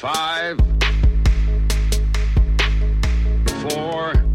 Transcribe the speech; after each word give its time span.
Five, 0.00 0.56
four, 3.68 4.29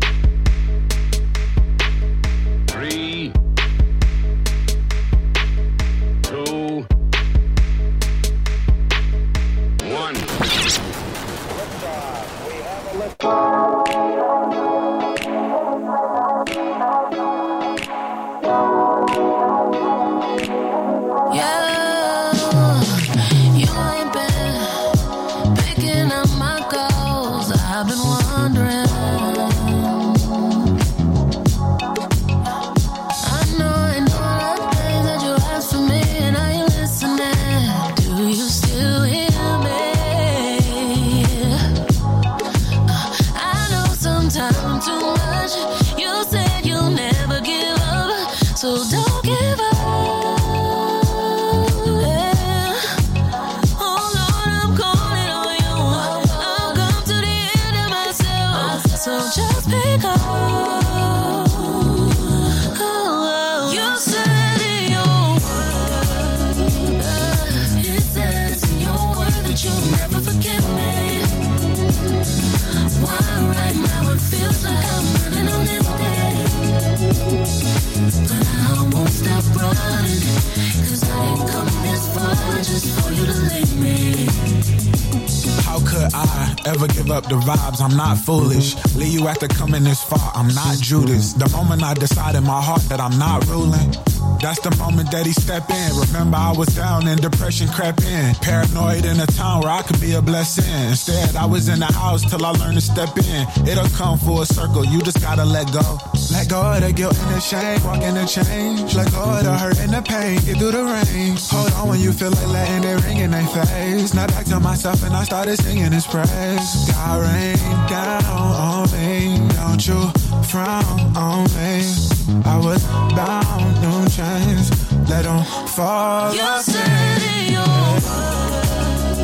I 86.75 86.77
ever 86.77 86.87
give 86.87 87.09
up 87.09 87.23
the 87.23 87.35
vibes? 87.35 87.79
I'm 87.79 87.95
not 87.95 88.17
foolish. 88.17 88.75
Leave 88.95 89.13
you 89.13 89.27
after 89.29 89.47
coming 89.47 89.83
this 89.83 90.03
far. 90.03 90.31
I'm 90.35 90.53
not 90.53 90.75
Judas. 90.75 91.31
The 91.31 91.47
moment 91.55 91.83
I 91.83 91.93
decide 91.93 92.35
in 92.35 92.43
my 92.43 92.61
heart 92.61 92.81
that 92.89 92.99
I'm 92.99 93.17
not 93.17 93.47
ruling, 93.47 93.91
that's 94.39 94.59
the 94.59 94.75
moment 94.77 95.11
that 95.11 95.25
he 95.25 95.33
step 95.33 95.69
in. 95.69 95.89
Remember, 96.07 96.37
I 96.37 96.51
was 96.51 96.69
down 96.75 97.07
and 97.07 97.21
depression 97.21 97.67
crept 97.67 98.03
in. 98.03 98.35
Paranoid 98.35 99.05
in 99.05 99.19
a 99.19 99.27
town 99.27 99.61
where 99.61 99.71
I 99.71 99.81
could 99.81 99.99
be 100.01 100.13
a 100.13 100.21
blessing. 100.21 100.65
Instead, 100.89 101.35
I 101.35 101.45
was 101.45 101.69
in 101.69 101.79
the 101.79 101.91
house 101.91 102.23
till 102.29 102.45
I 102.45 102.51
learned 102.51 102.75
to 102.75 102.81
step 102.81 103.17
in. 103.17 103.67
It'll 103.67 103.89
come 103.89 104.17
full 104.17 104.45
circle. 104.45 104.85
You 104.85 105.01
just 105.01 105.21
gotta 105.21 105.45
let 105.45 105.71
go. 105.71 105.97
Let 106.31 106.49
go 106.49 106.61
of 106.61 106.81
the 106.81 106.91
guilt 106.91 107.17
and 107.17 107.35
the 107.35 107.39
shame. 107.39 107.83
Walk 107.83 108.01
in 108.01 108.15
the 108.15 108.25
change. 108.25 108.95
Let 108.95 109.11
go 109.11 109.23
of 109.23 109.43
the 109.43 109.57
hurt 109.57 109.79
and 109.79 109.93
the 109.93 110.01
pain. 110.01 110.39
Get 110.45 110.57
through 110.57 110.71
the 110.71 110.83
rain. 110.83 111.37
Hold 111.51 111.71
on 111.73 111.89
when 111.89 111.99
you 111.99 112.11
feel 112.11 112.31
like 112.31 112.47
letting 112.47 112.83
it 112.83 113.03
ring 113.05 113.17
in 113.17 113.31
their 113.31 113.47
face. 113.47 114.13
Now 114.13 114.27
back 114.27 114.45
to 114.45 114.59
myself 114.59 115.03
and 115.03 115.13
I 115.15 115.23
started 115.23 115.57
singing 115.57 115.91
his 115.91 116.05
praise. 116.07 116.91
God 116.91 117.21
rain 117.21 117.57
down 117.87 118.25
on 118.25 118.91
me. 118.91 119.37
Don't 119.55 119.85
you 119.87 120.11
frown 120.43 121.15
on 121.15 121.43
me. 121.55 122.14
I 122.27 122.57
was 122.57 122.83
bound, 123.15 123.81
no 123.83 124.05
chains. 124.07 124.69
Let 125.09 125.23
them 125.25 125.43
fall. 125.67 126.33
You 126.33 126.41
said 126.61 127.21
in 127.21 127.53
your 127.53 127.61
word, 128.01 129.19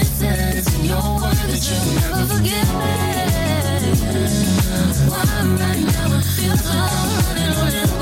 it 0.00 0.06
says 0.06 0.66
in 0.78 0.84
your 0.86 1.20
word 1.20 1.36
that 1.36 1.62
you'll 1.68 1.92
never 2.00 2.24
forget 2.32 2.68
me. 2.80 2.94
Why 5.10 5.24
right 5.60 5.84
now 5.84 6.16
it 6.16 6.24
feels 6.24 6.64
like 6.64 6.92
running. 7.28 7.92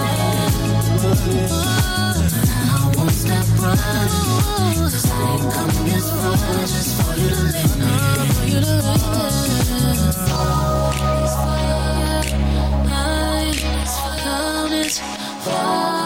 I 2.58 2.94
won't 2.96 3.10
stop 3.10 3.46
I 3.62 3.74
ain't 4.74 4.90
this 5.86 6.06
far 6.10 6.36
just 6.66 6.90
for 7.02 7.12
you 7.18 7.28
to 7.30 7.38
me. 7.50 7.62
For 8.32 8.44
you 8.46 8.60
to 8.60 8.74
me. 10.70 10.75
Come 14.88 15.16
this 15.46 16.05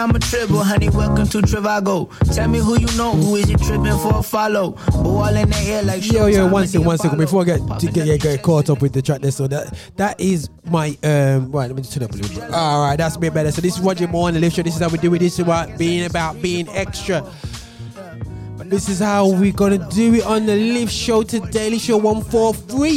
I'm 0.00 0.16
a 0.16 0.18
triple, 0.18 0.64
honey. 0.64 0.88
Welcome 0.88 1.28
to 1.28 1.42
Trivago. 1.42 2.08
Tell 2.34 2.48
me 2.48 2.58
who 2.58 2.80
you 2.80 2.86
know, 2.96 3.12
who 3.12 3.36
is 3.36 3.50
you 3.50 3.58
tripping 3.58 3.98
for 3.98 4.20
a 4.20 4.22
follow? 4.22 4.70
Ball 4.92 5.36
in 5.36 5.50
the 5.50 5.56
air 5.66 5.82
like 5.82 6.10
Yo, 6.10 6.24
yo, 6.24 6.46
one 6.46 6.66
second, 6.66 6.86
one 6.86 6.96
second. 6.96 7.18
Before 7.18 7.42
I 7.42 7.44
get 7.44 7.58
to 7.80 7.86
get, 7.86 8.06
get, 8.06 8.20
get 8.22 8.42
caught 8.42 8.70
up 8.70 8.80
with 8.80 8.94
the 8.94 9.02
track 9.02 9.20
there, 9.20 9.30
so 9.30 9.46
that 9.48 9.74
that 9.96 10.18
is 10.18 10.48
my 10.64 10.96
um. 11.02 11.52
Right, 11.52 11.66
let 11.66 11.76
me 11.76 11.82
just 11.82 11.92
turn 11.92 12.04
up 12.04 12.12
a 12.12 12.16
little 12.16 12.40
bit. 12.40 12.50
All 12.50 12.82
right, 12.82 12.96
that's 12.96 13.16
a 13.16 13.18
bit 13.18 13.34
better. 13.34 13.52
So 13.52 13.60
this 13.60 13.76
is 13.76 13.80
Roger 13.82 14.08
Moore 14.08 14.28
on 14.28 14.34
the 14.34 14.40
lift 14.40 14.56
show. 14.56 14.62
This 14.62 14.74
is 14.74 14.80
how 14.80 14.88
we 14.88 14.96
do 14.96 15.12
it. 15.12 15.18
This 15.18 15.34
is 15.34 15.40
about 15.40 15.76
being 15.76 16.06
about 16.06 16.40
being 16.40 16.66
extra. 16.70 17.22
This 18.70 18.88
is 18.88 19.00
how 19.00 19.26
we're 19.26 19.50
gonna 19.50 19.84
do 19.90 20.14
it 20.14 20.24
on 20.24 20.46
the 20.46 20.54
live 20.54 20.92
show 20.92 21.24
today. 21.24 21.50
Daily 21.50 21.78
Show 21.80 21.96
143. 21.96 22.88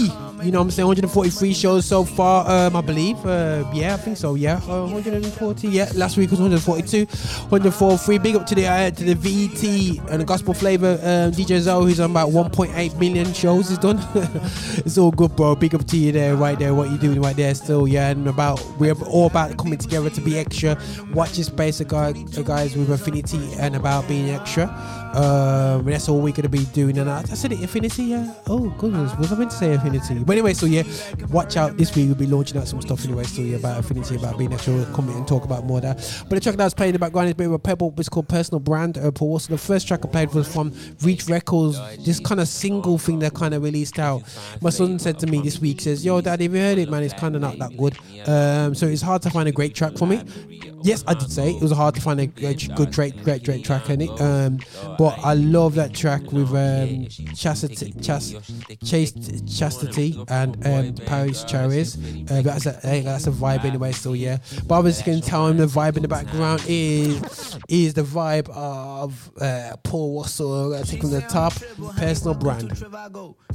You 0.43 0.51
know 0.51 0.59
what 0.59 0.65
I'm 0.65 0.69
saying? 0.71 0.85
143 0.87 1.51
shows 1.51 1.85
so 1.87 2.03
far, 2.03 2.47
um, 2.47 2.75
I 2.75 2.81
believe. 2.81 3.17
Uh, 3.25 3.63
yeah, 3.73 3.95
I 3.95 3.97
think 3.97 4.17
so. 4.17 4.35
Yeah, 4.35 4.57
uh, 4.69 4.85
140. 4.85 5.67
Yeah, 5.69 5.89
last 5.95 6.15
week 6.15 6.29
was 6.29 6.39
142. 6.39 7.05
143. 7.05 8.17
Big 8.19 8.35
up 8.35 8.45
to 8.45 8.53
the 8.53 8.67
uh, 8.67 8.91
to 8.91 9.03
the 9.03 9.15
VT 9.15 10.07
and 10.11 10.21
the 10.21 10.25
Gospel 10.25 10.53
Flavor 10.53 10.99
um, 11.01 11.31
DJ 11.31 11.59
Zoe, 11.59 11.85
who's 11.85 11.99
on 11.99 12.11
about 12.11 12.29
1.8 12.29 12.99
million 12.99 13.33
shows. 13.33 13.69
He's 13.69 13.79
done. 13.79 13.99
it's 14.85 14.99
all 14.99 15.09
good, 15.09 15.35
bro. 15.35 15.55
Big 15.55 15.73
up 15.73 15.87
to 15.87 15.97
you 15.97 16.11
there, 16.11 16.35
right 16.35 16.59
there. 16.59 16.75
What 16.75 16.91
you 16.91 16.99
doing 16.99 17.19
right 17.19 17.35
there? 17.35 17.55
Still, 17.55 17.87
yeah. 17.87 18.09
And 18.09 18.27
about 18.27 18.63
we're 18.77 18.93
all 19.07 19.25
about 19.25 19.57
coming 19.57 19.79
together 19.79 20.11
to 20.11 20.21
be 20.21 20.37
extra. 20.37 20.79
Watch 21.15 21.37
your 21.39 21.45
space, 21.45 21.81
guy- 21.81 22.09
uh, 22.37 22.41
guys 22.43 22.77
with 22.77 22.91
affinity 22.91 23.53
and 23.57 23.75
about 23.75 24.07
being 24.07 24.29
extra. 24.29 24.67
Um, 25.13 25.85
that's 25.85 26.09
all 26.09 26.19
we're 26.19 26.33
gonna 26.33 26.49
be 26.49 26.65
doing. 26.65 26.97
And 26.97 27.09
I, 27.09 27.19
I 27.19 27.23
said 27.23 27.51
it, 27.51 27.63
affinity. 27.63 28.03
Yeah. 28.03 28.33
Oh 28.47 28.69
goodness, 28.77 29.15
was 29.17 29.31
I 29.31 29.35
meant 29.35 29.51
to 29.51 29.57
say 29.57 29.73
Infinity? 29.73 30.23
But 30.23 30.33
anyway, 30.33 30.53
so 30.53 30.65
yeah, 30.65 30.83
watch 31.29 31.57
out. 31.57 31.77
This 31.77 31.95
week 31.95 32.07
we'll 32.07 32.15
be 32.15 32.27
launching 32.27 32.57
out 32.57 32.67
some 32.67 32.81
stuff 32.81 33.03
anyway. 33.05 33.23
So 33.23 33.41
yeah, 33.41 33.57
about 33.57 33.77
Infinity, 33.77 34.15
about 34.15 34.37
being. 34.37 34.51
We'll 34.67 34.85
come 34.93 35.09
in 35.09 35.17
and 35.17 35.27
talk 35.27 35.43
about 35.43 35.65
more 35.65 35.81
that. 35.81 35.97
But 36.29 36.35
the 36.35 36.39
track 36.39 36.55
that 36.55 36.63
was 36.63 36.73
playing 36.73 36.89
in 36.89 36.93
the 36.93 36.99
background 36.99 37.27
is 37.27 37.33
a 37.33 37.35
bit 37.35 37.47
of 37.47 37.53
a 37.53 37.59
pebble. 37.59 37.93
It's 37.97 38.09
called 38.09 38.29
Personal 38.29 38.59
Brand. 38.59 38.97
Uh, 38.97 39.11
Paul. 39.11 39.39
The 39.39 39.57
first 39.57 39.87
track 39.87 40.05
I 40.05 40.07
played 40.07 40.33
was 40.33 40.51
from 40.51 40.71
Reach 41.01 41.27
Records. 41.27 41.79
This 42.05 42.19
kind 42.19 42.39
of 42.39 42.47
single 42.47 42.97
thing 42.97 43.19
that 43.19 43.33
kind 43.33 43.53
of 43.53 43.63
released 43.63 43.99
out. 43.99 44.23
My 44.61 44.69
son 44.69 44.99
said 44.99 45.19
to 45.19 45.27
me 45.27 45.41
this 45.41 45.59
week, 45.59 45.81
says, 45.81 46.05
"Yo, 46.05 46.21
Dad, 46.21 46.41
have 46.41 46.53
you 46.53 46.59
heard 46.59 46.77
it, 46.77 46.89
man? 46.89 47.03
It's 47.03 47.13
kind 47.13 47.35
of 47.35 47.41
not 47.41 47.57
that 47.59 47.75
good." 47.77 47.97
Um, 48.27 48.75
so 48.75 48.87
it's 48.87 49.01
hard 49.01 49.21
to 49.23 49.29
find 49.29 49.49
a 49.49 49.51
great 49.51 49.75
track 49.75 49.97
for 49.97 50.07
me. 50.07 50.21
Yes, 50.83 51.03
I 51.07 51.13
did 51.13 51.31
say 51.31 51.51
it 51.51 51.61
was 51.61 51.71
hard 51.71 51.95
to 51.95 52.01
find 52.01 52.19
a 52.19 52.27
great, 52.27 52.69
good, 52.75 52.93
great, 52.93 53.23
great, 53.23 53.43
great 53.43 53.63
track 53.63 53.89
in 53.89 54.01
it. 54.01 54.21
Um, 54.21 54.59
but 54.97 55.02
I 55.07 55.33
love 55.33 55.75
that 55.75 55.93
track 55.93 56.31
with 56.31 56.49
um, 56.53 57.07
Chastity, 57.35 57.93
Chas, 58.01 58.35
Chase, 58.83 59.13
Chastity 59.57 60.23
and 60.27 60.55
um, 60.65 60.95
Parris 61.05 61.43
Chariz. 61.45 61.97
Uh, 62.31 62.41
that's 62.41 62.65
a 62.65 62.73
hey, 62.81 63.01
that's 63.01 63.27
a 63.27 63.31
vibe 63.31 63.65
anyway. 63.65 63.91
So 63.91 64.13
yeah, 64.13 64.37
but 64.67 64.75
I 64.75 64.79
was 64.79 65.01
going 65.01 65.21
to 65.21 65.27
tell 65.27 65.47
him 65.47 65.57
the 65.57 65.65
vibe 65.65 65.95
in 65.95 66.01
the 66.01 66.07
background 66.07 66.63
is 66.67 67.57
is 67.69 67.93
the 67.93 68.03
vibe 68.03 68.49
of 68.49 69.31
uh, 69.39 69.75
Paul 69.83 70.21
Russell 70.21 70.73
uh, 70.73 70.83
taking 70.83 71.09
the 71.09 71.21
top 71.21 71.53
personal 71.97 72.35
brand. 72.35 72.71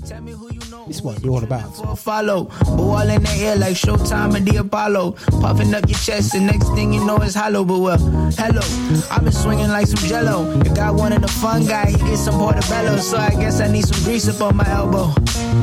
This 0.00 1.02
what 1.02 1.20
we're 1.22 1.30
all 1.30 1.42
about. 1.44 1.78
a 1.84 1.96
follow. 1.96 2.44
Ball 2.64 3.08
in 3.10 3.22
the 3.22 3.30
air 3.40 3.56
like 3.56 3.74
Showtime 3.74 4.36
and 4.36 4.46
the 4.46 4.56
Apollo. 4.58 5.12
Puffing 5.40 5.74
up 5.74 5.88
your 5.88 5.98
chest, 5.98 6.32
the 6.32 6.40
next 6.40 6.68
thing 6.74 6.92
you 6.92 7.04
know 7.04 7.16
it's 7.16 7.34
hollow. 7.34 7.64
But 7.64 7.78
well, 7.80 7.98
hello, 7.98 8.62
I've 9.10 9.24
been 9.24 9.32
swinging 9.32 9.68
like 9.68 9.86
some 9.86 10.08
jello. 10.08 10.60
If 10.60 10.74
God 10.74 10.96
wanted 10.96 11.24
a 11.24 11.28
fun 11.28 11.66
guy, 11.66 11.90
he 11.90 11.96
get 11.98 12.16
some 12.16 12.34
portobello. 12.38 12.96
So 12.98 13.18
I 13.18 13.30
guess 13.30 13.60
I 13.60 13.70
need 13.70 13.86
some 13.86 14.02
grease 14.04 14.28
up 14.28 14.40
on 14.40 14.56
my 14.56 14.68
elbow. 14.70 15.12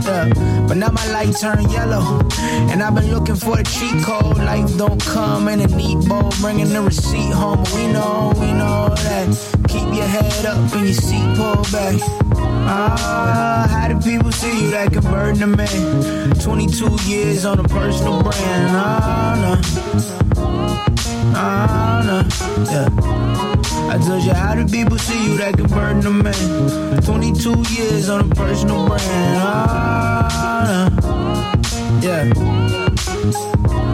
Yeah. 0.04 0.30
But 0.68 0.78
now 0.78 0.90
my 0.92 1.06
light 1.12 1.36
turned 1.38 1.72
yellow. 1.72 2.22
And 2.70 2.84
I've 2.84 2.94
been 2.94 3.12
looking 3.14 3.36
for 3.36 3.56
the 3.56 3.64
cheat 3.64 4.04
code. 4.04 4.38
Life 4.38 4.78
don't 4.78 5.02
come 5.02 5.48
in 5.48 5.62
a 5.62 5.68
neat 5.68 6.08
bowl. 6.08 6.32
Bringing 6.42 6.70
the 6.70 6.82
receipt 6.82 7.32
home. 7.32 7.64
We 7.74 7.88
know, 7.88 8.34
we 8.36 8.52
know 8.52 8.90
that. 8.90 9.28
Keep 9.70 9.94
your 9.96 10.08
head 10.08 10.46
up 10.46 10.58
and 10.74 10.86
your 10.86 10.94
seat 10.94 11.36
pulled 11.38 11.72
back. 11.72 12.00
Ah, 12.68 13.68
how 13.70 13.88
do 13.88 14.00
people 14.02 14.25
see 14.32 14.66
you 14.66 14.72
that 14.72 14.92
converting 14.92 15.42
a 15.44 15.48
man? 15.48 16.32
22 16.40 16.98
years 17.06 17.46
on 17.46 17.60
a 17.60 17.64
personal 17.64 18.22
brand. 18.22 18.70
Ah, 18.72 19.36
no. 19.42 19.62
Ah, 21.36 22.02
no. 22.06 22.18
Yeah. 22.72 22.90
I 23.92 23.98
told 23.98 24.24
you, 24.24 24.34
how 24.34 24.56
do 24.56 24.66
people 24.68 24.98
see 24.98 25.32
you 25.32 25.38
that 25.38 25.58
converting 25.58 26.06
a 26.06 26.10
man? 26.10 27.02
22 27.04 27.64
years 27.74 28.10
on 28.10 28.32
a 28.32 28.36
personal 28.36 28.88
brand. 28.88 29.38
Ah, 29.42 30.90
no. 30.92 32.00
Yeah. 32.02 32.32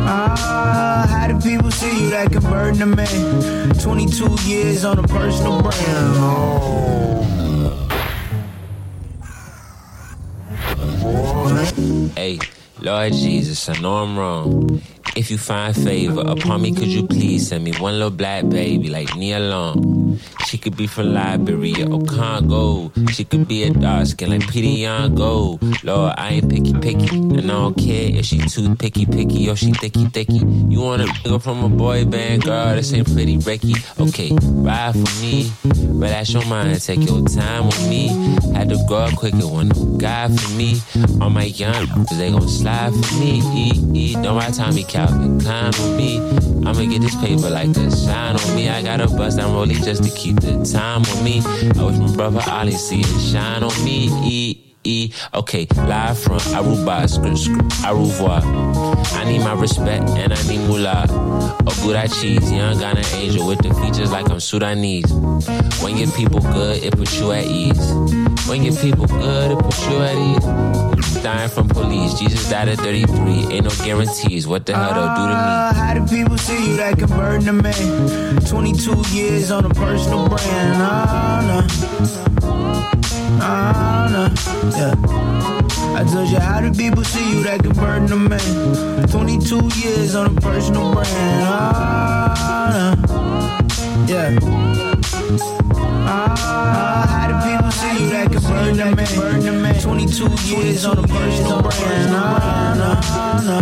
Ah, 0.03 1.07
how 1.09 1.27
do 1.27 1.39
people 1.39 1.71
see 1.71 2.03
you 2.03 2.09
that 2.11 2.31
converting 2.31 2.81
a 2.81 2.85
man? 2.85 3.73
22 3.79 4.37
years 4.43 4.85
on 4.85 4.99
a 4.99 5.03
personal 5.03 5.61
brand. 5.61 6.15
Oh. 6.17 7.10
Hey, 12.15 12.39
Lord 12.81 13.13
Jesus, 13.13 13.69
I 13.69 13.79
know 13.79 13.95
I'm 13.95 14.17
wrong. 14.17 14.81
If 15.15 15.31
you 15.31 15.37
find 15.37 15.75
favor 15.75 16.21
upon 16.21 16.61
me, 16.61 16.73
could 16.73 16.87
you 16.87 17.07
please 17.07 17.47
send 17.47 17.63
me 17.63 17.71
one 17.79 17.93
little 17.93 18.09
black 18.09 18.47
baby 18.49 18.89
like 18.89 19.15
me 19.15 19.37
Long? 19.37 19.90
She 20.45 20.57
could 20.57 20.77
be 20.77 20.87
from 20.87 21.13
Liberia 21.13 21.89
or 21.89 22.01
Congo. 22.03 22.91
She 23.11 23.23
could 23.23 23.47
be 23.47 23.63
a 23.63 23.69
dark 23.71 24.07
skin 24.07 24.29
like 24.29 25.15
Gold. 25.15 25.61
Lord, 25.83 26.13
I 26.17 26.29
ain't 26.29 26.49
picky 26.49 26.73
picky, 26.73 27.17
and 27.17 27.51
I 27.51 27.53
don't 27.53 27.77
care 27.77 28.09
if 28.15 28.25
she 28.25 28.39
too 28.39 28.75
picky 28.75 29.05
picky 29.05 29.49
or 29.49 29.55
she 29.55 29.71
thicky 29.73 30.05
thicky. 30.05 30.41
You 30.69 30.81
want 30.81 31.01
a 31.01 31.05
nigga 31.05 31.41
from 31.41 31.63
a 31.63 31.69
boy 31.69 32.05
band, 32.05 32.43
girl? 32.43 32.75
This 32.75 32.93
ain't 32.93 33.11
pretty 33.11 33.37
Ricky. 33.37 33.73
Okay, 33.99 34.31
ride 34.33 34.93
for 34.93 35.21
me, 35.21 35.51
that's 35.99 36.31
your 36.33 36.45
mind. 36.45 36.79
Take 36.81 37.07
your 37.07 37.25
time 37.25 37.65
with 37.65 37.89
me. 37.89 38.07
Had 38.53 38.69
to 38.69 38.77
grow 38.87 38.99
up 38.99 39.15
quicker 39.15 39.47
when 39.47 39.69
God 39.97 40.39
for 40.39 40.51
me. 40.51 40.79
All 41.19 41.29
my 41.29 41.45
young, 41.45 41.87
cause 41.87 42.17
they 42.17 42.31
gon' 42.31 42.47
slide 42.47 42.93
for 42.93 43.15
me. 43.15 43.41
Eat, 43.55 43.95
eat, 43.95 44.13
don't 44.21 44.37
ride 44.37 44.53
Tommy 44.53 44.83
Calvin, 44.83 45.39
climb 45.39 45.71
with 45.71 45.97
me. 45.97 46.19
I'ma 46.65 46.85
get 46.85 47.01
this 47.01 47.15
paper 47.15 47.49
like 47.49 47.69
a 47.69 47.95
shine 47.95 48.35
on 48.35 48.55
me. 48.55 48.69
I 48.69 48.81
gotta 48.81 49.07
bust 49.07 49.37
down 49.37 49.53
rollie 49.55 49.83
just 49.83 50.00
to 50.01 50.09
keep 50.11 50.39
the 50.39 50.63
time 50.63 51.03
on 51.03 51.23
me. 51.23 51.41
I 51.45 51.83
wish 51.83 51.97
my 51.97 52.15
brother 52.15 52.41
Ollie 52.47 52.71
see 52.71 53.01
it 53.01 53.31
shine 53.31 53.63
on 53.63 53.83
me. 53.83 54.70
E 54.83 55.11
okay, 55.33 55.67
live 55.75 56.17
from 56.17 56.39
Aruba, 56.57 57.07
script, 57.07 57.73
au 57.85 57.95
revoir. 57.99 58.41
I 59.13 59.25
need 59.25 59.39
my 59.39 59.53
respect 59.53 60.09
and 60.17 60.33
I 60.33 60.41
need 60.47 60.61
moolah. 60.67 61.05
I 61.93 62.07
cheese, 62.07 62.51
young 62.51 62.79
Ghana 62.79 63.03
angel 63.15 63.47
with 63.47 63.59
the 63.59 63.73
features 63.75 64.11
like 64.11 64.29
I'm 64.29 64.39
Sudanese. 64.39 65.11
When 65.83 65.97
your 65.97 66.09
people 66.11 66.39
good, 66.39 66.83
it 66.83 66.97
puts 66.97 67.19
you 67.19 67.31
at 67.31 67.45
ease. 67.45 67.91
When 68.47 68.63
your 68.63 68.75
people 68.75 69.05
good, 69.05 69.51
it 69.51 69.59
puts 69.59 69.85
you 69.87 69.97
at 70.01 70.15
ease. 70.15 71.21
Dying 71.21 71.49
from 71.49 71.67
police, 71.67 72.19
Jesus 72.19 72.49
died 72.49 72.69
at 72.69 72.79
33. 72.79 73.53
Ain't 73.53 73.65
no 73.65 73.85
guarantees. 73.85 74.47
What 74.47 74.65
the 74.65 74.75
hell 74.75 74.93
they'll 74.93 75.15
do 75.15 75.21
to 75.21 75.27
me? 75.27 75.33
Ah, 75.35 75.73
how 75.75 75.93
do 75.93 76.07
people 76.07 76.37
see 76.37 76.71
you 76.71 76.77
that 76.77 76.97
converting 76.97 77.47
a 77.49 77.53
man? 77.53 78.41
22 78.47 79.03
years 79.11 79.51
on 79.51 79.65
a 79.65 79.69
personal 79.69 80.27
brand. 80.27 80.75
Ah, 80.77 81.65
no. 81.67 82.40
Ah, 83.43 84.07
no. 84.11 84.23
Yeah. 84.77 84.93
I 85.97 86.03
told 86.03 86.29
you, 86.29 86.39
how 86.39 86.61
do 86.61 86.71
people 86.71 87.03
see 87.03 87.31
you 87.31 87.43
that 87.43 87.63
converting 87.63 88.11
a 88.11 88.15
man? 88.15 89.07
22 89.07 89.69
years 89.79 90.15
on 90.15 90.37
a 90.37 90.41
personal 90.41 90.93
brand. 90.93 91.43
Ah, 91.43 92.95
no. 92.97 94.05
Yeah. 94.07 94.37
Ah, 96.05 97.05
how 97.09 97.27
do 97.29 97.35
people 97.49 97.71
see 97.71 98.03
you 98.03 98.09
that 98.11 98.31
converting 98.31 98.79
a 99.47 99.51
man? 99.53 99.81
22 99.81 100.29
years 100.45 100.85
on 100.85 100.97
a 100.99 101.07
personal 101.07 101.61
brand. 101.61 102.11
Ah, 102.13 102.73
no. 102.77 103.61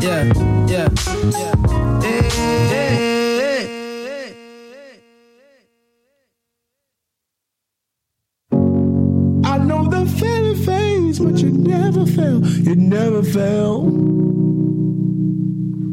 Yeah, 0.00 0.24
yeah, 0.68 0.88
yeah. 1.32 2.00
Hey, 2.02 3.17
but 11.30 11.40
you 11.40 11.50
never 11.50 12.06
fail. 12.06 12.44
You 12.46 12.74
never 12.74 13.22
fail. 13.22 13.84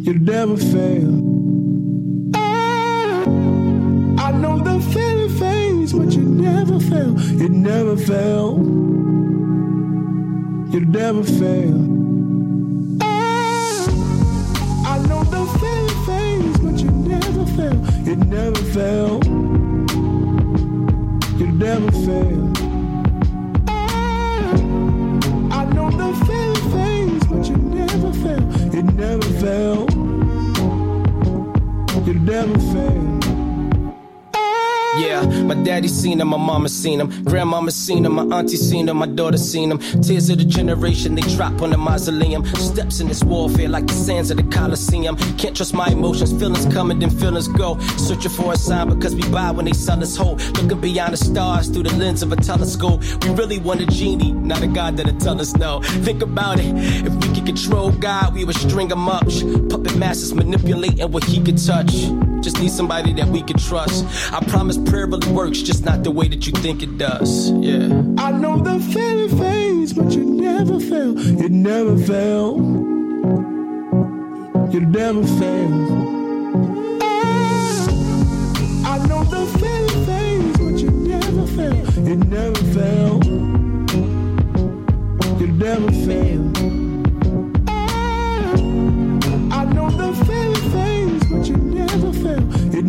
You 0.06 0.14
never 0.14 0.56
fail. 0.56 1.12
Ah, 2.36 3.24
I 4.28 4.32
know 4.32 4.60
the 4.60 4.80
feeling 4.94 5.34
fades, 5.38 5.92
but 5.92 6.14
you 6.14 6.24
never 6.24 6.80
fail. 6.80 7.20
You 7.42 7.50
never 7.50 7.98
fail. 7.98 8.58
You 10.74 10.82
never 10.86 11.24
fail. 11.24 11.78
Ah, 13.02 13.88
I 14.94 14.98
know 15.10 15.24
the 15.36 15.44
feeling 15.60 16.00
fades, 16.06 16.60
but 16.60 16.78
you 16.80 16.92
never 16.92 17.46
fail. 17.58 17.80
You 18.08 18.16
never 18.16 18.64
fail. 18.76 19.20
You 21.40 21.48
never 21.52 21.92
fail. 21.92 22.65
Never 28.96 29.22
fail. 29.42 29.88
You 32.06 32.14
never 32.14 32.60
fail. 32.60 33.25
Yeah, 35.16 35.44
my 35.44 35.54
daddy 35.54 35.88
seen 35.88 36.20
him, 36.20 36.28
my 36.28 36.38
mama 36.38 36.68
seen 36.68 37.00
him, 37.00 37.24
grandmama 37.24 37.72
seen 37.72 38.06
him, 38.06 38.16
my 38.16 38.38
auntie 38.38 38.58
seen 38.58 38.90
him, 38.90 38.98
my 38.98 39.06
daughter 39.06 39.38
seen 39.38 39.72
him. 39.72 39.78
Tears 40.02 40.30
of 40.30 40.40
the 40.40 40.44
generation, 40.44 41.16
they 41.16 41.22
drop 41.36 41.62
on 41.62 41.70
the 41.70 41.78
mausoleum. 41.78 42.46
Steps 42.56 43.00
in 43.00 43.08
this 43.08 43.24
warfare 43.24 43.70
like 43.70 43.88
the 43.88 43.94
sands 43.94 44.30
of 44.30 44.36
the 44.36 44.44
Coliseum. 44.44 45.16
Can't 45.38 45.56
trust 45.56 45.74
my 45.74 45.88
emotions, 45.88 46.34
feelings 46.34 46.66
coming, 46.74 47.00
then 47.00 47.10
feelings 47.10 47.48
go. 47.48 47.80
Searching 47.96 48.32
for 48.32 48.52
a 48.52 48.58
sign 48.58 48.90
because 48.90 49.16
we 49.16 49.22
buy 49.30 49.52
when 49.52 49.64
they 49.64 49.72
sell 49.72 50.04
us 50.04 50.18
whole. 50.18 50.36
Looking 50.36 50.82
beyond 50.82 51.14
the 51.14 51.18
stars 51.18 51.70
through 51.70 51.84
the 51.84 51.96
lens 51.96 52.22
of 52.22 52.34
a 52.34 52.36
telescope. 52.36 53.02
We 53.24 53.30
really 53.30 53.60
want 53.60 53.80
a 53.80 53.86
genie, 53.86 54.34
not 54.34 54.64
a 54.64 54.68
God 54.68 54.98
that'll 54.98 55.18
tell 55.18 55.40
us 55.40 55.56
no. 55.56 55.82
Think 56.04 56.24
about 56.24 56.60
it, 56.60 56.66
if 57.08 57.14
we 57.14 57.34
could 57.34 57.46
control 57.46 57.92
God, 57.92 58.34
we 58.34 58.44
would 58.44 58.58
string 58.58 58.92
him 58.92 59.08
up. 59.08 59.24
Puppet 59.70 59.96
masters 59.96 60.34
manipulating 60.34 61.10
what 61.10 61.24
he 61.24 61.42
could 61.42 61.58
touch. 61.58 61.94
Just 62.46 62.60
need 62.62 62.70
somebody 62.70 63.12
that 63.14 63.28
we 63.28 63.42
can 63.42 63.58
trust. 63.58 64.06
I 64.32 64.40
promise 64.40 64.78
prayer 64.78 65.08
really 65.08 65.32
works, 65.32 65.64
just 65.64 65.84
not 65.84 66.04
the 66.04 66.12
way 66.12 66.28
that 66.28 66.46
you 66.46 66.52
think 66.52 66.84
it 66.84 66.96
does. 66.96 67.50
Yeah. 67.50 67.86
I 68.20 68.34
know 68.34 68.60
the 68.60 68.80
feeling 68.94 69.36
fades, 69.36 69.94
but 69.94 70.12
you 70.12 70.24
never 70.24 70.80
fail. 70.80 71.20
You 71.20 71.50
never 71.50 71.98
fail. 71.98 72.58
You 74.72 74.80
never 74.80 75.24
fail. 75.40 77.00
Ah, 77.02 77.88
I 78.94 79.08
know 79.08 79.24
the 79.24 79.46
but 80.60 80.80
you 80.80 80.92
never 80.92 81.48
fail. 81.48 82.08
You 82.08 82.16
never 82.16 82.64
fail. 82.76 83.24
You 85.40 85.48
never 85.48 85.92
fail. 86.06 86.35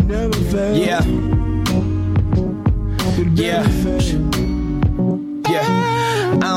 Yeah. 0.08 1.02
Yeah. 3.34 4.25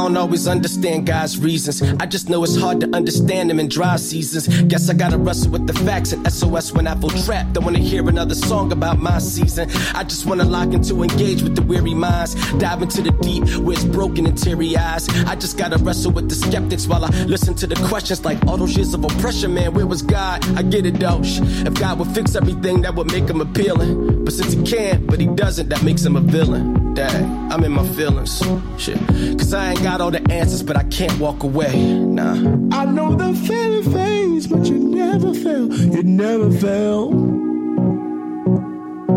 Don't 0.10 0.18
always 0.18 0.48
understand 0.48 1.06
God's 1.06 1.38
reasons. 1.38 1.84
I 2.00 2.08
just 2.08 2.30
know 2.30 2.44
it's 2.44 2.56
hard 2.56 2.80
to 2.80 2.90
understand 2.96 3.52
them 3.52 3.60
in 3.60 3.68
dry 3.70 3.96
seasons. 3.98 4.48
Guess 4.64 4.90
I 4.90 4.94
gotta 4.96 5.20
wrestle 5.20 5.52
with 5.52 5.68
the 5.68 5.74
facts 5.86 6.14
and 6.14 6.26
SOS 6.26 6.74
when 6.74 6.88
I 6.88 6.96
feel 6.96 7.12
trapped. 7.12 7.54
Don't 7.54 7.64
wanna 7.64 7.78
hear 7.78 8.10
another 8.10 8.34
song 8.34 8.72
about 8.72 8.98
my 8.98 9.20
season. 9.20 9.70
I 9.94 10.04
just 10.04 10.26
wanna 10.26 10.46
lock 10.46 10.74
into 10.74 11.04
engage 11.04 11.44
with 11.44 11.56
the 11.56 11.62
weary 11.62 11.94
minds. 11.94 12.34
Dive 12.54 12.82
into 12.82 13.04
the 13.04 13.12
deep 13.22 13.44
where 13.60 13.74
it's 13.74 13.86
broken 13.86 14.26
and 14.26 14.36
teary 14.36 14.76
eyes. 14.76 15.08
I 15.28 15.36
just 15.36 15.60
gotta 15.60 15.78
wrestle 15.78 16.12
with 16.12 16.28
the 16.28 16.34
skeptics 16.34 16.88
while 16.88 17.06
I 17.06 17.10
listen 17.26 17.54
to 17.54 17.68
the 17.68 17.76
questions 17.88 18.26
like 18.26 18.44
all 18.48 18.58
those 18.58 18.76
years 18.76 18.96
of 18.96 19.06
oppression, 19.06 19.54
man. 19.54 19.76
Where 19.76 19.86
was 19.86 20.02
God? 20.02 20.44
I 20.58 20.64
get 20.64 20.88
it 20.88 21.00
though. 21.00 21.20
If 21.22 21.76
God 21.76 22.00
would 22.00 22.10
fix 22.16 22.34
everything, 22.34 22.82
that 22.82 22.96
would 22.96 23.12
make 23.12 23.30
him 23.30 23.42
appealing. 23.42 24.26
But 24.26 24.34
since 24.34 24.54
he 24.54 24.64
can't, 24.64 25.06
but 25.06 25.20
he 25.20 25.28
doesn't, 25.28 25.70
that 25.70 25.84
makes 25.84 26.04
him 26.04 26.16
a 26.16 26.22
villain. 26.22 26.96
Dang, 26.96 27.52
I'm 27.52 27.64
in 27.64 27.74
my 27.74 27.88
feelings. 27.90 28.42
Shit. 28.78 28.98
Cause 29.38 29.54
I 29.54 29.72
ain't 29.72 29.84
got 30.00 30.06
all 30.06 30.12
the 30.12 30.32
answers, 30.32 30.64
but 30.64 30.78
I 30.78 30.84
can't 30.84 31.20
walk 31.20 31.44
away. 31.44 31.76
Nah. 31.84 32.32
I 32.72 32.86
know 32.86 33.16
the 33.16 33.34
feeling 33.46 33.92
fades, 33.92 34.48
but 34.48 34.66
you 34.66 34.80
never 34.80 35.34
fail. 35.34 35.74
You 35.74 36.04
never 36.04 36.50
fail. 36.52 37.12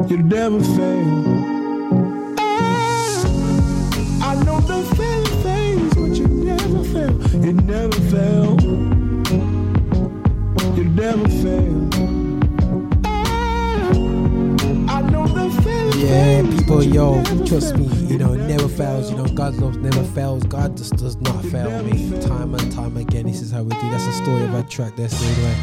You 0.08 0.18
never 0.18 0.60
fail. 0.60 2.34
Ah, 2.38 3.24
I 4.30 4.34
know 4.44 4.58
the 4.60 4.82
feeling 4.96 5.42
fades, 5.44 5.94
but 5.94 6.16
you 6.18 6.26
never 6.26 6.82
fail. 6.92 7.16
You 7.44 7.52
never 7.52 8.00
fail. 8.10 8.60
You 10.76 10.84
never 10.84 11.28
fail. 11.42 11.81
Yeah, 16.02 16.42
people, 16.58 16.82
yo, 16.82 17.22
trust 17.46 17.76
me, 17.76 17.86
you 18.08 18.18
know, 18.18 18.34
never 18.34 18.66
fails. 18.66 19.08
You 19.08 19.18
know, 19.18 19.26
God's 19.26 19.60
love 19.60 19.76
never 19.76 20.02
fails. 20.02 20.42
God 20.42 20.76
just 20.76 20.96
does 20.96 21.14
not 21.18 21.44
fail 21.44 21.80
me 21.84 22.20
time 22.20 22.56
and 22.56 22.72
time 22.72 22.96
again. 22.96 23.24
This 23.24 23.40
is 23.40 23.52
how 23.52 23.62
we 23.62 23.70
do. 23.70 23.88
That's 23.88 24.04
the 24.06 24.12
story 24.12 24.42
of 24.42 24.52
our 24.52 24.64
track. 24.64 24.96
That's 24.96 25.16
the 25.16 25.24
anyway. 25.24 25.56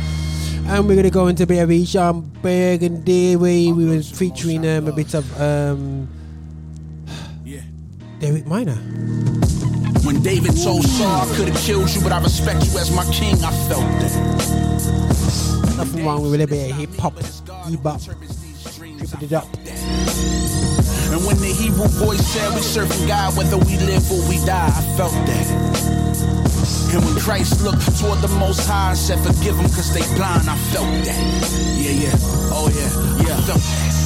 And 0.69 0.88
we're 0.88 0.96
gonna 0.96 1.10
go 1.10 1.27
into 1.27 1.43
a 1.43 1.46
bit 1.46 1.60
of 1.60 1.67
Eshon 1.67 2.22
Burgundy. 2.41 3.36
We 3.36 3.74
we 3.74 3.84
was 3.84 4.10
featuring 4.10 4.65
um, 4.65 4.88
a 4.88 4.93
bit 4.93 5.13
of 5.13 5.41
um, 5.41 6.08
David 8.19 8.48
Minor. 8.48 8.75
When 10.05 10.22
David 10.22 10.55
told 10.63 10.86
Saul 10.86 11.29
I 11.29 11.36
could 11.36 11.50
have 11.50 11.62
killed 11.62 11.89
you, 11.89 12.01
but 12.01 12.13
I 12.13 12.24
respect 12.24 12.65
you 12.65 12.79
as 12.79 12.89
my 12.96 13.03
king, 13.12 13.36
I 13.43 13.51
felt 13.67 13.81
that. 14.00 14.13
Nothing 15.75 16.05
wrong 16.05 16.22
with 16.22 16.34
a 16.34 16.38
little 16.38 16.48
bit 16.48 16.72
of 16.72 16.77
hip 16.77 16.96
hop, 16.96 17.19
hop, 17.19 18.01
tripping 19.10 19.22
it 19.22 19.34
up. 19.34 19.48
And 21.12 21.25
when 21.25 21.38
the 21.38 21.53
Hebrew 21.53 21.88
boys 22.00 22.25
said 22.25 22.53
we 22.53 22.62
serving 22.62 23.08
God, 23.08 23.36
whether 23.36 23.58
we 23.58 23.77
live 23.77 24.12
or 24.12 24.22
we 24.29 24.38
die, 24.46 24.67
I 24.67 24.81
felt 24.96 25.13
that. 25.27 25.48
And 26.93 27.05
when 27.05 27.15
Christ 27.19 27.62
looked 27.62 27.86
toward 28.00 28.19
the 28.19 28.27
Most 28.39 28.67
High 28.67 28.89
and 28.89 28.98
said, 28.98 29.19
forgive 29.19 29.58
them 29.58 29.65
because 29.67 29.93
they 29.93 30.01
blind, 30.15 30.50
I 30.50 30.58
felt 30.74 30.89
that. 31.05 31.22
Yeah, 31.77 31.91
yeah, 31.91 32.15
oh 32.51 32.69
yeah, 32.74 33.27
yeah, 33.27 33.38
I 33.38 33.41
felt 33.41 33.62
that. 33.62 33.99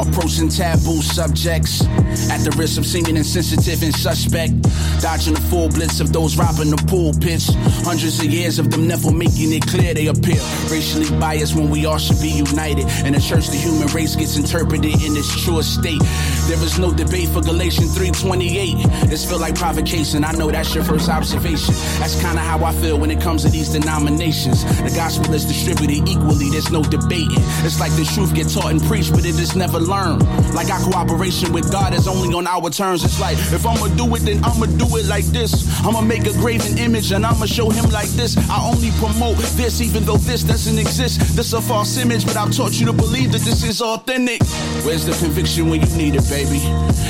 Approaching 0.00 0.48
taboo 0.48 1.02
subjects 1.02 1.84
at 2.32 2.38
the 2.40 2.54
risk 2.56 2.78
of 2.78 2.86
seeming 2.86 3.16
insensitive 3.16 3.82
and 3.82 3.94
suspect. 3.94 4.52
Dodging 5.00 5.34
the 5.34 5.40
full 5.52 5.68
blitz 5.68 6.00
of 6.00 6.12
those 6.12 6.36
robbing 6.38 6.70
the 6.70 6.82
pulpits. 6.88 7.52
Hundreds 7.84 8.18
of 8.18 8.26
years 8.26 8.58
of 8.58 8.70
them 8.70 8.88
never 8.88 9.12
making 9.12 9.52
it 9.52 9.66
clear 9.66 9.92
they 9.92 10.06
appear 10.06 10.40
racially 10.70 11.10
biased 11.18 11.54
when 11.54 11.68
we 11.68 11.84
all 11.84 11.98
should 11.98 12.20
be 12.20 12.30
united. 12.30 12.88
In 13.04 13.12
the 13.12 13.20
church, 13.20 13.48
the 13.48 13.56
human 13.56 13.88
race 13.88 14.16
gets 14.16 14.36
interpreted 14.36 14.94
in 15.04 15.16
its 15.16 15.28
truest 15.44 15.74
state. 15.74 16.00
There 16.48 16.62
is 16.64 16.78
no 16.78 16.92
debate 16.92 17.28
for 17.28 17.42
Galatians 17.42 17.94
3:28. 17.94 18.80
This 19.08 19.24
feel 19.24 19.38
like 19.38 19.54
provocation. 19.54 20.24
I 20.24 20.32
know 20.32 20.50
that's 20.50 20.74
your 20.74 20.84
first 20.84 21.08
observation. 21.08 21.74
That's 22.00 22.20
kind 22.20 22.38
of 22.38 22.44
how 22.44 22.64
I 22.64 22.72
feel 22.80 22.98
when 22.98 23.10
it 23.10 23.20
comes 23.20 23.42
to 23.42 23.50
these 23.50 23.68
denominations. 23.68 24.64
The 24.64 24.92
gospel 24.96 25.34
is 25.34 25.44
distributed 25.44 26.08
equally. 26.08 26.48
There's 26.48 26.70
no 26.70 26.82
debating. 26.82 27.44
It's 27.64 27.78
like 27.80 27.92
the 27.96 28.04
truth 28.04 28.34
get 28.34 28.48
taught 28.48 28.70
and 28.70 28.82
preached, 28.82 29.12
but 29.12 29.24
it 29.26 29.38
is 29.38 29.54
never 29.54 29.78
learned. 29.90 30.22
Like 30.54 30.70
our 30.70 30.80
cooperation 30.80 31.52
with 31.52 31.70
God 31.70 31.92
is 31.94 32.06
only 32.06 32.32
on 32.34 32.46
our 32.46 32.70
terms. 32.70 33.04
It's 33.04 33.20
like 33.20 33.36
if 33.38 33.66
I'ma 33.66 33.88
do 33.96 34.14
it, 34.14 34.20
then 34.20 34.42
I'ma 34.44 34.66
do 34.66 34.86
it 34.96 35.06
like 35.06 35.26
this. 35.26 35.52
I'ma 35.84 36.00
make 36.00 36.26
a 36.26 36.32
graven 36.34 36.78
image 36.78 37.12
and 37.12 37.26
I'ma 37.26 37.46
show 37.46 37.68
him 37.70 37.90
like 37.90 38.08
this. 38.10 38.36
I 38.48 38.58
only 38.70 38.90
promote 39.02 39.36
this, 39.58 39.80
even 39.80 40.04
though 40.04 40.16
this 40.16 40.42
doesn't 40.44 40.78
exist. 40.78 41.36
This 41.36 41.52
a 41.52 41.60
false 41.60 41.96
image, 41.98 42.24
but 42.24 42.36
I've 42.36 42.52
taught 42.52 42.78
you 42.78 42.86
to 42.86 42.92
believe 42.92 43.32
that 43.32 43.42
this 43.42 43.64
is 43.64 43.82
authentic. 43.82 44.42
Where's 44.84 45.04
the 45.04 45.12
conviction 45.24 45.68
when 45.68 45.80
you 45.80 45.96
need 45.96 46.14
it, 46.14 46.28
baby? 46.28 46.60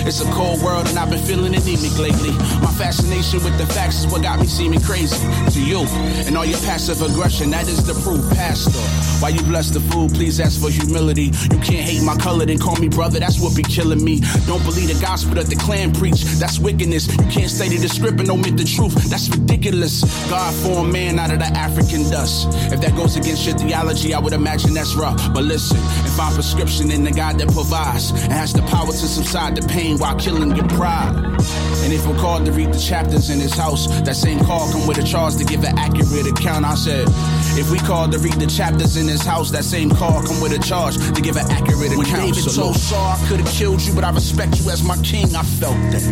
It's 0.09 0.21
a 0.21 0.31
cold 0.33 0.63
world 0.63 0.89
and 0.89 0.99
I've 0.99 1.11
been 1.11 1.23
feeling 1.23 1.55
anemic 1.55 1.99
lately. 1.99 2.33
My 2.65 2.73
fascination 2.79 3.45
with 3.45 3.59
the 3.59 3.67
facts 3.67 4.01
is 4.01 4.07
what 4.07 4.23
got 4.23 4.41
me 4.41 4.47
seeming 4.47 4.81
crazy 4.81 5.19
to 5.51 5.61
you. 5.61 5.81
And 6.27 6.37
all 6.37 6.45
your 6.45 6.59
passive 6.61 7.03
aggression, 7.03 7.51
that 7.51 7.69
is 7.69 7.85
the 7.87 7.95
proof, 8.03 8.25
Pastor. 8.31 8.81
Why 9.21 9.31
you 9.31 9.43
bless 9.43 9.69
the 9.71 9.81
food, 9.81 10.15
please 10.15 10.41
ask 10.41 10.61
for 10.61 10.71
humility. 10.71 11.31
You 11.53 11.59
can't 11.61 11.85
hate 11.85 12.03
my 12.03 12.17
color, 12.17 12.47
then 12.47 12.59
call 12.61 12.76
me 12.76 12.88
brother, 12.88 13.21
that's 13.21 13.40
what 13.40 13.57
be 13.57 13.62
killing 13.62 14.02
me. 14.05 14.21
Don't 14.47 14.62
believe 14.64 14.88
the 14.88 14.99
gospel 15.00 15.35
that 15.35 15.47
the 15.47 15.57
clan 15.57 15.93
preach, 15.93 16.23
that's 16.38 16.59
wickedness. 16.59 17.09
You 17.09 17.31
can't 17.31 17.50
say 17.50 17.69
the 17.69 17.88
script 17.88 18.21
and 18.21 18.31
omit 18.31 18.57
the 18.57 18.64
truth, 18.64 18.95
that's 19.11 19.29
ridiculous. 19.29 20.02
God 20.29 20.55
formed 20.62 20.93
man 20.93 21.19
out 21.19 21.31
of 21.33 21.38
the 21.38 21.47
African 21.47 22.02
dust. 22.11 22.49
If 22.73 22.81
that 22.81 22.95
goes 22.97 23.17
against 23.17 23.47
your 23.47 23.57
theology, 23.57 24.14
I 24.14 24.19
would 24.19 24.33
imagine 24.33 24.75
that's 24.75 24.95
rough. 24.95 25.17
But 25.33 25.45
listen, 25.45 25.79
if 26.05 26.19
I'm 26.19 26.35
prescription 26.35 26.90
in 26.90 27.05
the 27.05 27.12
God 27.12 27.38
that 27.38 27.49
provides 27.52 28.11
and 28.11 28.33
has 28.33 28.52
the 28.52 28.62
power 28.62 28.87
to 28.87 28.93
subside 28.93 29.57
the 29.57 29.67
pain 29.69 29.99
while 29.99 30.17
killing 30.19 30.55
your 30.57 30.69
pride. 30.69 31.14
And 31.83 31.93
if 31.93 32.07
we're 32.07 32.19
called 32.19 32.45
to 32.47 32.52
read 32.52 32.73
the 32.73 32.79
chapters 32.79 33.31
in 33.31 33.40
his 33.40 33.55
house, 33.55 33.87
that 34.02 34.17
same 34.17 34.38
call 34.45 34.71
come 34.73 34.87
with 34.87 34.99
a 34.99 35.02
charge 35.02 35.37
to 35.37 35.45
give 35.45 35.64
an 35.64 35.79
accurate 35.79 36.26
account. 36.26 36.64
I 36.64 36.75
said, 36.75 37.07
if 37.57 37.71
we 37.71 37.79
called 37.79 38.12
to 38.12 38.19
read 38.19 38.35
the 38.35 38.47
chapters 38.47 38.97
in 38.97 39.09
his 39.09 39.23
house, 39.23 39.50
that 39.50 39.64
same 39.64 39.90
call 39.90 40.23
come 40.23 40.40
with 40.40 40.52
a 40.52 40.59
charge 40.62 40.97
to 40.97 41.21
give 41.21 41.37
an 41.37 41.50
accurate 41.50 41.97
When 41.97 42.07
account. 42.07 42.37
So 42.50 42.73
sorry 42.73 43.12
I 43.12 43.28
could 43.28 43.40
have 43.40 43.49
killed 43.49 43.80
you, 43.80 43.95
but 43.95 44.02
I 44.02 44.11
respect 44.11 44.59
you 44.59 44.71
as 44.71 44.83
my 44.83 44.97
king. 45.02 45.37
I 45.37 45.45
felt 45.45 45.76
that. 45.92 46.02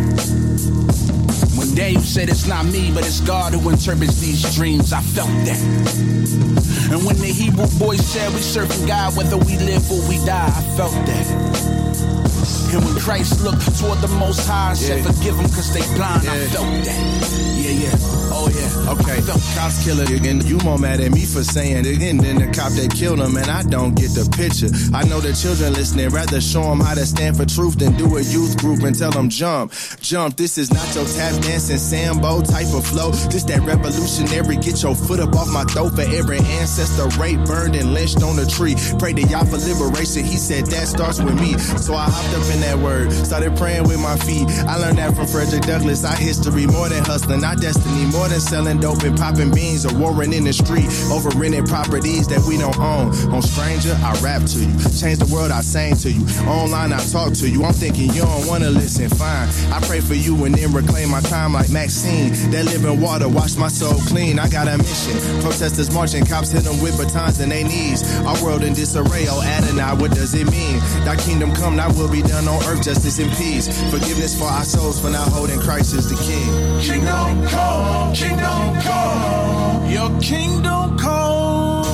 When 1.59 1.75
Dave 1.75 2.03
said 2.03 2.29
it's 2.29 2.47
not 2.47 2.65
me, 2.67 2.93
but 2.95 3.05
it's 3.05 3.21
God 3.21 3.55
who 3.55 3.71
interprets 3.71 4.21
these 4.21 4.55
dreams, 4.55 4.93
I 4.93 5.01
felt 5.01 5.31
that. 5.47 5.61
And 6.93 7.05
when 7.05 7.17
the 7.17 7.27
Hebrew 7.27 7.67
boy 7.79 7.97
said 7.97 8.33
we 8.33 8.41
serving 8.41 8.87
God, 8.87 9.17
whether 9.17 9.37
we 9.37 9.59
live 9.59 9.91
or 9.91 10.01
we 10.09 10.25
die, 10.25 10.47
I 10.47 10.77
felt 10.77 10.93
that. 11.07 11.78
And 12.73 12.85
when 12.85 12.95
Christ 13.01 13.41
looked 13.43 13.63
toward 13.79 13.99
the 14.01 14.09
Most 14.09 14.47
High 14.47 14.71
and 14.71 14.79
said, 14.79 14.99
Yeah. 15.05 15.11
forgive 15.13 15.37
them 15.37 15.47
because 15.47 15.73
they 15.73 15.81
blind, 15.97 16.29
I 16.29 16.37
Yeah. 16.37 16.49
felt 16.49 16.85
that. 16.85 16.99
Yeah, 17.59 17.71
yeah. 17.71 17.97
Oh, 18.31 18.49
yeah. 18.49 18.93
Okay, 18.93 19.21
cops 19.55 19.85
kill 19.85 20.01
it 20.01 20.11
again. 20.11 20.41
You 20.47 20.59
more 20.59 20.79
mad 20.79 21.01
at 21.01 21.11
me 21.13 21.25
for 21.27 21.43
saying 21.43 21.85
it 21.85 21.87
again 21.87 22.17
than 22.19 22.37
the 22.39 22.47
cop 22.47 22.73
that 22.73 22.91
killed 22.95 23.19
him, 23.21 23.37
and 23.37 23.51
I 23.51 23.63
don't 23.65 23.95
get 23.95 24.15
the 24.15 24.25
picture. 24.37 24.69
I 24.95 25.05
know 25.05 25.21
the 25.21 25.33
children 25.33 25.73
listening 25.75 26.09
rather 26.11 26.41
show 26.41 26.63
them 26.63 26.81
how 26.81 26.95
to 26.95 27.05
stand 27.05 27.37
for 27.37 27.45
truth 27.45 27.79
than 27.79 27.97
do 27.97 28.17
a 28.17 28.23
youth 28.23 28.57
group 28.59 28.83
and 28.85 28.97
tell 28.97 29.11
them 29.11 29.29
jump, 29.29 29.73
jump. 30.01 30.37
This 30.37 30.57
is 30.57 30.73
not 30.73 30.87
your 30.95 31.05
tap 31.05 31.35
dancing 31.43 31.79
Sambo 31.79 32.41
type 32.43 32.73
of 32.73 32.87
flow. 32.87 33.11
This 33.11 33.43
that 33.45 33.61
revolutionary. 33.63 34.57
Get 34.57 34.83
your 34.83 34.95
foot 34.95 35.21
up 35.21 35.35
off 35.35 35.49
my 35.49 35.65
throat 35.65 35.95
for 35.97 36.03
every 36.03 36.39
ancestor 36.39 37.09
raped, 37.21 37.45
burned, 37.45 37.77
and 37.77 37.93
lynched 37.93 38.23
on 38.23 38.37
the 38.37 38.47
tree. 38.47 38.77
Pray 38.99 39.13
to 39.15 39.23
y'all 39.23 39.45
for 39.45 39.59
liberation. 39.59 40.25
He 40.25 40.37
said 40.37 40.67
that 40.67 40.87
starts 40.89 41.21
with 41.21 41.39
me. 41.41 41.59
So 41.59 41.95
I 41.95 42.05
hopped 42.09 42.33
up 42.39 42.55
in 42.55 42.61
that 42.61 42.79
word, 42.79 43.13
started 43.13 43.57
praying 43.57 43.83
with 43.85 44.01
my 44.01 44.17
feet. 44.17 44.47
I 44.67 44.77
learned 44.79 44.99
that 44.99 45.15
from 45.15 45.27
Frederick 45.27 45.63
Douglass. 45.63 46.05
Our 46.05 46.15
history 46.15 46.67
more 46.67 46.89
than 46.89 47.05
hustling, 47.05 47.43
our 47.45 47.57
destiny 47.57 48.07
more 48.07 48.29
than 48.29 48.41
selling 48.41 48.79
dope 48.79 49.03
and 49.03 49.19
popping 49.19 49.51
beans 49.51 49.85
or 49.85 49.95
warring 49.99 50.33
in 50.33 50.45
the 50.45 50.53
street 50.53 50.87
over 51.11 51.31
rented 51.39 51.67
properties 51.67 52.29
that 52.29 52.41
we 52.47 52.57
don't 52.57 52.79
own. 52.79 53.11
On 53.35 53.43
stranger, 53.43 53.99
I 54.03 54.15
rap 54.23 54.43
to 54.55 54.59
you. 54.61 54.79
Change 54.95 55.19
the 55.19 55.29
world, 55.33 55.51
I 55.51 55.61
sing 55.63 55.97
to 56.07 56.11
you. 56.11 56.25
Online, 56.47 56.93
I 56.93 57.03
talk 57.11 57.35
to 57.43 57.49
you. 57.49 57.65
I'm 57.65 57.75
thinking 57.75 58.11
you 58.15 58.23
don't 58.23 58.47
wanna 58.47 58.71
listen, 58.71 59.09
fine. 59.09 59.49
I 59.73 59.81
pray 59.83 60.01
for 60.01 60.15
you 60.15 60.45
and 60.45 60.55
then 60.55 60.73
reclaim 60.73 61.11
my 61.11 61.21
time 61.21 61.53
like 61.53 61.71
Maxine. 61.71 62.33
That 62.53 62.67
living 62.67 63.01
water, 63.01 63.29
wash 63.29 63.57
my 63.57 63.69
soul 63.69 63.99
clean. 64.07 64.39
I 64.39 64.49
got 64.49 64.69
a 64.69 64.79
mission. 64.79 65.19
Protesters 65.43 65.93
marching, 65.93 66.25
cops 66.25 66.51
hit 66.53 66.63
them 66.63 66.81
with 66.81 66.97
batons 66.97 67.41
and 67.41 67.51
they 67.51 67.65
knees. 67.65 68.03
Our 68.23 68.39
world 68.43 68.63
in 68.63 68.75
disarray, 68.75 69.27
oh 69.29 69.43
Adonai, 69.43 70.01
what 70.01 70.13
does 70.13 70.35
it 70.35 70.49
mean? 70.51 70.79
Thy 71.05 71.17
kingdom 71.17 71.53
come, 71.55 71.77
thy 71.77 71.89
will 71.89 72.11
be 72.11 72.23
done 72.29 72.47
on 72.49 72.63
earth, 72.65 72.83
justice 72.83 73.19
and 73.19 73.33
peace. 73.33 73.67
Forgiveness 73.91 74.39
for 74.39 74.45
our 74.45 74.65
souls 74.65 75.01
for 75.01 75.11
not 75.11 75.29
holding 75.29 75.61
Christ 75.61 75.95
as 75.95 76.09
the 76.09 76.17
king. 76.17 76.49
Kingdom 76.81 77.47
come, 77.49 78.15
kingdom 78.15 78.81
come, 78.81 79.91
your 79.91 80.11
kingdom 80.21 80.99
come. 80.99 81.85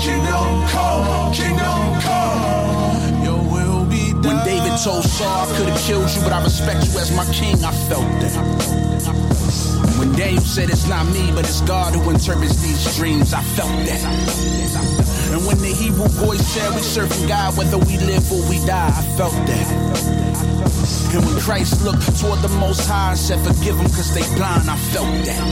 Kingdom 0.00 0.68
come, 0.68 1.32
kingdom 1.32 2.00
come, 2.00 3.24
your 3.24 3.38
will 3.52 3.84
be 3.86 4.12
done. 4.12 4.22
When 4.22 4.44
David 4.44 4.78
told 4.82 5.04
Saul 5.04 5.48
I 5.48 5.56
could 5.56 5.68
have 5.68 5.80
killed 5.80 6.10
you, 6.10 6.22
but 6.22 6.32
I 6.32 6.42
respect 6.42 6.86
you 6.86 6.98
as 6.98 7.10
my 7.14 7.24
king, 7.32 7.56
I 7.64 7.72
felt 7.88 8.08
that. 8.20 8.89
When 10.00 10.12
Dave 10.12 10.40
said 10.40 10.70
it's 10.70 10.88
not 10.88 11.04
me, 11.12 11.30
but 11.34 11.44
it's 11.44 11.60
God 11.60 11.94
who 11.94 12.08
interprets 12.08 12.56
these 12.62 12.96
dreams, 12.96 13.34
I 13.34 13.42
felt 13.42 13.68
that. 13.84 14.00
And 15.30 15.44
when 15.46 15.58
the 15.58 15.68
Hebrew 15.76 16.08
boys 16.24 16.40
said 16.40 16.74
we 16.74 16.80
serving 16.80 17.28
God, 17.28 17.54
whether 17.58 17.76
we 17.76 17.98
live 17.98 18.32
or 18.32 18.40
we 18.48 18.64
die, 18.64 18.88
I 18.88 19.02
felt 19.18 19.34
that. 19.34 19.66
And 21.12 21.22
when 21.26 21.38
Christ 21.38 21.84
looked 21.84 22.18
toward 22.18 22.40
the 22.40 22.48
most 22.48 22.88
high 22.88 23.10
and 23.10 23.18
said, 23.18 23.44
Forgive 23.44 23.76
them 23.76 23.88
cause 23.92 24.14
they 24.14 24.24
blind. 24.36 24.70
I 24.70 24.76
felt 24.88 25.12
that. 25.26 25.44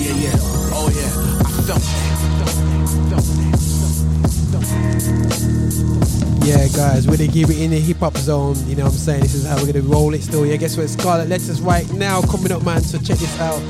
Yeah, 0.00 0.14
yeah. 0.16 0.36
Oh, 0.72 0.88
yeah. 0.88 1.44
I 1.44 1.50
felt 1.68 1.82
that. 1.84 3.09
Yeah, 6.42 6.66
guys, 6.74 7.06
we're 7.06 7.16
gonna 7.16 7.30
keep 7.30 7.48
it 7.48 7.60
in 7.60 7.70
the 7.70 7.78
hip 7.78 7.98
hop 7.98 8.16
zone. 8.16 8.56
You 8.66 8.74
know 8.74 8.84
what 8.84 8.92
I'm 8.92 8.98
saying? 8.98 9.20
This 9.20 9.34
is 9.34 9.46
how 9.46 9.56
we're 9.56 9.72
gonna 9.72 9.86
roll 9.86 10.14
it 10.14 10.22
still. 10.22 10.44
Yeah, 10.44 10.56
guess 10.56 10.76
what? 10.76 10.88
Scarlet 10.88 11.28
Letters 11.28 11.60
right 11.60 11.88
now 11.92 12.20
coming 12.22 12.50
up, 12.50 12.64
man. 12.64 12.80
So 12.80 12.98
check 12.98 13.18
this 13.18 13.40
out. 13.40 13.60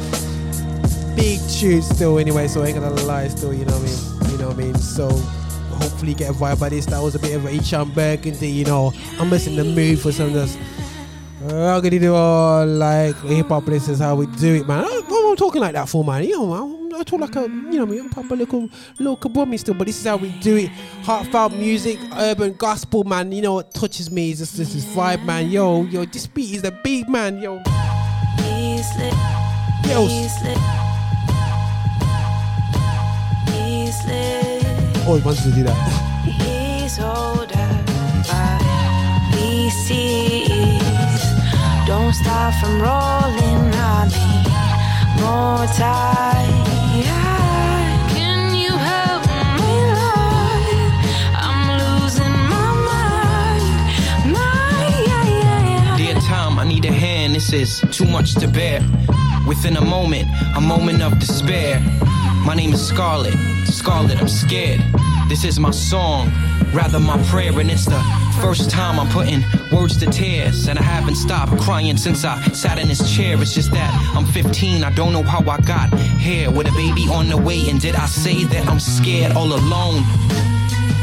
Big 1.17 1.39
tune 1.51 1.83
still, 1.83 2.19
anyway. 2.19 2.49
So 2.49 2.63
I 2.63 2.69
ain't 2.69 2.81
gonna 2.81 2.91
lie, 3.03 3.29
still. 3.29 3.53
You 3.53 3.67
know 3.67 3.77
what 3.79 3.83
I 3.83 4.23
mean? 4.25 4.33
You 4.33 4.39
know 4.39 4.49
what 4.49 4.57
I 4.57 4.63
mean? 4.63 4.75
So 4.77 5.11
hopefully 5.11 6.15
get 6.15 6.31
a 6.31 6.33
vibe 6.33 6.61
by 6.61 6.71
this. 6.71 6.87
That 6.87 7.03
was 7.03 7.15
a 7.15 7.19
bit 7.19 7.35
of 7.37 7.45
a 7.45 7.51
Eshon 7.51 7.95
Burgundy. 7.95 8.49
You 8.49 8.65
know, 8.65 8.95
I'm 9.19 9.31
in 9.33 9.57
the 9.57 9.65
mood 9.65 10.01
for 10.01 10.13
some 10.13 10.29
of 10.29 10.33
this. 10.33 10.57
I'm 11.43 11.83
gonna 11.83 11.99
do 11.99 12.15
all 12.15 12.65
like 12.67 13.17
hip 13.23 13.49
hop. 13.49 13.67
This 13.67 13.89
is 13.89 13.99
how 13.99 14.15
we 14.15 14.27
do 14.27 14.55
it, 14.55 14.67
man. 14.67 14.85
I'm 14.85 15.37
talking 15.37 15.61
like 15.61 15.75
that 15.75 15.89
for 15.89 16.03
man. 16.03 16.25
You 16.25 16.39
know, 16.39 16.47
man. 16.47 16.80
I 17.01 17.03
talk 17.03 17.21
like 17.21 17.37
a, 17.37 17.43
you 17.43 17.79
know, 17.79 17.87
me. 17.87 17.99
I'm 17.99 18.11
proper 18.11 18.37
little, 18.37 18.69
little 18.99 19.17
kabumi 19.17 19.59
still, 19.59 19.73
but 19.73 19.87
this 19.87 19.99
is 19.99 20.05
how 20.07 20.19
we 20.19 20.29
do 20.41 20.57
it. 20.57 20.69
Heartfelt 21.03 21.55
music, 21.55 21.99
urban 22.13 22.53
gospel, 22.53 23.05
man. 23.05 23.33
You 23.33 23.41
know 23.41 23.55
what 23.55 23.73
touches 23.73 24.11
me 24.11 24.33
is 24.33 24.41
just 24.41 24.59
this 24.59 24.75
is 24.75 24.85
vibe, 24.85 25.25
man. 25.25 25.51
Yo, 25.51 25.85
yo, 25.85 26.05
this 26.05 26.27
beat 26.27 26.55
is 26.57 26.61
the 26.61 26.73
beat, 26.85 27.09
man. 27.09 27.39
Yo, 27.41 27.55
yo. 27.55 27.63
He's 28.43 28.97
lit. 28.99 29.15
He's 33.47 34.05
lit. 34.05 35.07
Always 35.07 35.25
wanted 35.25 35.43
to 35.43 35.51
do 35.53 35.63
that. 35.65 35.77
He's 36.25 37.01
older, 37.01 37.71
but 38.29 38.63
he 39.35 39.71
sees. 39.71 41.23
Don't 41.87 42.13
stop 42.13 42.53
from 42.61 42.83
rolling. 42.83 43.75
I 43.75 44.07
need 44.13 45.21
more 45.21 45.67
time. 45.75 46.70
Is 57.53 57.81
too 57.91 58.05
much 58.05 58.37
to 58.37 58.47
bear. 58.47 58.81
Within 59.45 59.77
a 59.77 59.85
moment, 59.85 60.29
a 60.57 60.61
moment 60.61 61.03
of 61.03 61.19
despair. 61.19 61.81
My 62.47 62.55
name 62.55 62.73
is 62.73 62.87
Scarlet. 62.87 63.35
Scarlet, 63.67 64.21
I'm 64.21 64.29
scared. 64.29 64.81
This 65.29 65.45
is 65.45 65.59
my 65.59 65.73
song, 65.73 66.31
rather 66.73 67.01
my 67.01 67.21
prayer, 67.25 67.59
and 67.59 67.69
it's 67.69 67.87
the 67.87 68.01
first 68.41 68.71
time 68.71 69.01
I'm 69.01 69.09
putting 69.09 69.43
words 69.73 69.97
to 69.99 70.07
tears. 70.07 70.69
And 70.69 70.79
I 70.79 70.83
haven't 70.83 71.17
stopped 71.17 71.61
crying 71.61 71.97
since 71.97 72.25
I 72.25 72.41
sat 72.53 72.79
in 72.79 72.87
this 72.87 73.13
chair. 73.13 73.41
It's 73.43 73.53
just 73.53 73.73
that 73.73 73.91
I'm 74.15 74.27
15, 74.27 74.85
I 74.85 74.93
don't 74.95 75.13
know 75.13 75.25
how 75.25 75.41
I 75.51 75.59
got 75.63 75.93
here 76.21 76.53
with 76.53 76.69
a 76.69 76.73
baby 76.73 77.09
on 77.11 77.29
the 77.29 77.37
way. 77.37 77.69
And 77.69 77.81
did 77.81 77.97
I 77.97 78.07
say 78.07 78.45
that 78.45 78.69
I'm 78.69 78.79
scared 78.79 79.33
all 79.33 79.53
alone? 79.53 80.05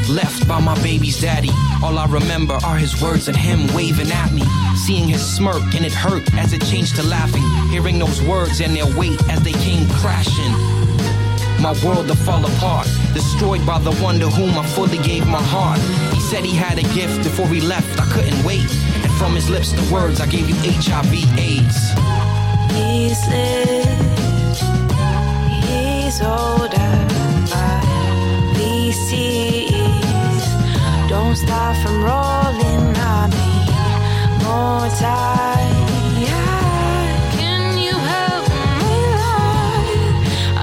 Left 0.08 0.48
by 0.48 0.58
my 0.58 0.74
baby's 0.82 1.20
daddy. 1.20 1.50
All 1.82 1.98
I 1.98 2.06
remember 2.06 2.54
are 2.64 2.76
his 2.76 3.00
words 3.00 3.28
and 3.28 3.36
him 3.36 3.66
waving 3.74 4.10
at 4.10 4.32
me. 4.32 4.42
Seeing 4.74 5.06
his 5.06 5.24
smirk 5.24 5.62
and 5.74 5.84
it 5.84 5.92
hurt 5.92 6.32
as 6.34 6.54
it 6.54 6.64
changed 6.64 6.96
to 6.96 7.02
laughing. 7.02 7.42
Hearing 7.68 7.98
those 7.98 8.22
words 8.22 8.60
and 8.60 8.74
their 8.74 8.86
weight 8.96 9.20
as 9.28 9.42
they 9.42 9.52
came 9.52 9.86
crashing. 10.00 10.52
My 11.60 11.74
world 11.84 12.08
to 12.08 12.16
fall 12.16 12.42
apart, 12.42 12.86
destroyed 13.12 13.66
by 13.66 13.80
the 13.80 13.92
one 13.96 14.18
to 14.20 14.30
whom 14.30 14.56
I 14.58 14.64
fully 14.68 14.98
gave 14.98 15.26
my 15.26 15.42
heart. 15.42 15.80
He 16.14 16.20
said 16.20 16.42
he 16.42 16.54
had 16.54 16.78
a 16.78 16.94
gift 16.94 17.22
before 17.22 17.48
he 17.48 17.60
left, 17.60 18.00
I 18.00 18.06
couldn't 18.10 18.42
wait. 18.44 18.70
And 19.04 19.12
from 19.18 19.34
his 19.34 19.50
lips, 19.50 19.72
the 19.72 19.92
words 19.92 20.20
I 20.20 20.26
gave 20.26 20.48
you 20.48 20.56
HIV 20.56 21.12
AIDS. 21.38 21.92
He's 22.72 23.20
lit. 23.28 23.86
He's 25.68 26.22
older, 26.22 26.92
but 27.50 28.56
he 28.56 28.92
sees. 28.92 29.67
Don't 31.08 31.36
stop 31.36 31.74
from 31.76 32.04
rolling. 32.04 32.94
I 32.96 33.28
need 33.32 34.42
more 34.44 34.88
time. 35.00 35.86
Can 37.32 37.78
you 37.78 37.94
help 38.12 38.48
me, 38.80 38.94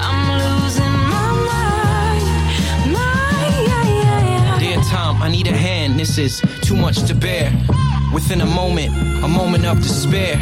I'm 0.06 0.20
losing 0.40 0.96
my 1.12 1.28
mind. 1.50 2.26
My, 2.92 3.00
yeah, 3.66 3.84
yeah, 4.02 4.20
yeah. 4.30 4.58
Dear 4.60 4.80
Tom, 4.84 5.20
I 5.20 5.28
need 5.28 5.48
a 5.48 5.56
hand, 5.56 5.98
this 5.98 6.16
is 6.16 6.40
too 6.62 6.76
much 6.76 7.02
to 7.08 7.14
bear. 7.14 7.52
Within 8.14 8.40
a 8.40 8.46
moment, 8.46 8.94
a 9.24 9.28
moment 9.28 9.66
of 9.66 9.78
despair. 9.82 10.38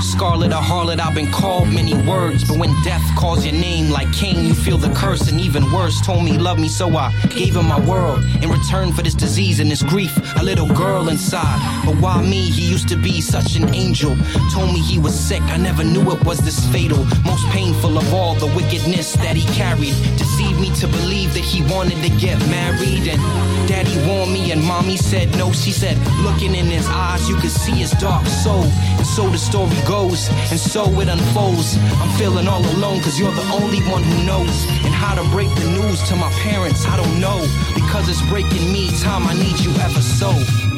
Scarlet 0.00 0.52
or 0.52 0.62
harlot, 0.62 1.00
I've 1.00 1.14
been 1.14 1.30
called 1.30 1.68
many 1.68 1.94
words. 2.08 2.44
But 2.44 2.58
when 2.58 2.70
death 2.82 3.04
calls 3.16 3.44
your 3.44 3.54
name 3.54 3.90
like 3.90 4.10
Cain, 4.12 4.44
you 4.44 4.54
feel 4.54 4.78
the 4.78 4.92
curse. 4.94 5.28
And 5.28 5.40
even 5.40 5.70
worse, 5.72 6.00
told 6.00 6.24
me 6.24 6.32
he 6.32 6.38
loved 6.38 6.60
me, 6.60 6.68
so 6.68 6.96
I 6.96 7.12
gave 7.28 7.56
him 7.56 7.66
my 7.66 7.80
world. 7.80 8.24
In 8.42 8.50
return 8.50 8.92
for 8.92 9.02
this 9.02 9.14
disease 9.14 9.60
and 9.60 9.70
this 9.70 9.82
grief, 9.82 10.16
a 10.40 10.44
little 10.44 10.68
girl 10.68 11.08
inside. 11.08 11.58
But 11.84 11.96
why 11.96 12.22
me? 12.22 12.50
He 12.50 12.70
used 12.70 12.88
to 12.88 12.96
be 12.96 13.20
such 13.20 13.56
an 13.56 13.74
angel. 13.74 14.16
Told 14.52 14.72
me 14.72 14.80
he 14.80 14.98
was 14.98 15.18
sick, 15.18 15.42
I 15.42 15.56
never 15.56 15.84
knew 15.84 16.10
it 16.12 16.24
was 16.24 16.38
this 16.38 16.64
fatal. 16.70 17.04
Most 17.24 17.46
painful 17.48 17.98
of 17.98 18.14
all, 18.14 18.34
the 18.34 18.46
wickedness 18.54 19.14
that 19.14 19.36
he 19.36 19.46
carried. 19.54 19.94
Deceived 20.16 20.60
me 20.60 20.74
to 20.76 20.86
believe 20.86 21.34
that 21.34 21.44
he 21.44 21.62
wanted 21.72 22.02
to 22.02 22.10
get 22.18 22.38
married. 22.48 23.08
And 23.08 23.20
daddy 23.68 23.96
warned 24.06 24.32
me, 24.32 24.52
and 24.52 24.62
mommy 24.62 24.96
said 24.96 25.36
no. 25.36 25.52
She 25.52 25.72
said, 25.72 25.96
looking 26.22 26.54
in 26.54 26.66
his 26.66 26.86
eyes, 26.88 27.28
you 27.28 27.36
could 27.36 27.50
see 27.50 27.72
his 27.72 27.92
dark 27.92 28.26
soul. 28.26 28.64
And 28.64 29.06
so 29.06 29.28
the 29.28 29.38
story 29.38 29.56
goes, 29.86 30.28
and 30.50 30.58
so 30.58 30.84
it 31.00 31.08
unfolds. 31.08 31.76
I'm 32.00 32.10
feeling 32.18 32.48
all 32.48 32.64
alone, 32.76 33.00
cause 33.02 33.18
you're 33.18 33.32
the 33.32 33.48
only 33.52 33.80
one 33.88 34.02
who 34.02 34.24
knows. 34.24 34.66
And 34.84 34.92
how 34.92 35.14
to 35.14 35.28
break 35.30 35.48
the 35.54 35.70
news 35.70 36.02
to 36.08 36.16
my 36.16 36.30
parents, 36.42 36.86
I 36.86 36.96
don't 36.96 37.20
know. 37.20 37.40
Because 37.74 38.08
it's 38.08 38.22
breaking 38.28 38.72
me, 38.72 38.90
time 39.00 39.26
I 39.26 39.34
need 39.34 39.58
you 39.60 39.70
ever 39.76 40.02
so. 40.02 40.75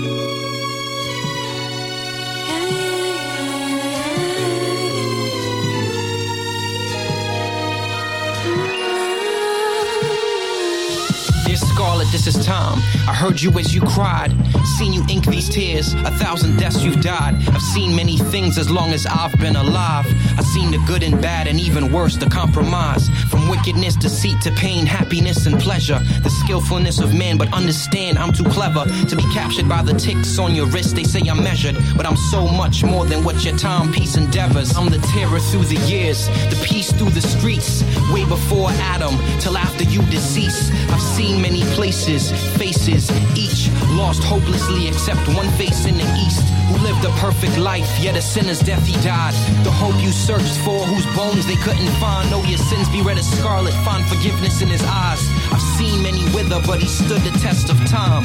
This 12.25 12.35
is 12.35 12.45
Tom. 12.45 12.81
I 13.07 13.15
heard 13.15 13.41
you 13.41 13.51
as 13.59 13.73
you 13.73 13.81
cried. 13.81 14.33
Seen 14.77 14.93
you 14.93 15.05
ink 15.09 15.27
these 15.27 15.49
tears. 15.49 15.95
A 15.95 16.11
thousand 16.11 16.57
deaths 16.59 16.83
you've 16.83 17.01
died. 17.01 17.35
I've 17.49 17.63
seen 17.63 17.95
many 17.95 18.17
things 18.17 18.59
as 18.59 18.69
long 18.69 18.91
as 18.93 19.07
I've 19.07 19.39
been 19.39 19.55
alive. 19.55 20.07
I've 20.37 20.47
seen 20.47 20.73
the 20.73 20.83
good 20.87 21.05
and 21.05 21.21
bad, 21.23 21.47
and 21.47 21.61
even 21.61 21.93
worse, 21.93 22.17
the 22.17 22.29
compromise. 22.29 23.09
From 23.31 23.49
wickedness, 23.49 23.95
deceit 23.95 24.41
to 24.43 24.51
pain, 24.53 24.85
happiness 24.85 25.47
and 25.47 25.61
pleasure. 25.61 26.01
The 26.23 26.31
skillfulness 26.31 26.99
of 26.99 27.15
man, 27.15 27.39
but 27.39 27.53
understand 27.53 28.19
I'm 28.19 28.33
too 28.33 28.45
clever 28.45 28.85
to 28.85 29.17
be 29.17 29.25
captured 29.33 29.69
by 29.69 29.83
the 29.83 29.93
ticks 29.93 30.39
on 30.39 30.55
your 30.57 30.67
wrist. 30.67 30.97
They 30.97 31.05
say 31.05 31.21
I'm 31.29 31.43
measured, 31.45 31.77
but 31.97 32.05
I'm 32.05 32.17
so 32.17 32.49
much 32.49 32.83
more 32.83 33.07
than 33.07 33.23
what 33.23 33.45
your 33.45 33.57
timepiece 33.57 34.17
endeavors. 34.17 34.77
I'm 34.77 34.91
the 34.91 34.99
terror 35.15 35.39
through 35.39 35.67
the 35.67 35.81
years, 35.87 36.27
the 36.51 36.61
peace 36.67 36.91
through 36.93 37.11
the 37.11 37.23
streets. 37.23 37.85
Way 38.13 38.25
before 38.25 38.71
Adam, 38.95 39.15
till 39.39 39.57
after 39.57 39.85
you 39.85 40.03
decease. 40.11 40.73
I've 40.91 41.03
seen 41.17 41.41
many 41.41 41.63
places, 41.77 42.08
faces, 42.09 43.11
each 43.37 43.69
lost 43.93 44.25
hopelessly, 44.25 44.89
except 44.89 45.21
one 45.37 45.47
face 45.61 45.85
in 45.85 45.99
the 45.99 46.09
east 46.25 46.41
who 46.69 46.79
lived 46.83 47.05
a 47.05 47.11
perfect 47.21 47.59
life, 47.59 47.89
yet 48.01 48.17
a 48.17 48.23
sinner's 48.23 48.61
death 48.61 48.87
he 48.87 48.95
died. 49.05 49.35
The 49.63 49.71
hope 49.71 49.95
you 50.03 50.11
searched 50.11 50.57
for, 50.65 50.87
whose 50.87 51.05
bones 51.15 51.47
they 51.47 51.57
couldn't 51.57 51.93
find. 52.01 52.31
Know 52.31 52.43
your 52.45 52.57
sins 52.57 52.89
be 52.89 53.03
red 53.03 53.19
as 53.19 53.29
scarlet, 53.31 53.75
find 53.85 54.09
forgiveness 54.09 54.63
in 54.63 54.69
his 54.69 54.83
eyes. 54.85 55.21
I've 55.53 55.61
seen 55.77 56.03
many 56.03 56.25
wither, 56.33 56.63
but 56.67 56.81
he 56.81 56.89
stood 56.89 57.21
the 57.21 57.39
test 57.41 57.69
of 57.69 57.77
time. 57.85 58.25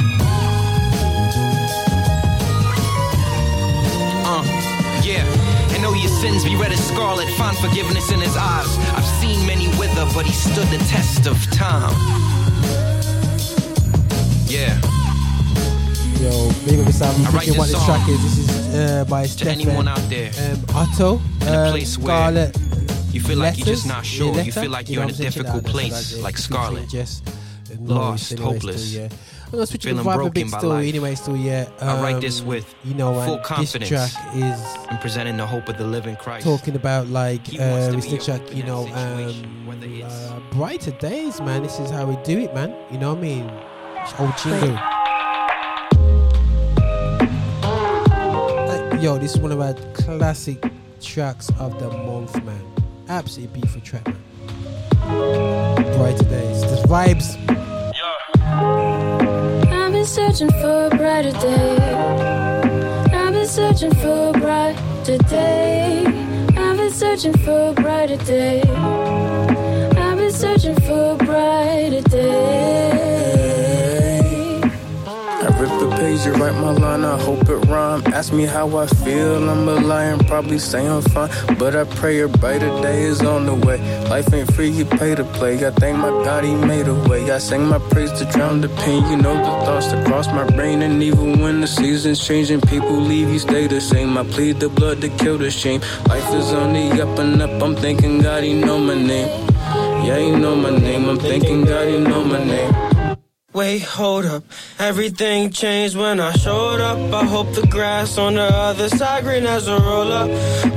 Uh, 4.23 4.43
yeah. 5.03 5.27
And 5.75 5.81
your 5.83 6.07
sins 6.21 6.45
be 6.45 6.55
red 6.55 6.71
as 6.71 6.87
scarlet, 6.87 7.27
find 7.31 7.57
forgiveness 7.57 8.11
in 8.13 8.21
his 8.21 8.37
eyes. 8.37 8.77
I've 8.95 9.11
seen 9.19 9.45
many 9.45 9.67
wither, 9.77 10.07
but 10.13 10.25
he 10.25 10.31
stood 10.31 10.67
the 10.67 10.81
test 10.87 11.27
of 11.27 11.35
time. 11.51 12.32
Yeah. 14.53 14.79
Yo, 16.21 16.51
big 16.63 16.79
up 16.79 16.85
yourself. 16.85 17.17
I'm 17.17 17.39
thinking 17.39 17.57
what 17.57 17.69
this 17.69 17.83
track 17.85 18.07
is. 18.07 18.21
This 18.21 18.37
is 18.37 18.75
uh, 18.75 19.05
by 19.09 19.23
To 19.23 19.27
Stefan 19.29 19.53
anyone 19.61 19.87
out 19.87 19.97
there 20.09 20.31
um, 20.51 20.63
Otto. 20.75 21.19
in 21.41 21.47
a 21.47 21.63
um, 21.63 21.71
place 21.71 21.93
Scarlet. 21.93 22.55
you 23.11 23.19
feel 23.19 23.39
like 23.39 23.57
you're 23.57 23.65
just 23.65 23.87
not 23.87 24.05
sure, 24.05 24.35
Yeah, 24.35 24.43
you 24.43 24.51
feel 24.51 24.69
like 24.69 24.89
You 24.89 24.95
you're 24.99 25.07
know 25.07 25.09
in 25.09 25.15
a 25.15 25.17
what 25.17 25.25
I'm 25.25 25.31
saying? 25.31 25.43
difficult 25.45 25.65
place, 25.65 26.17
like. 26.19 26.37
Scarlet. 26.37 26.87
Just, 26.87 27.27
Lost, 27.79 28.37
hopeless, 28.37 28.89
Still, 28.91 29.01
yeah. 29.01 29.09
I'm 29.45 29.51
gonna 29.51 29.65
switch 29.65 29.85
it 29.85 29.89
feeling 29.89 30.05
vibe 30.05 30.13
a 30.13 30.17
broken 30.17 30.33
bit 30.43 30.51
by 30.51 30.57
still. 30.59 30.69
life. 30.69 30.87
Anyway, 30.87 31.15
still, 31.15 31.35
yeah. 31.37 31.69
I 31.81 32.01
write 32.03 32.21
this 32.21 32.41
um, 32.41 32.47
with 32.47 32.75
you 32.83 32.93
know, 32.93 33.19
full 33.25 33.39
confidence. 33.39 33.89
This 33.89 34.13
track 34.13 34.35
is 34.35 34.61
I'm 34.89 34.99
presenting 34.99 35.37
the 35.37 35.47
hope 35.47 35.67
of 35.67 35.79
the 35.79 35.83
living 35.85 36.15
Christ. 36.17 36.45
talking 36.45 36.75
about 36.75 37.07
like 37.07 37.41
uh, 37.59 37.89
this 37.91 38.05
be 38.05 38.11
next 38.11 38.11
your 38.11 38.37
track, 38.37 38.55
you 38.55 38.63
know, 38.63 38.85
that 38.85 39.17
situation, 39.17 39.65
whether 39.65 39.87
um, 39.87 40.03
uh, 40.03 40.39
brighter 40.51 40.91
days, 40.91 41.41
man. 41.41 41.63
This 41.63 41.79
is 41.79 41.89
how 41.89 42.05
we 42.05 42.15
do 42.23 42.37
it, 42.37 42.53
man. 42.53 42.75
You 42.91 42.99
know 42.99 43.09
what 43.13 43.17
I 43.17 43.21
mean? 43.21 43.51
It's 44.05 44.19
old. 44.19 44.33
Uh, 47.63 48.97
Yo, 48.99 49.17
this 49.17 49.35
is 49.35 49.39
one 49.39 49.53
of 49.53 49.61
our 49.61 49.73
classic 49.93 50.61
tracks 50.99 51.49
of 51.57 51.79
the 51.79 51.89
month, 51.89 52.43
man. 52.43 52.61
Absolutely 53.07 53.61
beautiful 53.61 53.79
track, 53.81 54.05
man. 54.07 54.21
Brighter 55.97 56.25
days. 56.25 56.61
The 56.61 56.85
vibes. 56.87 57.37
I've 59.71 59.91
been 59.93 60.05
searching 60.05 60.49
for 60.51 60.87
a 60.87 60.89
brighter 60.89 61.31
day. 61.31 61.77
I've 63.13 63.33
been 63.33 63.47
searching 63.47 63.93
for 63.95 64.29
a 64.29 64.39
brighter 64.39 65.17
day. 65.29 66.05
I've 66.57 66.75
been 66.77 66.91
searching 66.91 67.37
for 67.37 67.69
a 67.69 67.73
brighter 67.73 68.17
day. 68.17 68.61
I've 68.63 70.17
been 70.17 70.31
searching 70.31 70.75
for 70.81 71.13
a 71.13 71.15
brighter 71.15 72.01
day. 72.09 73.42
Rip 75.63 75.79
the 75.79 75.95
page, 75.95 76.25
you 76.25 76.33
write 76.33 76.55
my 76.55 76.73
line, 76.73 77.05
I 77.05 77.17
hope 77.17 77.47
it 77.47 77.55
rhyme. 77.71 78.03
Ask 78.07 78.33
me 78.33 78.43
how 78.43 78.75
I 78.75 78.85
feel, 78.85 79.49
I'm 79.49 79.65
a 79.65 79.75
lion, 79.75 80.19
probably 80.25 80.59
say 80.59 80.85
I'm 80.85 81.01
fine. 81.01 81.29
But 81.57 81.73
I 81.73 81.85
pray 81.85 82.19
a 82.19 82.27
brighter 82.27 82.67
day 82.81 83.03
is 83.03 83.21
on 83.21 83.45
the 83.45 83.55
way. 83.55 83.77
Life 84.09 84.33
ain't 84.33 84.53
free, 84.53 84.67
you 84.67 84.83
pay 84.83 85.15
to 85.15 85.23
play. 85.23 85.65
I 85.65 85.71
thank 85.71 85.97
my 85.99 86.09
God, 86.09 86.43
he 86.43 86.53
made 86.53 86.89
a 86.89 86.95
way. 87.07 87.31
I 87.31 87.37
sing 87.37 87.65
my 87.65 87.79
praise 87.79 88.11
to 88.11 88.25
drown 88.25 88.59
the 88.59 88.67
pain. 88.83 89.09
You 89.09 89.15
know 89.15 89.37
the 89.37 89.65
thoughts 89.65 89.87
that 89.87 90.05
cross 90.05 90.27
my 90.27 90.45
brain. 90.51 90.81
And 90.81 91.01
even 91.01 91.39
when 91.39 91.61
the 91.61 91.67
seasons 91.67 92.19
change 92.19 92.51
and 92.51 92.61
people 92.67 92.99
leave, 92.99 93.29
you 93.29 93.39
stay 93.39 93.67
the 93.67 93.79
same. 93.79 94.17
I 94.17 94.25
plead 94.25 94.59
the 94.59 94.67
blood 94.67 94.99
to 94.99 95.07
kill 95.07 95.37
the 95.37 95.49
shame. 95.49 95.79
Life 96.09 96.29
is 96.33 96.51
on 96.51 96.73
the 96.73 97.01
up 97.01 97.17
and 97.19 97.41
up, 97.41 97.63
I'm 97.63 97.73
thanking 97.77 98.21
God, 98.21 98.43
he 98.43 98.53
know 98.53 98.79
my 98.79 98.95
name. 98.95 99.29
Yeah, 100.05 100.19
he 100.19 100.31
know 100.31 100.57
my 100.57 100.71
name, 100.77 101.07
I'm 101.07 101.19
thanking 101.19 101.63
God, 101.63 101.87
he 101.87 101.97
know 101.99 102.21
my 102.21 102.43
name. 102.43 102.92
Wait, 103.53 103.83
hold 103.83 104.25
up. 104.25 104.43
Everything 104.79 105.51
changed 105.51 105.95
when 105.95 106.19
I 106.19 106.31
showed 106.31 106.81
up. 106.81 106.97
I 107.13 107.23
hope 107.23 107.53
the 107.53 107.67
grass 107.67 108.17
on 108.17 108.33
the 108.33 108.41
other 108.41 108.89
side 108.89 109.23
green 109.25 109.45
as 109.45 109.67
a 109.67 109.77
roll 109.77 110.11
up. 110.11 110.27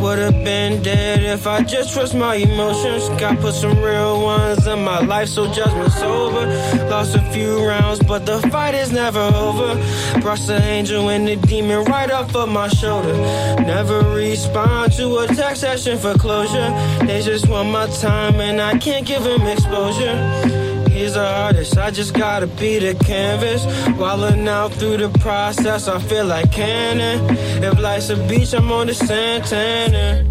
Would 0.03 0.19
have 0.19 0.45
been 0.45 0.83
dead 0.83 1.23
if 1.23 1.47
I 1.47 1.63
just 1.63 1.95
trust 1.95 2.15
my 2.15 2.35
emotions. 2.35 3.09
Got 3.19 3.39
put 3.39 3.55
some 3.55 3.81
real 3.81 4.23
ones 4.23 4.67
in 4.67 4.85
my 4.85 5.01
life, 5.01 5.29
so 5.29 5.51
judgment 5.55 5.91
sober. 5.93 6.45
Lost 6.91 7.17
a 7.17 7.23
few 7.33 7.67
rounds, 7.67 8.01
but 8.01 8.27
the 8.27 8.43
fight 8.51 8.75
is 8.75 8.93
never 8.93 9.21
over. 9.21 9.75
Brushed 10.21 10.47
the 10.47 10.63
angel 10.63 11.09
and 11.09 11.27
the 11.27 11.37
demon 11.37 11.83
right 11.85 12.11
off 12.11 12.37
of 12.37 12.51
my 12.51 12.69
shoulder. 12.69 13.15
Never 13.63 14.01
respond 14.11 14.93
to 14.99 15.17
a 15.21 15.27
text 15.29 15.63
session 15.63 15.97
for 15.97 16.13
closure. 16.19 16.69
They 17.07 17.23
just 17.23 17.49
want 17.49 17.71
my 17.71 17.87
time 17.87 18.39
and 18.39 18.61
I 18.61 18.77
can't 18.77 19.07
give 19.07 19.25
them 19.25 19.47
exposure. 19.47 20.66
He's 21.07 21.15
an 21.15 21.23
artist, 21.23 21.79
I 21.79 21.93
just 21.93 22.15
gotta 22.15 22.49
be 22.49 22.81
the 22.81 22.93
canvas. 22.93 23.65
Wildin' 23.97 24.49
out 24.49 24.73
through 24.73 24.97
the 24.97 25.09
process, 25.21 25.87
I 25.87 26.01
feel 26.01 26.27
like 26.27 26.51
cannon. 26.51 27.25
If 27.63 27.79
life's 27.79 28.11
a 28.11 28.17
beach, 28.27 28.53
I'm 28.53 28.73
on 28.73 28.89
the 28.89 28.95
Santana. 28.95 30.25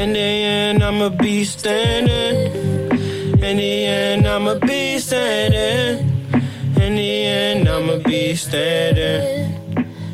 In 0.00 0.12
the 0.12 0.20
end, 0.20 0.84
I'ma 0.84 1.08
be 1.08 1.42
standing. 1.42 2.92
In 3.42 3.56
the 3.56 3.84
end, 3.84 4.28
I'ma 4.28 4.60
be 4.60 5.00
standing. 5.00 6.30
In 6.80 6.94
the 6.94 7.24
end, 7.26 7.68
I'ma 7.68 8.04
be 8.04 8.36
standing. 8.36 9.52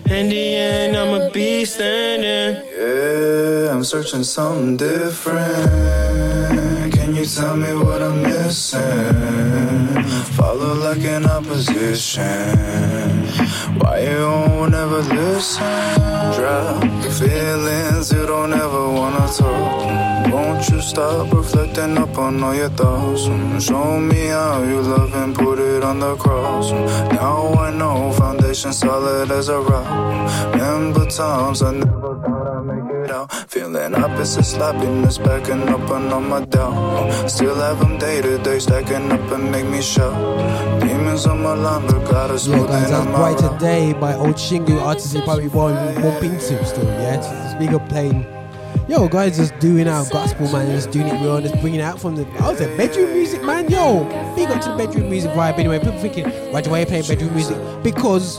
In 0.08 0.30
the 0.30 0.56
end, 0.56 0.96
I'ma 0.96 1.28
be 1.30 1.66
standing. 1.66 2.64
Yeah, 2.74 3.74
I'm 3.74 3.84
searching 3.84 4.24
something 4.24 4.78
different. 4.78 6.67
You 7.18 7.26
tell 7.26 7.56
me 7.56 7.74
what 7.74 8.00
I'm 8.00 8.22
missing? 8.22 8.80
Follow 10.38 10.74
like 10.74 11.02
an 11.02 11.26
opposition. 11.26 12.22
Why 13.80 14.02
you 14.08 14.22
won't 14.22 14.72
ever 14.72 15.02
listen? 15.02 15.64
Drop 16.36 16.80
the 17.02 17.10
feelings 17.10 18.12
you 18.12 18.24
don't 18.24 18.52
ever 18.52 18.88
wanna 18.92 19.26
talk. 19.36 20.32
Won't 20.32 20.68
you 20.68 20.80
stop 20.80 21.32
reflecting 21.32 21.98
up 21.98 22.16
on 22.18 22.40
all 22.40 22.54
your 22.54 22.68
thoughts? 22.68 23.24
Show 23.66 23.98
me 23.98 24.28
how 24.28 24.62
you 24.62 24.80
love 24.80 25.12
and 25.14 25.34
put 25.34 25.58
it 25.58 25.82
on 25.82 25.98
the 25.98 26.14
cross. 26.14 26.70
Now 26.70 27.52
I 27.54 27.72
know 27.72 28.12
foundation 28.12 28.72
solid 28.72 29.32
as 29.32 29.48
a 29.48 29.58
rock. 29.58 30.54
Remember 30.54 31.04
times 31.06 31.62
I 31.62 31.72
never 31.72 32.14
thought 32.22 32.46
I'd 32.46 32.64
make 32.64 32.84
it 32.84 32.87
out. 33.10 33.32
Feeling 33.50 33.94
opposite 33.94 34.44
sloppiness, 34.44 35.18
backing 35.18 35.68
up 35.68 35.90
on 35.90 36.12
all 36.12 36.20
my 36.20 36.44
doubt. 36.44 37.28
Still 37.28 37.54
have 37.56 37.80
them 37.80 37.98
day 37.98 38.20
to 38.22 38.38
day, 38.38 38.58
stacking 38.58 39.10
up 39.10 39.30
and 39.32 39.50
make 39.50 39.66
me 39.66 39.82
shout. 39.82 40.14
Demons 40.80 41.26
on 41.26 41.42
my 41.42 41.54
line, 41.54 41.86
but 41.86 42.10
gotta 42.10 42.34
Yeah, 42.34 42.38
smooth 42.38 42.68
guys, 42.68 42.90
that's 42.90 43.06
Brighter 43.06 43.58
Day 43.58 43.92
by 43.94 44.14
Old 44.14 44.36
Chingu, 44.36 44.80
artist 44.80 45.14
you 45.14 45.22
probably 45.22 45.48
won't 45.48 45.94
bump 46.02 46.22
into 46.22 46.64
still, 46.64 46.84
yeah? 46.84 47.46
Up 47.74 47.88
playing. 47.88 48.24
Yo, 48.88 49.06
guys, 49.06 49.36
just 49.36 49.58
doing 49.58 49.86
our 49.86 50.08
gospel, 50.08 50.50
man, 50.50 50.70
just 50.70 50.90
doing 50.90 51.08
it 51.08 51.22
real, 51.22 51.40
just 51.42 51.60
bringing 51.60 51.80
it 51.80 51.82
out 51.82 52.00
from 52.00 52.16
the. 52.16 52.26
I 52.40 52.48
was 52.48 52.60
a 52.62 52.74
bedroom 52.76 53.12
music, 53.12 53.42
man, 53.42 53.68
yo. 53.68 54.04
Big 54.34 54.48
up 54.48 54.62
to 54.62 54.70
the 54.70 54.76
bedroom 54.76 55.10
music 55.10 55.30
vibe. 55.32 55.58
Anyway, 55.58 55.78
people 55.78 55.98
thinking, 55.98 56.24
why 56.52 56.62
do 56.62 56.72
I 56.74 56.86
play 56.86 57.02
bedroom 57.02 57.34
music? 57.34 57.58
Because 57.82 58.38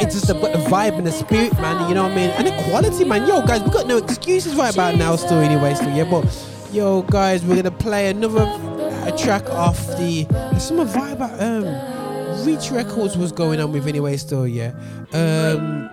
it's 0.00 0.14
just 0.14 0.30
about 0.30 0.52
the 0.52 0.58
vibe 0.58 0.98
and 0.98 1.06
the 1.06 1.12
spirit, 1.12 1.52
man, 1.60 1.88
you 1.88 1.94
know 1.94 2.04
what 2.04 2.12
I 2.12 2.16
mean? 2.16 2.30
And 2.30 2.46
the 2.46 2.62
quality, 2.64 3.04
man. 3.04 3.26
Yo, 3.26 3.42
guys, 3.42 3.62
we 3.62 3.70
got 3.70 3.86
no 3.86 3.98
excuses 3.98 4.54
right 4.54 4.72
about 4.72 4.96
now, 4.96 5.16
still, 5.16 5.38
anyway, 5.38 5.74
still, 5.74 5.94
yeah, 5.94 6.04
but. 6.04 6.24
Yo, 6.72 7.02
guys, 7.02 7.44
we're 7.44 7.56
gonna 7.56 7.70
play 7.70 8.10
another 8.10 8.42
uh, 8.42 9.16
track 9.16 9.48
off 9.50 9.78
the. 9.98 10.24
Some 10.58 10.78
vibe 10.78 11.20
at 11.20 11.40
um, 11.40 12.44
Reach 12.44 12.70
Records 12.70 13.16
was 13.16 13.32
going 13.32 13.60
on 13.60 13.72
with 13.72 13.86
anyway, 13.86 14.16
still, 14.16 14.46
yeah. 14.46 14.72
Um, 15.12 15.88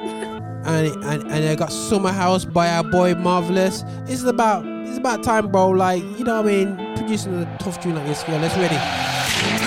and 0.65 0.88
and 1.04 1.24
and 1.24 1.50
I 1.50 1.56
got 1.56 1.72
Summer 1.72 2.12
House 2.12 2.46
by 2.46 2.69
our 2.69 2.84
boy 2.84 3.13
Melvillous. 3.15 3.84
It's 4.08 4.24
about 4.24 4.65
it's 4.65 4.98
about 4.98 5.24
time, 5.24 5.52
bro. 5.52 5.69
Like 5.69 6.04
you 6.17 6.24
know 6.24 6.41
what 6.41 6.52
I 6.52 6.65
mean, 6.65 6.96
producing 6.96 7.34
a 7.34 7.58
tough 7.60 7.82
tune 7.82 7.96
like 7.96 8.06
this. 8.06 8.24
Yeah, 8.28 8.39
let's 8.39 8.56
ready. 8.58 9.12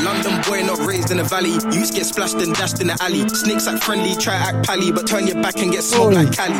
London 0.03 0.41
boy 0.43 0.63
not 0.63 0.79
raised 0.87 1.11
in 1.11 1.19
the 1.19 1.25
valley. 1.25 1.53
Youths 1.75 1.91
get 1.91 2.07
splashed 2.07 2.37
and 2.37 2.55
dashed 2.55 2.81
in 2.81 2.89
the 2.89 2.97
alley. 3.01 3.29
Snakes 3.29 3.67
act 3.67 3.83
friendly, 3.85 4.15
try 4.17 4.35
act 4.35 4.67
pally, 4.67 4.93
but 4.93 5.07
turn 5.07 5.27
your 5.27 5.41
back 5.43 5.57
and 5.59 5.73
get 5.73 5.83
smoked 5.83 6.15
like 6.15 6.33
Cali. 6.33 6.55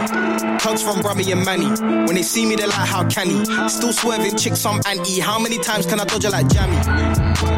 Hugs 0.61 0.83
from 0.83 1.01
Rummy 1.01 1.31
and 1.33 1.45
Manny. 1.45 1.67
When 2.07 2.15
they 2.15 2.23
see 2.23 2.47
me, 2.47 2.57
they're 2.57 2.67
like, 2.67 2.89
how 2.89 3.09
can 3.09 3.29
he? 3.31 3.45
Still 3.69 3.93
swerving 3.93 4.37
chicks, 4.37 4.65
I'm 4.65 4.81
anti. 4.87 5.21
How 5.21 5.39
many 5.39 5.59
times 5.59 5.87
can 5.87 6.01
I 6.01 6.05
dodge 6.05 6.25
her 6.25 6.31
like 6.31 6.49
Jammy? 6.49 6.77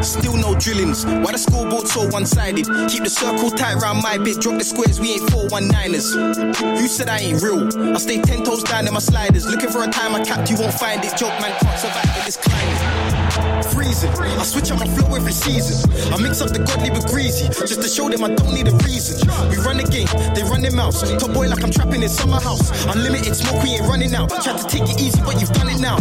Still 0.03 0.37
no 0.37 0.55
drillings. 0.55 1.05
Why 1.05 1.31
the 1.31 1.37
scoreboard 1.37 1.87
so 1.87 2.07
one 2.09 2.25
sided? 2.25 2.65
Keep 2.89 3.03
the 3.03 3.09
circle 3.09 3.49
tight 3.49 3.75
round 3.75 4.01
my 4.03 4.17
bit. 4.17 4.41
Drop 4.41 4.57
the 4.57 4.63
squares, 4.63 4.99
we 4.99 5.13
ain't 5.13 5.23
419ers. 5.31 6.81
You 6.81 6.87
said 6.87 7.09
I 7.09 7.19
ain't 7.19 7.41
real? 7.41 7.67
I 7.95 7.97
stay 7.97 8.21
10 8.21 8.43
toes 8.43 8.63
down 8.63 8.87
in 8.87 8.93
my 8.93 8.99
sliders. 8.99 9.45
Looking 9.45 9.69
for 9.69 9.83
a 9.83 9.87
time 9.87 10.15
I 10.15 10.23
capped, 10.23 10.49
you 10.49 10.57
won't 10.57 10.73
find 10.73 11.03
it. 11.03 11.15
Joke 11.17 11.39
man 11.41 11.57
can't 11.59 11.79
survive 11.79 12.15
with 12.15 12.25
this 12.25 12.37
climate. 12.37 13.28
Freezing. 13.63 14.09
I 14.11 14.43
switch 14.43 14.71
up 14.71 14.79
my 14.79 14.87
flow 14.87 15.15
every 15.15 15.31
season. 15.31 15.89
I 16.13 16.17
mix 16.21 16.41
up 16.41 16.49
the 16.49 16.59
godly 16.59 16.91
with 16.91 17.07
greasy. 17.07 17.47
Just 17.47 17.81
to 17.81 17.87
show 17.87 18.09
them 18.09 18.23
I 18.23 18.33
don't 18.33 18.53
need 18.53 18.67
a 18.67 18.75
reason. 18.85 19.19
We 19.49 19.57
run 19.57 19.77
the 19.77 19.87
game, 19.87 20.07
they 20.33 20.43
run 20.43 20.61
their 20.61 20.71
mouths. 20.71 21.01
Top 21.19 21.33
boy 21.33 21.47
like 21.47 21.63
I'm 21.63 21.71
trapping 21.71 22.03
in 22.03 22.09
summer 22.09 22.39
house. 22.39 22.71
Unlimited 22.85 23.35
smoke, 23.35 23.63
we 23.63 23.75
ain't 23.75 23.87
running 23.87 24.13
out. 24.15 24.29
Try 24.29 24.55
to 24.55 24.65
take 24.67 24.83
it 24.83 24.99
easy, 25.01 25.19
but 25.21 25.39
you've 25.39 25.51
done 25.51 25.69
it 25.69 25.79
now. 25.79 25.97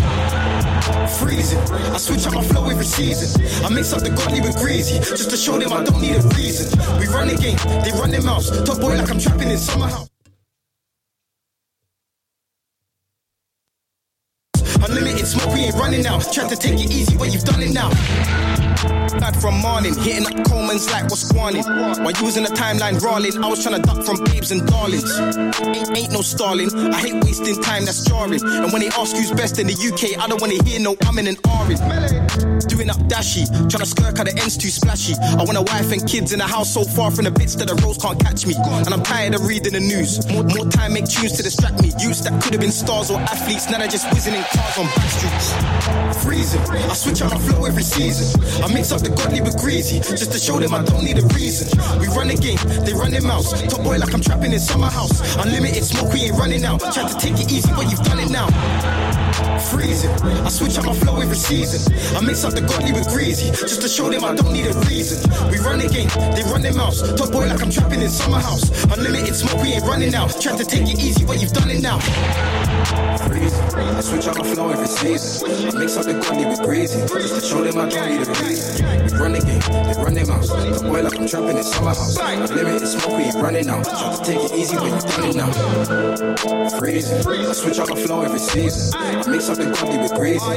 Freezing. 1.19 1.61
I 1.93 1.99
switch 1.99 2.27
up 2.27 2.35
my 2.35 2.43
flow 2.43 2.69
every 2.69 2.85
season. 2.85 3.29
I 3.65 3.69
mix 3.69 3.93
up 3.93 4.03
the 4.03 4.11
godly 4.11 4.41
with 4.41 4.57
greasy. 4.57 4.99
Just 4.99 5.31
to 5.31 5.37
show 5.37 5.59
them 5.59 5.73
I 5.73 5.85
don't 5.85 6.01
need 6.01 6.17
a 6.17 6.23
reason. 6.39 6.71
We 6.99 7.07
run 7.07 7.29
the 7.29 7.37
game, 7.37 7.59
they 7.83 7.93
run 7.93 8.11
their 8.11 8.23
mouths. 8.23 8.51
Top 8.63 8.81
boy 8.81 8.97
like 8.97 9.11
I'm 9.11 9.19
trapping 9.19 9.51
in 9.51 9.59
summer 9.59 9.89
house. 9.89 10.09
Try 16.19 16.49
to 16.49 16.57
take 16.57 16.81
it 16.81 16.91
easy, 16.91 17.17
but 17.17 17.33
you've 17.33 17.45
done 17.45 17.63
it 17.63 17.73
now. 17.73 18.48
Bad 18.85 19.35
from 19.41 19.59
morning, 19.59 19.95
hitting 19.99 20.27
up 20.27 20.47
Coleman's 20.47 20.89
like 20.93 21.05
what's 21.11 21.27
squanning. 21.27 21.65
While 21.65 22.13
using 22.23 22.45
the 22.45 22.55
timeline 22.55 23.03
rolling, 23.03 23.43
I 23.43 23.49
was 23.49 23.63
trying 23.63 23.81
to 23.81 23.83
duck 23.83 24.05
from 24.07 24.23
babes 24.25 24.53
and 24.53 24.67
darlings. 24.69 25.19
Ain't, 25.19 25.97
ain't 25.97 26.13
no 26.13 26.23
stalling, 26.23 26.71
I 26.95 26.99
hate 26.99 27.15
wasting 27.25 27.61
time, 27.61 27.85
that's 27.85 28.05
jarring. 28.05 28.41
And 28.45 28.73
when 28.73 28.83
they 28.83 28.89
ask 28.95 29.17
who's 29.17 29.33
best 29.33 29.59
in 29.59 29.67
the 29.67 29.75
UK, 29.75 30.23
I 30.23 30.29
don't 30.29 30.41
wanna 30.41 30.63
hear 30.63 30.79
no 30.79 30.95
I'm 31.03 31.19
in 31.19 31.27
an 31.27 31.37
orange. 31.51 31.83
Doing 32.71 32.91
up 32.91 33.03
dashy, 33.09 33.47
trying 33.67 33.83
to 33.83 33.87
skirt 33.87 34.19
how 34.19 34.23
the 34.23 34.35
ends 34.39 34.57
too 34.57 34.71
splashy. 34.71 35.15
I 35.19 35.43
want 35.43 35.59
a 35.59 35.63
wife 35.63 35.91
and 35.91 36.07
kids 36.07 36.33
in 36.33 36.41
a 36.41 36.47
house 36.47 36.73
so 36.73 36.85
far 36.85 37.11
from 37.11 37.25
the 37.25 37.33
bits 37.33 37.57
that 37.57 37.67
the 37.67 37.75
roads 37.83 37.99
can't 37.99 38.21
catch 38.21 38.47
me. 38.47 38.55
And 38.55 38.95
I'm 38.95 39.03
tired 39.03 39.35
of 39.35 39.47
reading 39.47 39.73
the 39.73 39.81
news. 39.81 40.23
More, 40.31 40.45
more 40.45 40.67
time 40.71 40.93
make 40.95 41.09
tunes 41.11 41.33
to 41.35 41.43
distract 41.43 41.83
me. 41.83 41.91
Youths 41.99 42.23
that 42.23 42.41
could 42.43 42.53
have 42.53 42.61
been 42.61 42.71
stars 42.71 43.11
or 43.11 43.19
athletes, 43.19 43.69
now 43.71 43.79
they're 43.79 43.89
just 43.91 44.07
whizzing 44.13 44.35
in 44.35 44.45
cars 44.55 44.79
on 44.79 44.87
back 44.95 45.11
streets. 45.11 46.23
Freezing, 46.23 46.63
I 46.63 46.95
switch 46.95 47.23
up 47.23 47.33
my 47.33 47.39
flow 47.39 47.65
every 47.65 47.83
season. 47.83 48.29
I 48.63 48.68
Mix 48.73 48.93
up 48.93 49.01
the 49.01 49.09
godly 49.11 49.41
with 49.41 49.57
greasy, 49.59 50.01
just 50.01 50.33
to 50.33 50.39
show 50.39 50.59
them 50.59 50.75
I 50.75 50.83
don't 50.83 51.05
need 51.05 51.19
a 51.19 51.27
reason. 51.35 51.69
We 52.01 52.07
run 52.09 52.29
the 52.29 52.37
game, 52.37 52.59
they 52.85 52.93
run 52.93 53.11
their 53.11 53.23
mouths. 53.23 53.53
Top 53.73 53.83
boy 53.83 53.99
like 53.99 54.13
I'm 54.13 54.21
trapping 54.21 54.53
in 54.53 54.61
summer 54.61 54.91
house. 54.91 55.21
Unlimited 55.37 55.85
smoke, 55.85 56.13
we 56.13 56.21
ain't 56.29 56.37
running 56.37 56.65
out. 56.65 56.81
Try 56.81 57.09
to 57.09 57.19
take 57.19 57.35
it 57.35 57.51
easy, 57.51 57.71
but 57.73 57.91
you've 57.91 58.03
done 58.03 58.21
it 58.21 58.31
now. 58.31 58.49
Freezing, 59.71 60.11
I 60.43 60.49
switch 60.49 60.79
up 60.79 60.87
my 60.87 60.93
flow 60.93 61.21
every 61.21 61.37
season. 61.37 61.93
I 62.17 62.21
mix 62.21 62.45
up 62.45 62.55
the 62.55 62.61
godly 62.61 62.93
with 62.93 63.09
greasy, 63.09 63.51
just 63.51 63.83
to 63.83 63.89
show 63.89 64.11
them 64.11 64.25
I 64.25 64.35
don't 64.35 64.53
need 64.53 64.67
a 64.67 64.75
reason. 64.91 65.23
We 65.51 65.59
run 65.59 65.79
the 65.79 65.89
game, 65.89 66.11
they 66.35 66.43
run 66.51 66.63
their 66.63 66.75
mouths. 66.75 67.03
Top 67.15 67.31
boy 67.31 67.47
like 67.47 67.63
I'm 67.63 67.71
trapping 67.71 68.03
in 68.03 68.11
summer 68.11 68.41
house. 68.41 68.67
Unlimited 68.91 69.35
smoke, 69.35 69.63
we 69.63 69.75
ain't 69.75 69.85
running 69.85 70.15
out. 70.15 70.35
Try 70.41 70.57
to 70.57 70.65
take 70.65 70.89
it 70.91 70.99
easy, 70.99 71.25
but 71.25 71.41
you've 71.41 71.53
done 71.53 71.71
it 71.71 71.83
now. 71.83 71.99
Freezing, 73.27 73.63
I 73.79 74.01
switch 74.01 74.27
up 74.27 74.39
my 74.39 74.45
flow 74.45 74.71
every 74.71 74.89
season. 74.89 75.51
I 75.69 75.79
mix 75.79 75.97
up 75.97 76.05
the 76.07 76.15
godly 76.19 76.47
with 76.47 76.63
greasy, 76.63 76.99
just 77.07 77.35
to 77.35 77.41
show 77.47 77.63
them 77.63 77.79
I 77.79 77.89
don't 77.89 78.11
need 78.11 78.27
a 78.27 78.31
reason. 78.43 78.87
We 79.07 79.13
run 79.19 79.33
the 79.33 79.43
game, 79.43 79.63
they 79.87 79.95
run 80.03 80.15
their 80.15 80.27
mouths. 80.27 80.49
Top 80.51 80.83
boy 80.83 81.03
like 81.03 81.15
I'm 81.15 81.27
trapping 81.27 81.57
in 81.57 81.63
summer 81.63 81.95
house. 81.95 82.19
Unlimited 82.19 82.89
smoke, 82.89 83.17
we 83.17 83.25
ain't 83.31 83.37
running 83.37 83.69
out. 83.71 83.85
Try 83.85 84.17
to 84.17 84.23
take 84.25 84.43
it 84.51 84.53
easy, 84.59 84.75
but 84.75 84.91
you've 84.91 85.07
done 85.07 85.25
it 85.31 85.37
now. 85.39 85.51
Freezing, 86.79 87.23
I 87.23 87.53
switch 87.53 87.79
up 87.79 87.89
my 87.91 87.97
flow 88.03 88.23
every 88.23 88.39
season. 88.39 88.99
I 88.99 89.28
up 89.29 89.57
the 89.57 89.65
godly 89.65 89.99
with 89.99 90.11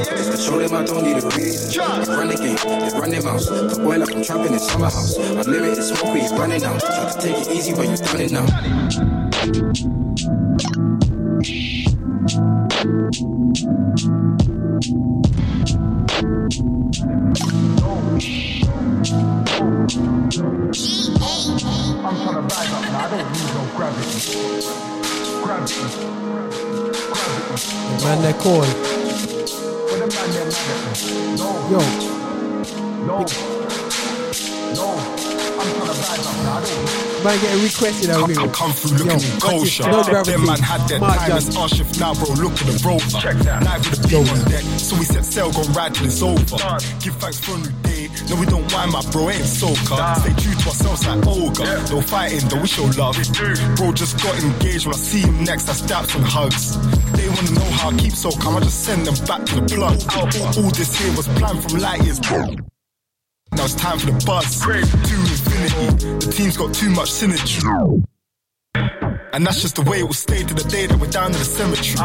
just 0.08 0.32
to 0.32 0.38
show 0.38 0.58
them 0.58 0.74
I 0.74 0.84
don't 0.84 1.02
need 1.04 1.22
a 1.22 1.26
reason. 1.36 1.68
We 1.68 2.08
run 2.08 2.28
the 2.28 2.36
game, 2.36 2.56
they 2.56 2.98
run 2.98 3.10
their 3.10 3.22
mouths. 3.22 3.46
Top 3.46 3.76
boy 3.82 3.98
like 3.98 4.14
I'm 4.14 4.22
trapping 4.24 4.52
in 4.54 4.58
summer 4.58 4.86
house. 4.86 5.16
Unlimited 5.18 5.84
smoke, 5.84 6.14
we 6.14 6.20
ain't 6.20 6.32
running 6.32 6.64
out. 6.64 6.80
Try 6.80 7.12
to 7.12 7.18
take 7.20 7.36
it 7.36 7.50
easy, 7.50 7.74
but 7.74 7.86
you're 7.86 7.96
done 7.96 8.20
it 8.20 8.32
now. 8.32 8.46
I'm 22.04 22.16
trying 22.16 22.34
to 22.34 22.40
rise 22.40 22.72
up 22.72 22.82
now. 22.82 22.98
I 22.98 23.10
don't 23.10 23.28
need 23.32 23.48
no 23.54 23.62
gravity. 23.76 24.18
Gravity. 25.44 26.91
The 27.48 28.04
man 28.06 28.24
at. 28.24 28.66
No. 31.38 31.48
Yo, 31.70 31.80
No. 33.06 33.18
No. 34.74 34.88
I'm 35.58 35.68
trying 35.70 35.86
to 35.86 35.92
rise 35.92 36.26
up 36.26 36.36
now. 36.42 36.56
I 36.56 36.64
don't 36.64 36.84
need 36.84 37.24
man, 37.24 37.40
getting 37.40 37.62
requested 37.62 38.10
over 38.10 38.26
here. 38.26 38.34
Come, 38.36 38.50
come 38.52 38.72
through 38.72 38.98
looking 38.98 39.20
Yo, 39.20 39.38
kosher. 39.38 39.90
no 39.90 40.02
gravity. 40.02 40.32
Them 40.32 40.46
man 40.46 40.58
had 40.58 40.88
their 40.88 41.00
Mark 41.00 41.18
time 41.18 41.56
our 41.56 41.68
shift 41.68 42.00
now, 42.00 42.14
bro. 42.14 42.34
Look 42.34 42.52
at 42.52 42.66
the 42.66 42.82
rover. 42.84 43.34
Night 43.64 43.78
with 43.90 44.02
the 44.02 44.16
on 44.18 44.50
deck, 44.50 44.64
so 44.78 44.96
we 44.98 45.04
set 45.04 45.24
sail, 45.24 45.52
gone 45.52 45.72
ride 45.72 45.94
till 45.94 46.06
it's 46.06 46.22
over. 46.22 46.42
Give 47.00 47.14
thanks 47.16 47.38
for 47.38 47.54
a 47.54 47.58
new 47.58 47.70
day. 47.82 47.91
No, 48.28 48.36
we 48.40 48.46
don't 48.46 48.70
mind, 48.72 48.92
my 48.92 49.02
bro, 49.10 49.30
ain't 49.30 49.44
so 49.44 49.68
soca. 49.68 50.16
Stay 50.20 50.34
true 50.42 50.54
to 50.54 50.68
ourselves 50.68 51.06
like 51.06 51.26
Olga. 51.26 51.64
No 51.90 52.00
fighting, 52.00 52.48
though 52.48 52.60
we 52.60 52.68
show 52.68 52.84
love. 52.98 53.16
Bro 53.76 53.92
just 53.92 54.22
got 54.22 54.34
engaged. 54.42 54.86
When 54.86 54.94
I 54.94 54.98
see 54.98 55.20
him 55.20 55.44
next, 55.44 55.68
I 55.68 55.72
stabs 55.72 56.14
and 56.14 56.24
hugs. 56.24 56.76
They 57.12 57.28
wanna 57.28 57.52
know 57.52 57.70
how 57.78 57.90
I 57.90 57.96
keep 57.96 58.12
so 58.12 58.30
calm. 58.30 58.56
I 58.56 58.60
just 58.60 58.84
send 58.84 59.06
them 59.06 59.14
back 59.26 59.44
to 59.46 59.60
the 59.60 59.62
plug. 59.62 59.98
All, 60.16 60.64
all 60.64 60.70
this 60.70 60.96
here 60.98 61.16
was 61.16 61.28
planned 61.38 61.62
from 61.62 61.80
light 61.80 62.02
years, 62.04 62.20
bro. 62.20 62.46
Now 63.52 63.64
it's 63.64 63.74
time 63.74 63.98
for 63.98 64.06
the 64.06 64.24
buzz. 64.24 64.60
To 64.60 64.72
infinity. 64.78 66.26
The 66.26 66.32
team's 66.32 66.56
got 66.56 66.74
too 66.74 66.90
much 66.90 67.10
synergy. 67.10 68.02
And 69.34 69.46
that's 69.46 69.62
just 69.62 69.76
the 69.76 69.82
way 69.82 70.00
it 70.00 70.04
will 70.04 70.12
stay 70.12 70.44
to 70.44 70.52
the 70.52 70.64
day 70.68 70.84
that 70.86 70.98
we're 71.00 71.08
down 71.08 71.32
in 71.32 71.38
the 71.40 71.44
cemetery. 71.44 71.96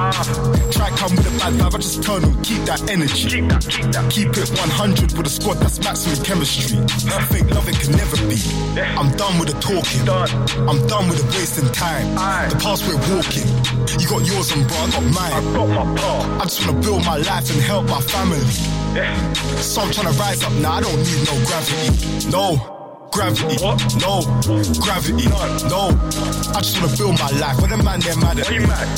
Try 0.71 0.89
come 0.95 1.11
with 1.11 1.27
a 1.27 1.33
bad 1.43 1.59
vibe, 1.59 1.75
I 1.75 1.77
just 1.77 2.01
turn 2.01 2.23
on, 2.23 2.41
keep 2.41 2.63
that 2.63 2.79
energy. 2.89 3.27
Keep 3.27 3.49
that, 3.51 3.67
keep 3.67 3.91
that. 3.91 4.07
Keep 4.07 4.29
it 4.39 4.47
100 4.47 5.11
with 5.11 5.27
a 5.27 5.29
squad 5.29 5.59
that's 5.59 5.83
maximum 5.83 6.23
chemistry. 6.23 6.79
Fake 7.27 7.51
loving 7.51 7.75
can 7.75 7.91
never 7.99 8.15
be. 8.31 8.39
I'm 8.95 9.11
done 9.19 9.35
with 9.43 9.51
the 9.51 9.59
talking. 9.59 10.07
I'm 10.07 10.79
done 10.87 11.11
with 11.11 11.19
the 11.19 11.27
wasting 11.35 11.67
time. 11.75 12.15
The 12.47 12.55
past 12.63 12.87
we're 12.87 12.95
walking. 13.11 13.47
You 13.99 14.07
got 14.07 14.23
yours 14.23 14.55
and 14.55 14.63
bro, 14.63 14.77
I 14.79 14.89
got 14.95 15.03
mine. 15.11 15.33
I 15.35 15.41
got 15.51 15.67
my 15.67 15.85
part. 15.99 16.23
I 16.39 16.43
just 16.47 16.63
wanna 16.63 16.79
build 16.79 17.03
my 17.03 17.17
life 17.17 17.51
and 17.51 17.59
help 17.59 17.91
my 17.91 17.99
family. 18.07 18.39
So 19.59 19.83
I'm 19.83 19.91
trying 19.91 20.07
to 20.07 20.15
rise 20.15 20.43
up 20.47 20.53
now, 20.63 20.79
I 20.79 20.81
don't 20.81 20.95
need 20.95 21.27
no 21.27 21.35
gravity. 21.43 22.31
No. 22.31 22.76
Gravity, 23.11 23.57
no, 23.99 24.21
gravity, 24.81 25.25
no. 25.69 25.89
I 26.53 26.61
just 26.61 26.79
wanna 26.79 26.95
build 26.97 27.17
my 27.19 27.29
life. 27.39 27.59
When 27.61 27.71
the 27.71 27.77
man 27.77 27.99
they're 27.99 28.15
mad 28.17 28.39
at 28.39 28.49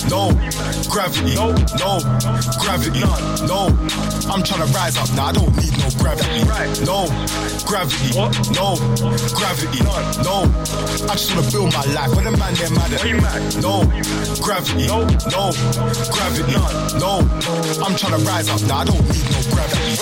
no, 0.09 0.31
gravity, 0.89 1.35
no, 1.35 1.99
gravity, 2.59 2.99
no. 3.47 3.67
I'm 4.29 4.43
trying 4.43 4.65
to 4.67 4.73
rise 4.73 4.97
up 4.97 5.11
now. 5.15 5.27
I 5.27 5.31
don't 5.31 5.55
need 5.57 5.71
no 5.79 5.89
gravity, 5.99 6.43
Right. 6.43 6.69
no, 6.85 7.07
gravity, 7.65 8.11
no, 8.51 8.75
gravity, 9.37 9.79
no. 9.83 10.45
I 11.07 11.13
just 11.15 11.33
wanna 11.35 11.49
build 11.51 11.73
my 11.73 11.85
life. 11.93 12.13
When 12.15 12.25
the 12.25 12.35
man 12.35 12.53
they're 12.55 12.69
mad 12.71 12.91
at 12.91 13.03
no, 13.61 13.85
gravity, 14.43 14.87
no, 14.87 15.51
gravity, 16.11 16.55
no. 16.99 17.23
I'm 17.85 17.95
trying 17.95 18.19
to 18.19 18.25
rise 18.27 18.49
up 18.49 18.61
now. 18.67 18.79
I 18.79 18.85
don't 18.85 19.01
need 19.09 19.25
no 19.31 19.41
gravity, 19.53 19.95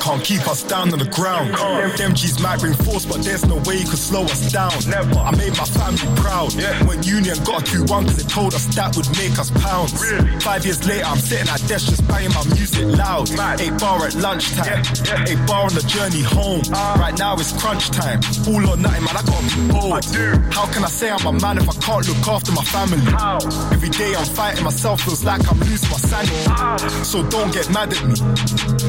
Can't 0.00 0.22
keep 0.22 0.46
us 0.46 0.62
down 0.62 0.92
on 0.92 0.98
the 0.98 1.10
ground. 1.10 1.54
Them 1.98 2.14
G's 2.14 2.38
might 2.40 2.60
bring 2.60 2.74
force, 2.74 3.04
but 3.04 3.22
there's 3.22 3.45
no 3.48 3.56
way 3.66 3.76
you 3.78 3.88
could 3.88 3.98
slow 3.98 4.24
us 4.24 4.52
down. 4.52 4.72
Never. 4.88 5.18
I 5.18 5.30
made 5.36 5.56
my 5.56 5.64
family 5.64 6.06
proud. 6.16 6.52
When 6.86 7.02
Union 7.02 7.36
got 7.44 7.62
a 7.62 7.64
2 7.64 7.84
1 7.84 8.04
because 8.04 8.16
they 8.22 8.28
told 8.28 8.54
us 8.54 8.66
that 8.74 8.96
would 8.96 9.08
make 9.16 9.38
us 9.38 9.50
pounds. 9.62 9.92
Really? 10.00 10.28
Five 10.40 10.64
years 10.64 10.86
later, 10.86 11.04
I'm 11.04 11.18
sitting 11.18 11.48
at 11.48 11.60
desk 11.68 11.88
just 11.88 12.06
banging 12.08 12.34
my 12.34 12.44
music 12.54 12.84
loud. 12.98 13.30
Eight 13.60 13.78
bar 13.78 14.06
at 14.06 14.14
lunchtime. 14.14 14.82
Eight 15.26 15.40
bar 15.46 15.64
on 15.64 15.74
the 15.74 15.84
journey 15.86 16.22
home. 16.22 16.62
Ah. 16.72 16.96
Right 16.98 17.18
now 17.18 17.34
it's 17.34 17.52
crunch 17.60 17.90
time. 17.90 18.20
All 18.48 18.62
or 18.70 18.76
nothing, 18.76 19.04
man. 19.04 19.16
I 19.16 19.22
gotta 19.22 19.48
be 19.54 19.62
bold. 19.72 20.04
How 20.52 20.66
can 20.72 20.84
I 20.84 20.88
say 20.88 21.10
I'm 21.10 21.26
a 21.26 21.32
man 21.32 21.58
if 21.58 21.68
I 21.68 21.74
can't 21.80 22.06
look 22.08 22.26
after 22.28 22.52
my 22.52 22.64
family? 22.64 22.98
How? 23.12 23.38
Every 23.72 23.90
day 23.90 24.14
I'm 24.14 24.26
fighting 24.26 24.64
myself, 24.64 25.02
feels 25.02 25.24
like 25.24 25.42
I'm 25.50 25.58
losing 25.60 25.90
my 25.90 25.98
sanity. 25.98 26.44
Ah. 26.48 26.76
So 27.02 27.22
don't 27.28 27.52
get 27.52 27.70
mad 27.70 27.92
at 27.92 28.02
me. 28.04 28.14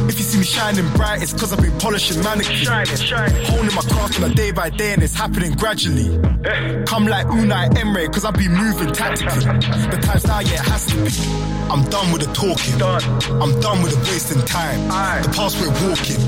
If 0.09 0.17
you 0.17 0.25
see 0.25 0.39
me 0.39 0.45
shining 0.45 0.87
bright, 0.93 1.21
it's 1.21 1.33
cause 1.33 1.53
I've 1.53 1.61
been 1.61 1.77
polishing 1.79 2.21
mannequins. 2.23 2.59
Shining, 2.59 2.95
shining. 2.95 3.45
Honing 3.45 3.75
my 3.75 3.81
craft 3.81 4.21
on 4.21 4.31
a 4.31 4.33
day 4.33 4.46
by 4.51 4.69
day 4.69 4.93
and 4.93 5.03
it's 5.03 5.13
happening 5.13 5.53
gradually. 5.53 6.17
Come 6.85 7.07
like 7.07 7.27
Unai 7.27 7.77
Emery, 7.77 8.07
cause 8.09 8.25
I've 8.25 8.35
been 8.35 8.53
moving 8.53 8.93
tactically. 8.93 9.43
The 9.43 9.99
time's 10.01 10.25
now, 10.25 10.39
yeah, 10.39 10.53
it 10.53 10.59
has 10.59 10.85
to 10.87 10.95
be. 10.95 11.11
I'm 11.71 11.83
done 11.89 12.11
with 12.11 12.21
the 12.21 12.33
talking. 12.33 12.81
I'm 13.41 13.59
done 13.59 13.81
with 13.83 13.91
the 13.93 13.99
wasting 14.11 14.41
time. 14.45 14.87
The 15.23 15.29
past 15.29 15.59
we're 15.59 15.69
walking. 15.87 16.21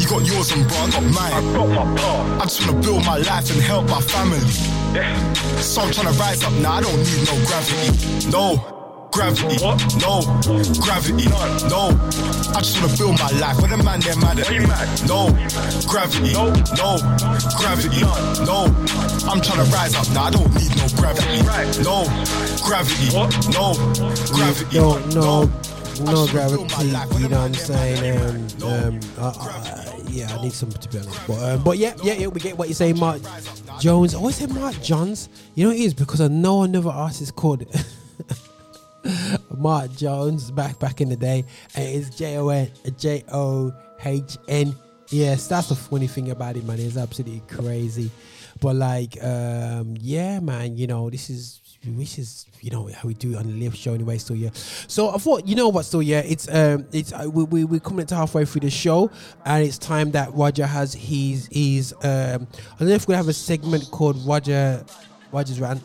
You 0.00 0.08
got 0.08 0.24
yours 0.24 0.52
and 0.52 0.66
bro, 0.68 0.76
I 0.76 0.90
got 0.90 1.02
mine. 1.02 2.40
I 2.40 2.44
just 2.44 2.66
wanna 2.66 2.80
build 2.80 3.04
my 3.04 3.18
life 3.18 3.50
and 3.50 3.60
help 3.60 3.88
my 3.88 4.00
family. 4.00 4.40
So 5.60 5.82
I'm 5.82 5.92
trying 5.92 6.12
to 6.12 6.18
rise 6.18 6.42
up 6.44 6.52
now, 6.54 6.74
I 6.74 6.80
don't 6.82 6.96
need 6.96 7.26
no 7.26 7.34
gravity. 7.46 8.30
No. 8.30 8.73
Gravity, 9.14 9.62
no, 10.02 10.20
gravity, 10.82 11.28
no. 11.70 11.94
I 12.50 12.58
just 12.58 12.82
wanna 12.82 12.96
build 12.98 13.16
my 13.20 13.30
life. 13.38 13.60
When 13.62 13.70
the 13.70 13.76
man 13.78 14.00
they're 14.00 14.16
mad 14.16 14.40
at 14.40 14.50
me, 14.50 14.58
no, 15.06 15.30
gravity, 15.86 16.32
no, 16.34 16.50
No. 16.74 16.98
Gravity, 17.56 18.02
no. 18.42 18.66
I'm 19.30 19.40
trying 19.40 19.64
to 19.64 19.70
rise 19.70 19.94
up 19.94 20.10
now. 20.10 20.24
I 20.24 20.30
don't 20.30 20.52
need 20.54 20.74
no 20.76 20.88
gravity, 20.98 21.42
no, 21.86 22.04
gravity, 22.66 23.14
no, 23.54 23.74
gravity, 24.34 24.78
no, 24.78 24.98
no, 25.14 25.46
no. 26.04 26.26
gravity. 26.26 27.22
You 27.22 27.28
know 27.28 27.38
what 27.38 27.46
I'm 27.46 27.54
saying? 27.54 28.18
Um, 28.62 28.68
um, 28.68 29.00
uh, 29.16 29.32
uh, 29.38 30.00
yeah, 30.08 30.36
I 30.36 30.42
need 30.42 30.52
some 30.52 30.70
to 30.70 30.88
be 30.88 30.98
honest. 30.98 31.26
But 31.28 31.38
um, 31.40 31.62
but 31.62 31.78
yeah, 31.78 31.94
yeah, 32.02 32.14
yeah, 32.14 32.26
we 32.26 32.40
get 32.40 32.58
what 32.58 32.66
you 32.66 32.74
say, 32.74 32.92
Marc 32.92 33.22
Jones. 33.78 34.14
I 34.14 34.18
always 34.18 34.34
say 34.34 34.46
Mark 34.46 34.82
Johns. 34.82 35.28
You 35.54 35.66
know 35.66 35.70
it 35.72 35.78
is? 35.78 35.94
Because 35.94 36.20
I 36.20 36.26
know 36.26 36.64
another 36.64 36.90
artist 36.90 37.36
called 37.36 37.64
Mark 39.56 39.92
Jones 39.96 40.50
back 40.50 40.78
back 40.78 41.00
in 41.00 41.08
the 41.08 41.16
day. 41.16 41.44
And 41.74 41.88
it's 41.88 42.16
J 42.16 42.38
O 42.38 42.48
N 42.48 42.70
J 42.98 43.24
O 43.32 43.72
H 44.04 44.38
N. 44.48 44.74
Yes, 45.10 45.46
that's 45.46 45.68
the 45.68 45.74
funny 45.74 46.06
thing 46.06 46.30
about 46.30 46.56
it, 46.56 46.64
man. 46.64 46.78
It's 46.78 46.96
absolutely 46.96 47.42
crazy. 47.48 48.10
But 48.60 48.76
like, 48.76 49.22
um, 49.22 49.96
yeah, 50.00 50.40
man, 50.40 50.76
you 50.76 50.86
know, 50.86 51.10
this 51.10 51.28
is 51.28 51.60
this 51.86 52.18
is 52.18 52.46
you 52.60 52.70
know 52.70 52.88
how 52.88 53.06
we 53.06 53.14
do 53.14 53.32
it 53.32 53.36
on 53.36 53.46
the 53.46 53.64
live 53.64 53.76
show 53.76 53.92
anyway 53.92 54.16
still 54.16 54.36
yeah 54.36 54.48
so 54.52 55.10
i 55.10 55.18
thought 55.18 55.46
you 55.46 55.54
know 55.54 55.68
what 55.68 55.84
still 55.84 56.02
yeah 56.02 56.20
it's 56.20 56.48
um 56.48 56.86
it's 56.92 57.12
uh, 57.12 57.28
we, 57.30 57.44
we, 57.44 57.64
we're 57.64 57.80
coming 57.80 58.06
to 58.06 58.14
halfway 58.14 58.44
through 58.44 58.62
the 58.62 58.70
show 58.70 59.10
and 59.44 59.64
it's 59.64 59.78
time 59.78 60.10
that 60.10 60.32
roger 60.32 60.66
has 60.66 60.94
his 60.94 61.48
his 61.52 61.92
um 62.02 62.46
i 62.74 62.78
don't 62.78 62.88
know 62.88 62.94
if 62.94 63.06
we 63.06 63.14
have 63.14 63.28
a 63.28 63.32
segment 63.32 63.90
called 63.90 64.16
roger 64.26 64.84
roger's 65.32 65.60
rant 65.60 65.82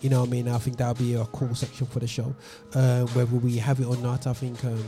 you 0.00 0.08
know 0.08 0.20
what 0.20 0.28
i 0.28 0.32
mean 0.32 0.48
i 0.48 0.58
think 0.58 0.76
that'll 0.76 0.94
be 0.94 1.14
a 1.14 1.24
cool 1.26 1.54
section 1.54 1.86
for 1.86 1.98
the 1.98 2.06
show 2.06 2.34
uh, 2.74 3.04
whether 3.06 3.36
we 3.36 3.56
have 3.56 3.80
it 3.80 3.86
or 3.86 3.96
not 3.98 4.26
i 4.26 4.32
think 4.32 4.64
um 4.64 4.84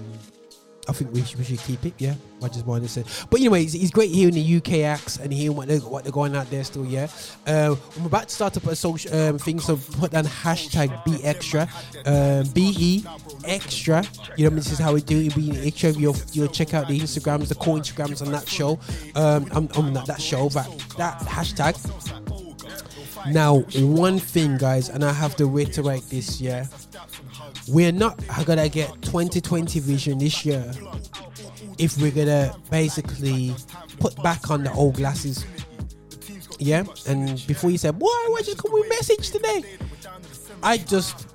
I 0.89 0.93
think 0.93 1.13
we 1.13 1.23
should, 1.23 1.39
we 1.39 1.45
should 1.45 1.61
keep 1.61 1.85
it. 1.85 1.95
Yeah, 1.99 2.15
I 2.43 2.49
just 2.49 2.67
wanted 2.67 2.83
to 2.83 2.89
say. 2.89 3.05
But 3.31 3.41
anyway, 3.41 3.63
it's, 3.63 3.75
it's 3.75 3.91
great 3.91 4.11
hearing 4.11 4.35
the 4.35 4.57
UK 4.57 4.81
acts 4.81 5.19
and 5.19 5.33
hearing 5.33 5.57
what 5.57 5.69
they're, 5.69 5.79
what 5.79 6.03
they're 6.03 6.13
going 6.13 6.35
out 6.35 6.51
there 6.51 6.65
still. 6.65 6.85
Yeah, 6.85 7.07
uh, 7.47 7.77
I'm 7.97 8.07
about 8.07 8.29
to 8.29 8.35
start 8.35 8.57
up 8.57 8.67
a 8.67 8.75
social 8.75 9.15
um, 9.15 9.39
thing, 9.39 9.61
so 9.61 9.77
put 9.77 10.11
down 10.11 10.25
hashtag 10.25 11.05
be 11.05 11.23
extra, 11.23 11.69
um, 12.07 12.49
B 12.55 12.75
E 12.77 13.05
extra. 13.45 14.03
You 14.37 14.49
know, 14.49 14.57
this 14.57 14.73
is 14.73 14.79
how 14.79 14.95
we 14.95 15.03
do 15.03 15.21
it. 15.21 15.37
Be 15.37 15.53
extra. 15.67 15.91
You'll 15.91 16.17
you'll 16.33 16.49
check 16.49 16.75
out 16.75 16.89
the 16.89 16.99
Instagrams, 16.99 17.49
the 17.49 17.55
core 17.55 17.77
Instagrams 17.77 18.21
on 18.25 18.33
that 18.33 18.49
show. 18.49 18.81
Um, 19.15 19.47
I'm, 19.53 19.69
I'm 19.77 19.93
not 19.93 20.07
that 20.07 20.21
show, 20.21 20.49
but 20.49 20.67
that 20.97 21.21
hashtag. 21.21 21.77
Now, 23.29 23.59
one 23.77 24.19
thing, 24.19 24.57
guys, 24.57 24.89
and 24.89 25.05
I 25.05 25.13
have 25.13 25.37
to 25.37 25.47
reiterate 25.47 26.09
this. 26.09 26.41
Yeah, 26.41 26.67
we're 27.69 27.93
not 27.93 28.19
gonna 28.45 28.69
get 28.69 29.03
2020 29.03 29.81
vision 29.81 30.19
this 30.19 30.45
year 30.45 30.73
if 31.79 31.99
we're 31.99 32.11
gonna 32.11 32.55
basically 32.71 33.55
put 33.99 34.17
back 34.23 34.51
on 34.51 34.65
the 34.65 34.73
old 34.73 34.97
glasses. 34.97 35.45
Yeah, 36.59 36.85
and 37.07 37.45
before 37.47 37.71
you 37.71 37.79
said, 37.79 37.97
"Why? 37.99 38.27
Why 38.31 38.43
just 38.43 38.59
come 38.59 38.73
with 38.73 38.89
message 38.89 39.31
today?" 39.31 39.65
I 40.63 40.77
just 40.79 41.27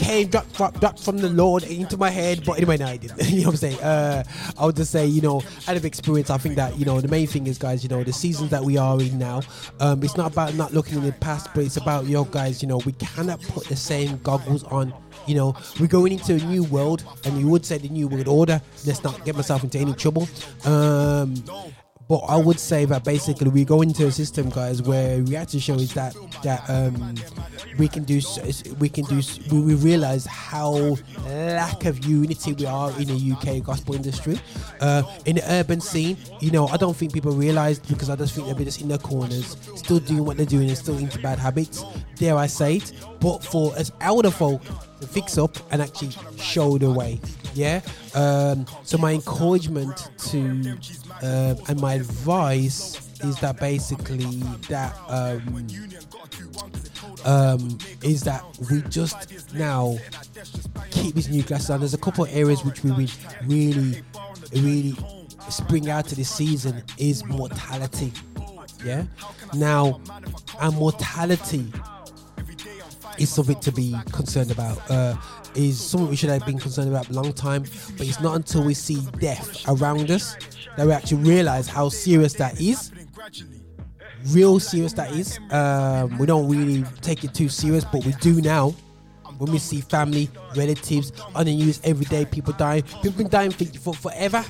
came 0.00 0.28
drop, 0.28 0.50
drop, 0.54 0.80
drop 0.80 0.98
from 0.98 1.18
the 1.18 1.28
Lord 1.28 1.62
into 1.64 1.96
my 1.96 2.10
head. 2.10 2.42
But 2.44 2.56
anyway, 2.56 2.78
no, 2.78 2.86
I 2.86 2.96
didn't. 2.96 3.22
you 3.30 3.42
know 3.42 3.48
what 3.48 3.52
I'm 3.52 3.56
saying? 3.56 3.80
Uh, 3.80 4.24
I 4.58 4.66
would 4.66 4.76
just 4.76 4.90
say, 4.90 5.06
you 5.06 5.20
know, 5.20 5.42
out 5.68 5.76
of 5.76 5.84
experience, 5.84 6.30
I 6.30 6.38
think 6.38 6.56
that 6.56 6.78
you 6.78 6.84
know 6.84 7.00
the 7.00 7.08
main 7.08 7.26
thing 7.26 7.46
is, 7.46 7.58
guys, 7.58 7.82
you 7.82 7.88
know, 7.88 8.02
the 8.02 8.12
seasons 8.12 8.50
that 8.50 8.64
we 8.64 8.76
are 8.76 9.00
in 9.00 9.18
now. 9.18 9.42
Um, 9.78 10.02
it's 10.02 10.16
not 10.16 10.32
about 10.32 10.54
not 10.54 10.72
looking 10.72 10.98
in 10.98 11.04
the 11.04 11.12
past, 11.12 11.48
but 11.54 11.64
it's 11.64 11.76
about 11.76 12.06
yo 12.06 12.24
guys. 12.24 12.62
You 12.62 12.68
know, 12.68 12.80
we 12.86 12.92
cannot 12.92 13.40
put 13.42 13.66
the 13.66 13.76
same 13.76 14.18
goggles 14.18 14.64
on. 14.64 14.92
You 15.26 15.34
know, 15.34 15.56
we're 15.78 15.86
going 15.86 16.12
into 16.12 16.34
a 16.34 16.38
new 16.38 16.64
world, 16.64 17.04
and 17.24 17.38
you 17.38 17.46
would 17.48 17.64
say 17.64 17.78
the 17.78 17.88
new 17.88 18.08
world 18.08 18.28
order. 18.28 18.60
Let's 18.86 19.04
not 19.04 19.24
get 19.24 19.36
myself 19.36 19.62
into 19.62 19.78
any 19.78 19.92
trouble. 19.92 20.28
Um, 20.64 21.34
but 22.10 22.24
I 22.28 22.36
would 22.36 22.58
say 22.58 22.86
that 22.86 23.04
basically 23.04 23.50
we 23.50 23.64
go 23.64 23.82
into 23.82 24.04
a 24.08 24.10
system, 24.10 24.50
guys, 24.50 24.82
where 24.82 25.22
reality 25.22 25.60
show 25.60 25.74
is 25.74 25.94
that 25.94 26.16
that 26.42 26.68
um, 26.68 27.14
we 27.78 27.86
can 27.86 28.02
do 28.02 28.20
we 28.80 28.88
can 28.88 29.04
do 29.04 29.22
we, 29.52 29.76
realize 29.76 30.26
how 30.26 30.96
lack 31.24 31.84
of 31.84 32.04
unity 32.04 32.52
we 32.54 32.66
are 32.66 32.90
in 33.00 33.06
the 33.06 33.32
UK 33.32 33.64
gospel 33.64 33.94
industry, 33.94 34.40
uh, 34.80 35.04
in 35.24 35.36
the 35.36 35.52
urban 35.52 35.80
scene. 35.80 36.16
You 36.40 36.50
know, 36.50 36.66
I 36.66 36.78
don't 36.78 36.96
think 36.96 37.12
people 37.12 37.30
realize 37.30 37.78
because 37.78 38.10
I 38.10 38.16
just 38.16 38.34
think 38.34 38.48
they're 38.48 38.64
just 38.64 38.80
in 38.80 38.88
their 38.88 38.98
corners, 38.98 39.56
still 39.76 40.00
doing 40.00 40.24
what 40.24 40.36
they're 40.36 40.46
doing 40.46 40.68
and 40.68 40.76
still 40.76 40.98
into 40.98 41.20
bad 41.20 41.38
habits. 41.38 41.84
Dare 42.16 42.36
I 42.36 42.48
say 42.48 42.78
it? 42.78 42.92
But 43.20 43.44
for 43.44 43.72
us 43.76 43.92
elder 44.00 44.32
folk 44.32 44.62
to 45.00 45.06
fix 45.06 45.38
up 45.38 45.56
and 45.70 45.80
actually 45.80 46.10
show 46.38 46.76
the 46.76 46.90
way. 46.90 47.20
Yeah. 47.54 47.82
Um, 48.14 48.66
so 48.84 48.98
my 48.98 49.12
encouragement 49.12 50.10
to 50.30 50.40
um, 51.22 51.56
and 51.68 51.80
my 51.80 51.94
advice 51.94 53.08
is 53.22 53.36
that 53.40 53.60
basically 53.60 54.24
that 54.68 54.96
um, 55.08 55.66
um, 57.24 57.78
is 58.02 58.22
that 58.24 58.42
we 58.70 58.82
just 58.82 59.52
now 59.54 59.96
keep 60.90 61.14
these 61.14 61.28
new 61.28 61.42
glasses 61.42 61.70
on. 61.70 61.80
There's 61.80 61.94
a 61.94 61.98
couple 61.98 62.24
of 62.24 62.34
areas 62.34 62.64
which 62.64 62.82
we 62.82 62.90
would 62.92 63.12
really, 63.46 64.02
really 64.52 64.96
spring 65.48 65.90
out 65.90 66.06
to 66.08 66.14
this 66.14 66.30
season 66.30 66.82
is 66.98 67.24
mortality. 67.24 68.12
Yeah. 68.84 69.04
Now, 69.54 70.00
and 70.60 70.74
mortality 70.76 71.70
is 73.20 73.30
something 73.30 73.58
to 73.60 73.70
be 73.72 73.94
concerned 74.12 74.50
about. 74.50 74.78
Uh, 74.90 75.14
is 75.54 75.80
something 75.80 76.08
we 76.08 76.16
should 76.16 76.30
have 76.30 76.46
been 76.46 76.58
concerned 76.58 76.88
about 76.88 77.08
a 77.08 77.12
long 77.12 77.32
time, 77.32 77.62
but 77.96 78.06
it's 78.06 78.20
not 78.20 78.36
until 78.36 78.62
we 78.64 78.74
see 78.74 79.00
death 79.18 79.68
around 79.68 80.10
us 80.10 80.36
that 80.76 80.86
we 80.86 80.92
actually 80.92 81.22
realize 81.28 81.68
how 81.68 81.88
serious 81.88 82.34
that 82.34 82.60
is. 82.60 82.92
Real 84.28 84.60
serious 84.60 84.92
that 84.94 85.10
is. 85.12 85.38
Um, 85.50 86.16
we 86.18 86.26
don't 86.26 86.48
really 86.48 86.84
take 87.00 87.24
it 87.24 87.34
too 87.34 87.48
serious, 87.48 87.84
but 87.84 88.04
we 88.04 88.12
do 88.20 88.40
now. 88.40 88.74
When 89.38 89.52
we 89.52 89.58
see 89.58 89.80
family, 89.80 90.28
relatives 90.54 91.12
on 91.34 91.46
the 91.46 91.56
news 91.56 91.80
every 91.82 92.04
day, 92.04 92.26
people 92.26 92.52
dying. 92.52 92.82
People 93.02 93.12
been 93.12 93.28
dying 93.28 93.50
for, 93.50 93.64
for 93.64 93.94
forever, 93.94 94.44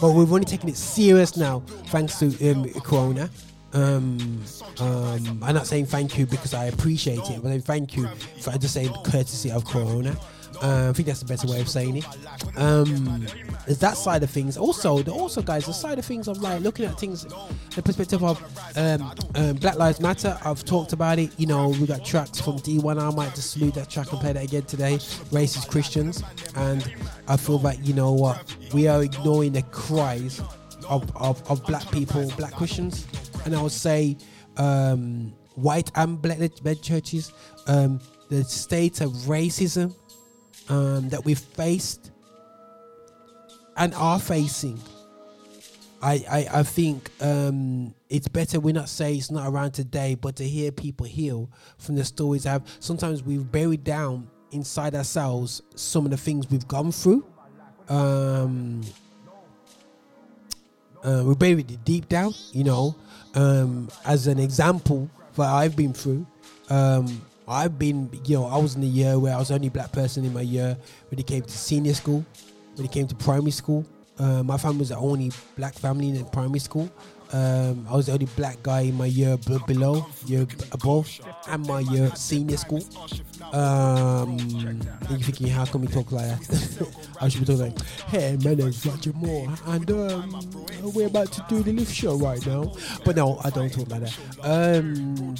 but 0.00 0.12
we've 0.12 0.30
only 0.30 0.44
taken 0.44 0.68
it 0.68 0.76
serious 0.76 1.36
now 1.36 1.60
thanks 1.86 2.18
to 2.18 2.26
um, 2.50 2.68
Corona. 2.80 3.30
Um, 3.72 4.42
um, 4.80 5.40
I'm 5.42 5.54
not 5.54 5.66
saying 5.66 5.86
thank 5.86 6.18
you 6.18 6.26
because 6.26 6.54
I 6.54 6.66
appreciate 6.66 7.18
it, 7.30 7.42
but 7.42 7.50
I'm 7.50 7.60
thank 7.60 7.96
you 7.96 8.06
for 8.40 8.52
just 8.52 8.74
saying 8.74 8.92
courtesy 9.04 9.50
of 9.50 9.64
Corona. 9.64 10.16
Uh, 10.62 10.88
I 10.88 10.92
think 10.92 11.06
that's 11.06 11.20
the 11.20 11.26
better 11.26 11.46
way 11.46 11.60
of 11.60 11.68
saying 11.68 11.98
it. 11.98 12.06
Um, 12.56 13.26
that 13.66 13.96
side 13.96 14.22
of 14.22 14.30
things. 14.30 14.56
Also, 14.56 14.98
the 15.02 15.12
also 15.12 15.42
guys, 15.42 15.66
the 15.66 15.72
side 15.72 15.98
of 15.98 16.04
things 16.04 16.28
of 16.28 16.38
like 16.38 16.62
looking 16.62 16.86
at 16.86 16.98
things, 16.98 17.26
the 17.74 17.82
perspective 17.82 18.22
of 18.22 18.42
um, 18.76 19.12
um, 19.34 19.56
Black 19.56 19.76
Lives 19.76 20.00
Matter. 20.00 20.38
I've 20.44 20.64
talked 20.64 20.92
about 20.92 21.18
it. 21.18 21.30
You 21.36 21.46
know, 21.46 21.68
we 21.68 21.86
got 21.86 22.04
tracks 22.04 22.40
from 22.40 22.58
D1. 22.58 23.00
I 23.00 23.14
might 23.14 23.34
just 23.34 23.50
salute 23.50 23.74
that 23.74 23.90
track 23.90 24.10
and 24.12 24.20
play 24.20 24.32
that 24.32 24.44
again 24.44 24.62
today. 24.62 24.94
Racist 25.30 25.68
Christians, 25.68 26.22
and 26.54 26.90
I 27.28 27.36
feel 27.36 27.58
like 27.58 27.78
you 27.82 27.92
know 27.92 28.12
what 28.12 28.56
we 28.72 28.88
are 28.88 29.02
ignoring 29.02 29.52
the 29.52 29.62
cries 29.62 30.40
of, 30.88 31.14
of, 31.16 31.48
of 31.50 31.64
black 31.66 31.90
people, 31.90 32.30
black 32.36 32.52
Christians, 32.52 33.06
and 33.44 33.54
I 33.54 33.62
would 33.62 33.72
say 33.72 34.16
um, 34.56 35.34
white 35.54 35.90
and 35.94 36.20
black 36.20 36.38
led 36.38 36.82
churches. 36.82 37.32
Um, 37.66 38.00
the 38.28 38.42
state 38.44 39.00
of 39.00 39.10
racism 39.26 39.94
um, 40.68 41.08
that 41.10 41.24
we've 41.24 41.38
faced 41.38 42.10
and 43.76 43.94
are 43.94 44.18
facing. 44.18 44.80
I, 46.02 46.24
I, 46.30 46.58
I 46.58 46.62
think 46.62 47.10
um, 47.20 47.94
it's 48.08 48.28
better 48.28 48.60
we 48.60 48.72
not 48.72 48.88
say 48.88 49.14
it's 49.14 49.30
not 49.30 49.48
around 49.48 49.72
today, 49.72 50.14
but 50.14 50.36
to 50.36 50.44
hear 50.44 50.70
people 50.70 51.06
heal 51.06 51.50
from 51.78 51.94
the 51.94 52.04
stories 52.04 52.46
I 52.46 52.52
have. 52.52 52.62
Sometimes 52.80 53.22
we've 53.22 53.50
buried 53.50 53.84
down 53.84 54.28
inside 54.52 54.94
ourselves 54.94 55.62
some 55.74 56.04
of 56.04 56.10
the 56.10 56.16
things 56.16 56.50
we've 56.50 56.68
gone 56.68 56.92
through. 56.92 57.26
Um, 57.88 58.82
uh, 61.06 61.22
we 61.24 61.34
buried 61.34 61.70
it 61.70 61.84
deep 61.84 62.08
down, 62.08 62.34
you 62.52 62.64
know. 62.64 62.94
Um, 63.34 63.88
as 64.04 64.26
an 64.26 64.38
example, 64.38 65.08
that 65.36 65.52
I've 65.52 65.76
been 65.76 65.92
through, 65.92 66.26
um, 66.70 67.20
I've 67.46 67.78
been, 67.78 68.10
you 68.24 68.38
know, 68.38 68.46
I 68.46 68.56
was 68.56 68.74
in 68.74 68.82
a 68.82 68.86
year 68.86 69.18
where 69.18 69.34
I 69.34 69.38
was 69.38 69.48
the 69.48 69.54
only 69.54 69.68
black 69.68 69.92
person 69.92 70.24
in 70.24 70.32
my 70.32 70.40
year 70.40 70.76
when 71.10 71.18
it 71.18 71.26
came 71.26 71.42
to 71.42 71.50
senior 71.50 71.94
school, 71.94 72.24
when 72.74 72.86
it 72.86 72.92
came 72.92 73.06
to 73.06 73.14
primary 73.14 73.52
school. 73.52 73.84
Uh, 74.18 74.42
my 74.42 74.56
family 74.56 74.78
was 74.78 74.88
the 74.88 74.96
only 74.96 75.30
black 75.56 75.74
family 75.74 76.08
in 76.08 76.24
primary 76.26 76.58
school. 76.58 76.90
Um, 77.32 77.86
I 77.90 77.96
was 77.96 78.06
the 78.06 78.12
only 78.12 78.26
black 78.36 78.62
guy 78.62 78.82
in 78.82 78.94
my 78.94 79.06
year 79.06 79.36
below, 79.66 80.06
year 80.26 80.46
above, 80.72 81.10
and 81.48 81.66
my 81.66 81.80
year 81.80 82.10
senior 82.14 82.56
school. 82.56 82.82
Um, 83.52 84.38
and 84.68 84.84
you're 85.10 85.18
thinking, 85.18 85.48
how 85.48 85.64
come 85.64 85.82
we 85.82 85.88
talk 85.88 86.12
like 86.12 86.26
that? 86.26 86.88
I 87.20 87.28
should 87.28 87.40
be 87.40 87.46
talking 87.46 87.72
like, 87.74 87.82
hey, 88.08 88.36
my 88.44 88.54
name's 88.54 88.84
Roger 88.86 89.12
Moore, 89.14 89.48
and 89.66 89.90
um, 89.90 90.40
we're 90.94 91.08
about 91.08 91.32
to 91.32 91.44
do 91.48 91.62
the 91.62 91.72
lift 91.72 91.94
show 91.94 92.16
right 92.16 92.44
now. 92.46 92.72
But 93.04 93.16
no, 93.16 93.40
I 93.44 93.50
don't 93.50 93.72
talk 93.72 93.90
like 93.90 94.02
that. 94.02 94.18
Um, 94.42 95.34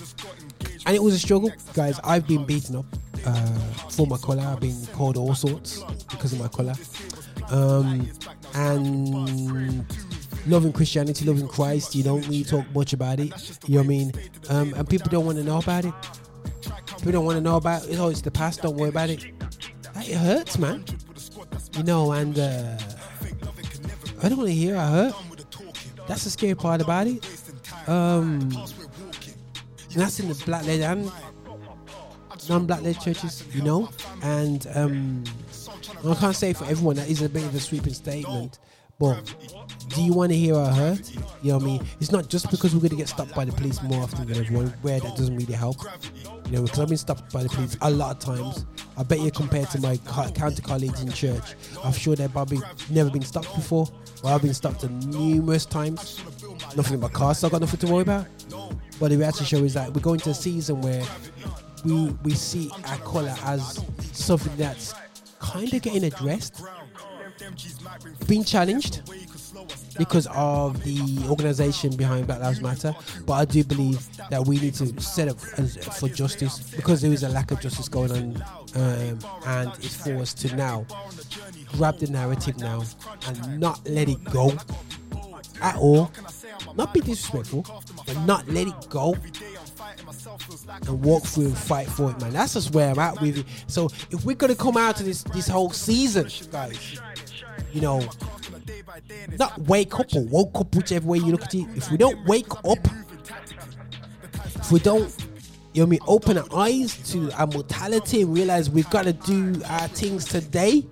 and 0.86 0.94
it 0.94 1.02
was 1.02 1.14
a 1.14 1.18
struggle, 1.18 1.52
guys. 1.74 1.98
I've 2.04 2.26
been 2.26 2.44
beaten 2.44 2.76
up 2.76 2.86
uh, 3.26 3.58
for 3.90 4.06
my 4.06 4.16
color. 4.18 4.42
I've 4.42 4.60
been 4.60 4.86
called 4.86 5.16
all 5.16 5.34
sorts 5.34 5.82
because 6.10 6.32
of 6.32 6.38
my 6.40 6.48
color. 6.48 6.74
Um, 7.50 8.08
and 8.54 9.84
loving 10.46 10.72
Christianity, 10.72 11.24
loving 11.24 11.48
Christ, 11.48 11.94
you 11.94 12.02
don't 12.02 12.26
really 12.28 12.44
talk 12.44 12.64
much 12.74 12.92
about 12.92 13.20
it. 13.20 13.32
You 13.66 13.76
know 13.76 13.80
what 13.80 13.84
I 13.84 13.88
mean? 13.88 14.12
Um, 14.48 14.74
and 14.74 14.88
people 14.88 15.08
don't 15.10 15.26
want 15.26 15.38
to 15.38 15.44
know 15.44 15.58
about 15.58 15.84
it. 15.84 15.94
People 16.98 17.12
don't 17.12 17.24
want 17.24 17.36
to 17.36 17.42
know 17.42 17.56
about 17.56 17.86
it. 17.88 17.98
Oh, 17.98 18.08
it's 18.08 18.20
the 18.20 18.30
past. 18.30 18.62
Don't 18.62 18.76
worry 18.76 18.88
about 18.88 19.10
it. 19.10 19.24
It 19.96 20.16
hurts, 20.16 20.58
man. 20.58 20.84
You 21.76 21.82
know, 21.82 22.12
and 22.12 22.38
uh, 22.38 22.78
I 24.22 24.28
don't 24.28 24.38
want 24.38 24.48
to 24.48 24.54
hear 24.54 24.76
I 24.76 24.86
hurt. 24.86 25.14
That's 26.06 26.24
the 26.24 26.30
scary 26.30 26.54
part 26.54 26.80
about 26.80 27.06
it. 27.06 27.26
Um, 27.88 28.50
that's 29.94 30.20
in 30.20 30.28
the 30.28 30.42
black 30.44 30.64
led 30.66 30.80
and 30.80 31.10
non-black 32.48 32.82
led 32.82 33.00
churches, 33.00 33.42
you 33.52 33.62
know. 33.62 33.88
And 34.22 34.66
um, 34.74 35.24
I 36.06 36.14
can't 36.14 36.36
say 36.36 36.52
for 36.52 36.64
everyone 36.64 36.96
that 36.96 37.08
is 37.08 37.22
a 37.22 37.28
bit 37.28 37.44
of 37.44 37.54
a 37.54 37.60
sweeping 37.60 37.94
statement, 37.94 38.58
but 38.98 39.34
do 39.96 40.02
you 40.02 40.12
want 40.12 40.30
to 40.30 40.36
hear 40.36 40.54
our 40.54 40.70
hurt? 40.70 41.10
You 41.42 41.52
know 41.52 41.56
what 41.56 41.62
I 41.62 41.66
mean? 41.66 41.86
It's 42.00 42.12
not 42.12 42.28
just 42.28 42.50
because 42.50 42.74
we're 42.74 42.80
going 42.80 42.90
to 42.90 42.96
get 42.96 43.08
stopped 43.08 43.34
by 43.34 43.46
the 43.46 43.52
police 43.52 43.82
more 43.82 44.02
often 44.02 44.26
than 44.26 44.36
everyone, 44.36 44.66
where 44.82 45.00
that 45.00 45.16
doesn't 45.16 45.34
really 45.34 45.54
help. 45.54 45.76
You 46.44 46.52
know, 46.52 46.62
because 46.62 46.78
I've 46.78 46.88
been 46.88 46.98
stopped 46.98 47.32
by 47.32 47.42
the 47.42 47.48
police 47.48 47.78
a 47.80 47.90
lot 47.90 48.16
of 48.16 48.36
times. 48.36 48.66
I 48.98 49.02
bet 49.04 49.20
you 49.20 49.30
compared 49.30 49.70
to 49.70 49.80
my 49.80 49.96
co- 50.04 50.30
counter 50.32 50.60
colleagues 50.60 51.00
in 51.00 51.10
church, 51.10 51.54
I'm 51.82 51.94
sure 51.94 52.14
they've 52.14 52.30
probably 52.30 52.58
never 52.90 53.08
been 53.08 53.22
stopped 53.22 53.54
before. 53.54 53.88
Well, 54.22 54.34
I've 54.34 54.42
been 54.42 54.52
stopped 54.52 54.88
numerous 54.88 55.64
times. 55.64 56.20
Nothing 56.76 56.94
in 56.94 57.00
my 57.00 57.08
car, 57.08 57.34
so 57.34 57.46
I've 57.46 57.52
got 57.52 57.62
nothing 57.62 57.80
to 57.80 57.86
worry 57.86 58.02
about. 58.02 58.26
But 59.00 59.12
the 59.12 59.16
reality 59.16 59.44
show 59.44 59.64
is 59.64 59.72
that 59.74 59.94
we're 59.94 60.02
going 60.02 60.20
to 60.20 60.30
a 60.30 60.34
season 60.34 60.82
where 60.82 61.04
we 61.86 62.10
we 62.22 62.34
see 62.34 62.70
our 62.84 62.98
colour 62.98 63.34
as 63.44 63.82
something 64.12 64.54
that's 64.56 64.94
kind 65.38 65.72
of 65.72 65.80
getting 65.80 66.04
addressed, 66.04 66.62
being 68.26 68.44
challenged 68.44 69.02
because 69.98 70.26
of 70.28 70.82
the 70.84 71.26
organization 71.28 71.94
behind 71.96 72.26
Black 72.26 72.40
Lives 72.40 72.60
Matter. 72.60 72.94
But 73.24 73.34
I 73.34 73.44
do 73.44 73.64
believe 73.64 74.06
that 74.30 74.46
we 74.46 74.58
need 74.58 74.74
to 74.74 75.00
set 75.00 75.28
up 75.28 75.38
for 75.38 76.08
justice 76.08 76.70
because 76.74 77.02
there 77.02 77.12
is 77.12 77.22
a 77.22 77.28
lack 77.28 77.50
of 77.50 77.60
justice 77.60 77.88
going 77.88 78.10
on, 78.12 78.42
um, 78.74 79.18
and 79.46 79.72
it's 79.78 79.96
for 79.96 80.16
us 80.16 80.34
to 80.34 80.54
now 80.56 80.86
grab 81.72 81.98
the 81.98 82.08
narrative 82.08 82.58
now 82.58 82.82
and 83.26 83.60
not 83.60 83.80
let 83.88 84.08
it 84.08 84.22
go 84.24 84.52
at 85.62 85.76
all. 85.76 86.10
Not 86.74 86.92
be 86.92 87.00
disrespectful, 87.00 87.64
but 88.06 88.16
not 88.26 88.46
let 88.48 88.66
it 88.66 88.88
go 88.88 89.16
and 90.86 91.02
walk 91.02 91.24
through 91.24 91.46
and 91.46 91.58
fight 91.58 91.88
for 91.88 92.10
it, 92.10 92.20
man. 92.20 92.32
That's 92.32 92.54
just 92.54 92.74
where 92.74 92.90
I'm 92.90 92.98
at 92.98 93.20
with 93.20 93.38
it. 93.38 93.46
So 93.66 93.86
if 94.10 94.24
we're 94.24 94.36
gonna 94.36 94.54
come 94.54 94.76
out 94.76 95.00
of 95.00 95.06
this 95.06 95.22
this 95.22 95.48
whole 95.48 95.70
season, 95.70 96.28
guys, 96.50 97.00
you 97.72 97.80
know, 97.80 98.06
not 99.38 99.58
wake 99.60 99.98
up 99.98 100.14
or 100.14 100.22
woke 100.22 100.56
up, 100.56 100.74
whichever 100.74 101.06
way 101.06 101.18
you 101.18 101.32
look 101.32 101.42
at 101.42 101.54
it. 101.54 101.66
If 101.74 101.90
we 101.90 101.96
don't 101.96 102.24
wake 102.26 102.52
up, 102.64 102.78
if 104.56 104.72
we 104.72 104.78
don't, 104.80 105.14
you 105.72 105.82
know, 105.82 105.86
I 105.86 105.90
mean, 105.90 106.00
open 106.06 106.38
our 106.38 106.48
eyes 106.54 106.96
to 107.12 107.30
our 107.32 107.46
mortality 107.46 108.22
and 108.22 108.34
realize 108.34 108.70
we've 108.70 108.90
got 108.90 109.04
to 109.04 109.12
do 109.12 109.60
our 109.66 109.88
things 109.88 110.24
today. 110.24 110.84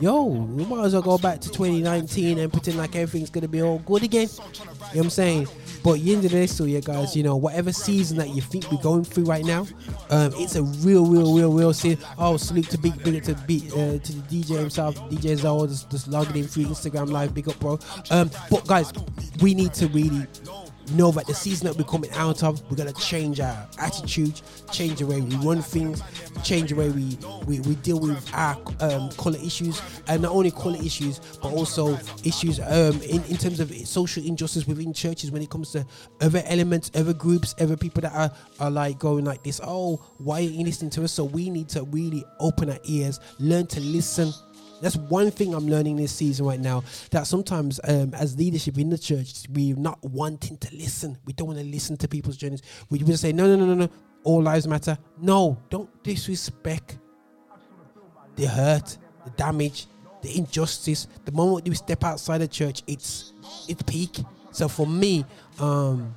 Yo, 0.00 0.24
we 0.24 0.64
might 0.64 0.84
as 0.84 0.92
well 0.92 1.02
go 1.02 1.18
back 1.18 1.40
to 1.40 1.48
2019 1.50 2.38
and 2.38 2.52
pretend 2.52 2.76
like 2.76 2.96
everything's 2.96 3.30
gonna 3.30 3.46
be 3.48 3.62
all 3.62 3.78
good 3.80 4.02
again. 4.02 4.28
You 4.28 4.38
know 4.38 4.44
what 4.44 4.96
I'm 4.96 5.10
saying? 5.10 5.48
But 5.84 5.98
at 5.98 6.00
the 6.00 6.14
end 6.14 6.24
of 6.24 6.30
the 6.30 6.38
day, 6.38 6.46
so 6.46 6.64
yeah, 6.64 6.80
guys, 6.80 7.14
you 7.14 7.22
know, 7.22 7.36
whatever 7.36 7.70
season 7.70 8.16
that 8.16 8.30
you 8.30 8.40
think 8.40 8.72
we're 8.72 8.80
going 8.80 9.04
through 9.04 9.24
right 9.24 9.44
now, 9.44 9.66
um, 10.08 10.32
it's 10.36 10.56
a 10.56 10.62
real, 10.62 11.04
real, 11.04 11.34
real, 11.34 11.52
real 11.52 11.74
season. 11.74 12.02
Oh, 12.16 12.38
salute 12.38 12.70
to 12.70 12.78
big, 12.78 13.00
big 13.04 13.22
to 13.24 13.34
beat 13.46 13.70
uh, 13.72 13.98
to 13.98 14.12
the 14.12 14.22
DJ 14.22 14.58
himself, 14.58 14.96
DJ 15.10 15.36
Zoe, 15.36 15.68
just, 15.68 15.90
just 15.90 16.08
logging 16.08 16.36
in 16.36 16.48
through 16.48 16.64
Instagram 16.64 17.10
Live. 17.10 17.34
Big 17.34 17.50
up, 17.50 17.60
bro. 17.60 17.78
Um, 18.10 18.30
but 18.50 18.66
guys, 18.66 18.94
we 19.42 19.54
need 19.54 19.74
to 19.74 19.86
really 19.88 20.26
know 20.92 21.10
that 21.12 21.26
the 21.26 21.34
season 21.34 21.66
that 21.66 21.76
we're 21.76 21.84
coming 21.84 22.10
out 22.12 22.42
of, 22.42 22.62
we're 22.70 22.76
gonna 22.76 22.92
change 22.92 23.40
our 23.40 23.68
attitude, 23.78 24.40
change 24.72 24.98
the 24.98 25.06
way 25.06 25.20
we 25.20 25.34
run 25.36 25.62
things, 25.62 26.02
change 26.42 26.70
the 26.70 26.76
way 26.76 26.90
we 26.90 27.16
we, 27.46 27.60
we 27.60 27.74
deal 27.76 27.98
with 27.98 28.32
our 28.34 28.56
um, 28.80 29.10
color 29.12 29.38
issues, 29.38 29.80
and 30.08 30.22
not 30.22 30.32
only 30.32 30.50
color 30.50 30.78
issues, 30.78 31.20
but 31.42 31.52
also 31.52 31.98
issues 32.24 32.60
um, 32.60 33.00
in, 33.02 33.22
in 33.24 33.36
terms 33.36 33.60
of 33.60 33.70
social 33.86 34.24
injustice 34.24 34.66
within 34.66 34.92
churches 34.92 35.30
when 35.30 35.42
it 35.42 35.50
comes 35.50 35.72
to 35.72 35.86
other 36.20 36.42
elements, 36.46 36.90
other 36.94 37.14
groups, 37.14 37.54
other 37.60 37.76
people 37.76 38.00
that 38.02 38.12
are, 38.12 38.30
are 38.60 38.70
like 38.70 38.98
going 38.98 39.24
like 39.24 39.42
this. 39.42 39.60
Oh, 39.62 40.04
why 40.18 40.38
are 40.38 40.40
you 40.42 40.64
listening 40.64 40.90
to 40.92 41.04
us? 41.04 41.12
So 41.12 41.24
we 41.24 41.50
need 41.50 41.68
to 41.70 41.84
really 41.84 42.24
open 42.40 42.70
our 42.70 42.78
ears, 42.84 43.20
learn 43.38 43.66
to 43.68 43.80
listen. 43.80 44.32
That's 44.80 44.96
one 44.96 45.30
thing 45.30 45.54
I'm 45.54 45.66
learning 45.68 45.96
this 45.96 46.12
season 46.12 46.46
right 46.46 46.60
now. 46.60 46.84
That 47.10 47.26
sometimes, 47.26 47.80
um, 47.84 48.12
as 48.14 48.36
leadership 48.36 48.78
in 48.78 48.90
the 48.90 48.98
church, 48.98 49.44
we're 49.50 49.76
not 49.76 50.02
wanting 50.02 50.58
to 50.58 50.76
listen. 50.76 51.16
We 51.24 51.32
don't 51.32 51.48
want 51.48 51.58
to 51.58 51.64
listen 51.64 51.96
to 51.98 52.08
people's 52.08 52.36
journeys. 52.36 52.62
We 52.90 52.98
just 52.98 53.22
say, 53.22 53.32
no, 53.32 53.46
no, 53.46 53.56
no, 53.56 53.66
no, 53.66 53.74
no. 53.74 53.88
All 54.24 54.42
lives 54.42 54.66
matter. 54.66 54.98
No, 55.20 55.58
don't 55.70 55.90
disrespect 56.02 56.98
the 58.36 58.46
hurt, 58.46 58.96
the 59.24 59.30
damage, 59.30 59.86
the 60.22 60.36
injustice. 60.36 61.06
The 61.24 61.32
moment 61.32 61.66
you 61.66 61.74
step 61.74 62.04
outside 62.04 62.38
the 62.38 62.48
church, 62.48 62.82
it's 62.86 63.32
it's 63.68 63.82
peak. 63.82 64.20
So 64.50 64.68
for 64.68 64.86
me, 64.86 65.24
um, 65.58 66.14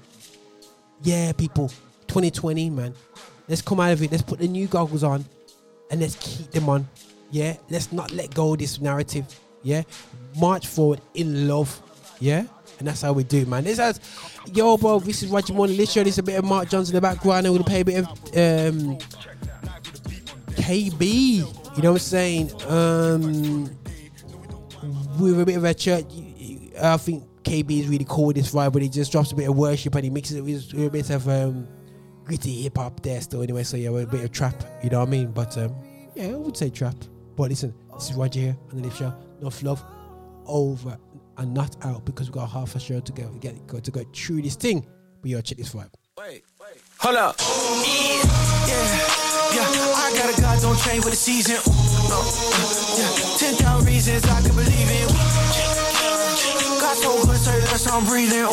yeah, 1.02 1.32
people, 1.34 1.70
2020, 2.08 2.70
man, 2.70 2.94
let's 3.48 3.62
come 3.62 3.80
out 3.80 3.92
of 3.92 4.02
it. 4.02 4.12
Let's 4.12 4.24
put 4.24 4.40
the 4.40 4.48
new 4.48 4.68
goggles 4.68 5.04
on, 5.04 5.26
and 5.92 6.00
let's 6.00 6.16
keep 6.16 6.52
them 6.52 6.70
on. 6.70 6.88
Yeah, 7.32 7.58
let's 7.70 7.92
not 7.92 8.12
let 8.12 8.34
go 8.34 8.54
of 8.54 8.60
this 8.60 8.80
narrative. 8.80 9.26
Yeah, 9.64 9.84
march 10.40 10.68
forward 10.68 11.02
in 11.14 11.48
love. 11.48 11.82
Yeah, 12.20 12.46
and 12.80 12.88
that's 12.88 13.02
how 13.02 13.14
we 13.14 13.24
do, 13.24 13.46
man. 13.46 13.64
This 13.64 13.80
has, 13.80 14.00
yo, 14.54 14.78
bro. 14.78 15.00
This 15.00 15.24
is 15.24 15.30
Roger 15.30 15.54
Morning. 15.54 15.78
Let's 15.78 15.92
show 15.92 16.02
a 16.02 16.24
bit 16.24 16.38
of 16.38 16.46
Mark 16.46 16.70
Johnson 16.70 16.96
in 16.96 17.02
the 17.02 17.08
background, 17.08 17.46
and 17.46 17.56
we'll 17.56 17.64
play 17.64 17.82
a 17.82 17.86
bit 17.86 18.00
of 18.00 18.08
um, 18.08 18.98
KB. 20.56 21.02
You 21.78 21.84
know 21.84 21.92
what 21.92 21.96
I'm 21.96 21.98
saying? 22.00 22.52
Um, 22.68 23.64
with 25.20 25.40
a 25.40 25.46
bit 25.46 25.58
of 25.58 25.64
a 25.64 25.74
church, 25.74 26.06
I 26.82 26.98
think 26.98 27.24
KB 27.44 27.82
is 27.82 27.88
really 27.88 28.06
cool 28.08 28.28
with 28.28 28.36
this 28.36 28.52
vibe, 28.52 28.74
but 28.74 28.82
he 28.82 28.90
just 28.90 29.12
drops 29.12 29.32
a 29.32 29.36
bit 29.36 29.50
of 29.50 29.56
worship 29.56 29.96
and 29.96 30.04
he 30.04 30.10
mixes 30.10 30.38
it 30.38 30.42
with, 30.42 30.74
a 30.74 30.90
bit 30.90 31.10
of 31.10 31.28
um, 31.28 31.68
gritty 32.26 32.64
hip 32.64 32.78
hop 32.78 33.02
there 33.02 33.22
still. 33.22 33.42
Anyway, 33.42 33.64
so 33.64 33.78
yeah, 33.78 33.90
a 33.90 34.06
bit 34.06 34.24
of 34.24 34.32
trap. 34.32 34.64
You 34.84 34.90
know 34.90 35.00
what 35.00 35.08
I 35.08 35.12
mean? 35.12 35.32
But 35.32 35.58
um, 35.58 35.76
yeah, 36.16 36.30
I 36.30 36.36
would 36.36 36.58
say 36.58 36.70
trap. 36.70 36.96
But 37.38 37.52
listen, 37.52 37.72
this 37.94 38.10
is 38.10 38.16
Roger 38.16 38.40
here 38.40 38.58
on 38.72 38.78
the 38.78 38.84
Lift 38.84 38.98
Show. 38.98 39.14
Enough 39.42 39.62
love, 39.62 39.84
over 40.48 40.98
and 41.38 41.54
not 41.54 41.78
out 41.86 42.04
because 42.04 42.32
we 42.32 42.34
got 42.34 42.50
half 42.50 42.76
a 42.76 42.80
show 42.80 43.00
to 43.00 43.12
go. 43.12 43.30
Get 43.40 43.68
go 43.68 43.80
to 43.80 43.92
go 43.92 44.04
through 44.12 44.42
this 44.42 44.56
thing. 44.56 44.84
But 45.22 45.30
yo, 45.30 45.42
check 45.42 45.60
this 45.60 45.70
vibe. 45.70 45.94
Hold 46.98 47.16
up. 47.16 47.36
Yeah, 47.38 47.54
yeah. 49.54 50.02
I 50.02 50.12
got 50.18 50.36
a 50.36 50.42
God, 50.42 50.62
don't 50.62 50.96
with 51.06 51.12
the 51.12 51.16
season. 51.16 51.58
Uh, 52.10 52.26
yeah. 52.98 53.38
Ten 53.38 53.54
thousand 53.54 53.86
reasons 53.86 54.26
I 54.26 54.42
can 54.42 54.56
believe 54.56 54.90
in. 54.90 55.08
God 56.82 56.98
so 56.98 57.22
good, 57.24 57.38
say 57.38 57.60
that's 57.60 57.86
I'm 57.86 58.04
breathing. 58.06 58.50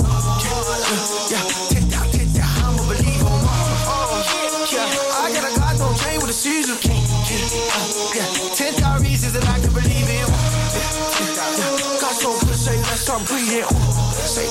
Yeah, 1.32 1.40
believer. 2.84 3.32
Oh, 3.88 4.68
yeah. 4.70 5.24
I 5.24 5.32
got 5.32 5.44
a 5.50 5.58
God, 5.58 5.78
don't 5.78 5.96
with 6.20 6.26
the 6.26 6.32
season. 6.34 6.93
Uh, 7.54 8.12
yeah. 8.14 8.54
Ten 8.54 8.72
thousand 8.74 9.06
reasons 9.06 9.32
that 9.34 9.44
I 9.48 9.60
can 9.60 9.72
believe 9.72 10.08
in. 10.10 10.26
Ooh, 10.26 10.34
yeah. 11.38 12.00
God 12.00 12.14
so 12.14 12.30
good, 12.40 12.56
say 12.56 12.76
that's 12.76 13.06
how 13.06 13.18
I'm 13.18 13.24
breathing. 13.26 13.64
Uh, 13.64 13.72
say, 14.12 14.46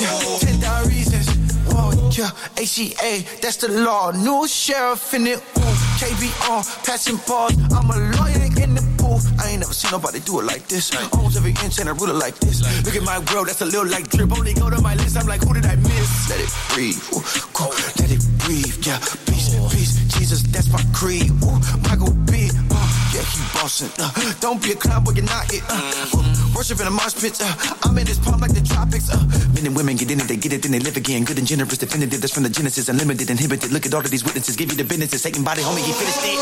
yeah. 0.00 0.38
Ten 0.38 0.56
thousand 0.60 0.92
reasons. 0.92 1.26
Whoa, 1.72 1.90
yeah, 2.12 2.30
ACA, 2.60 3.40
that's 3.42 3.56
the 3.56 3.68
law. 3.68 4.10
New 4.12 4.46
sheriff 4.46 5.14
in 5.14 5.26
it. 5.26 5.38
Ooh, 5.38 5.76
KB 5.98 6.22
on, 6.50 6.62
passing 6.84 7.18
balls. 7.26 7.54
I'm 7.72 7.90
a 7.90 7.98
lawyer 8.16 8.46
in 8.62 8.74
the. 8.74 8.94
I 9.38 9.50
ain't 9.50 9.60
never 9.60 9.74
seen 9.74 9.90
nobody 9.90 10.18
do 10.20 10.40
it 10.40 10.44
like 10.44 10.66
this. 10.66 10.90
Almost 11.12 11.36
every 11.36 11.50
inch 11.62 11.78
and 11.78 11.88
I 11.88 11.92
rule 11.92 12.08
it 12.08 12.14
like 12.16 12.36
this. 12.40 12.64
Look 12.84 12.96
at 12.96 13.02
my 13.02 13.18
world, 13.32 13.48
that's 13.48 13.60
a 13.60 13.66
little 13.66 13.86
like 13.86 14.08
drip. 14.08 14.32
Only 14.32 14.54
go 14.54 14.70
to 14.70 14.80
my 14.80 14.94
list, 14.94 15.16
I'm 15.18 15.26
like, 15.26 15.42
who 15.44 15.52
did 15.54 15.66
I 15.66 15.76
miss? 15.76 16.30
Let 16.30 16.40
it 16.40 16.50
breathe, 16.72 16.96
ooh, 17.12 17.20
go, 17.52 17.68
let 18.00 18.10
it 18.10 18.23
breathe, 18.44 18.76
yeah. 18.86 18.98
Peace, 19.26 19.56
peace, 19.72 19.94
Jesus, 20.14 20.42
that's 20.52 20.68
my 20.70 20.82
creed. 20.92 21.30
Ooh, 21.42 21.58
Michael 21.88 22.12
B. 22.28 22.50
Uh, 22.70 22.76
yeah, 23.12 23.24
he 23.24 23.40
bossing. 23.56 23.90
Uh, 23.98 24.12
don't 24.40 24.62
be 24.62 24.72
a 24.72 24.76
clown, 24.76 25.02
but 25.04 25.16
you're 25.16 25.24
not 25.24 25.52
it. 25.52 25.64
Uh, 25.68 26.52
worship 26.54 26.80
in 26.80 26.86
a 26.86 26.90
mosh 26.90 27.14
pit. 27.16 27.40
Uh, 27.40 27.52
I'm 27.82 27.96
in 27.98 28.04
this 28.06 28.18
palm 28.18 28.40
like 28.40 28.52
the 28.52 28.60
tropics. 28.60 29.08
Uh, 29.10 29.18
men 29.54 29.66
and 29.66 29.76
women 29.76 29.96
get 29.96 30.10
in 30.10 30.20
it, 30.20 30.28
they 30.28 30.36
get 30.36 30.52
it, 30.52 30.62
then 30.62 30.72
they 30.72 30.80
live 30.80 30.96
again. 30.96 31.24
Good 31.24 31.38
and 31.38 31.46
generous, 31.46 31.78
definitive. 31.78 32.20
That's 32.20 32.32
from 32.32 32.42
the 32.44 32.50
Genesis, 32.50 32.88
unlimited, 32.88 33.30
inhibited. 33.30 33.72
Look 33.72 33.86
at 33.86 33.94
all 33.94 34.04
of 34.04 34.10
these 34.10 34.24
witnesses, 34.24 34.56
give 34.56 34.70
you 34.70 34.76
the 34.76 34.84
business. 34.84 35.10
Satan 35.20 35.42
body, 35.42 35.62
homie, 35.62 35.82
he 35.84 35.92
finished 35.92 36.20
it. 36.22 36.38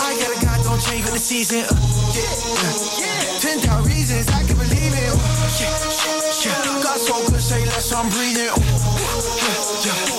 I 0.00 0.16
got 0.18 0.30
a 0.30 0.46
God, 0.46 0.64
don't 0.64 0.80
change 0.82 1.04
with 1.04 1.14
the 1.14 1.20
season. 1.20 1.64
Uh, 1.66 1.74
yeah, 2.14 2.22
yeah. 3.02 3.38
Ten 3.40 3.58
thousand 3.58 3.90
reasons 3.90 4.28
I 4.28 4.44
can 4.44 4.56
believe 4.56 4.94
it. 4.94 5.10
Uh, 5.10 5.18
yeah, 5.58 5.74
yeah, 6.44 6.54
yeah. 6.54 6.82
God 6.82 6.98
so 6.98 7.14
good, 7.30 7.40
say 7.40 7.64
less, 7.66 7.92
I'm 7.92 8.08
breathing. 8.10 8.48
Uh, 8.48 8.60
yeah, 9.40 9.86
yeah. 9.86 10.09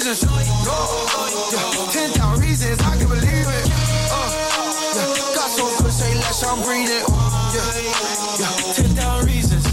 No, 0.00 0.06
yeah. 0.08 1.92
Ten 1.92 2.10
thousand 2.12 2.40
reasons 2.42 2.80
I 2.80 2.96
can 2.96 3.06
believe 3.06 3.24
it. 3.26 3.66
Uh, 4.10 4.32
yeah. 4.96 5.36
God 5.36 5.50
so 5.52 5.68
good, 5.76 5.92
say 5.92 6.14
less, 6.14 6.42
I'm 6.42 6.62
breathing. 6.62 7.04
Uh, 7.06 7.52
yeah. 8.40 8.72
Ten 8.72 8.88
thousand 8.96 9.26
reasons. 9.28 9.66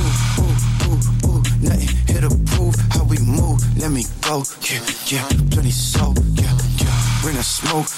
Ooh, 0.00 0.08
ooh, 0.40 0.56
ooh, 0.88 1.28
ooh. 1.28 1.42
Nothing 1.60 1.92
here 2.08 2.22
to 2.22 2.30
prove 2.56 2.74
how 2.88 3.04
we 3.04 3.18
move. 3.18 3.60
Let 3.76 3.90
me 3.90 4.04
go. 4.22 4.44
Yeah, 4.62 4.80
yeah. 5.12 5.28
Plenty 5.50 5.70
soul. 5.72 6.14
Yeah, 6.32 6.56
yeah. 6.80 7.20
Bring 7.20 7.36
a 7.36 7.42
smoke. 7.42 7.88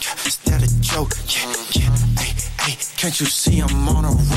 Yeah, 0.00 0.26
is 0.26 0.38
that 0.48 0.62
a 0.64 0.80
joke? 0.80 1.12
Yeah, 1.28 1.52
yeah. 1.72 1.92
Hey, 2.16 2.32
hey. 2.62 2.76
Can't 2.96 3.20
you 3.20 3.26
see 3.26 3.60
I'm 3.60 3.86
on 3.88 4.06
a 4.06 4.08
roll? 4.08 4.35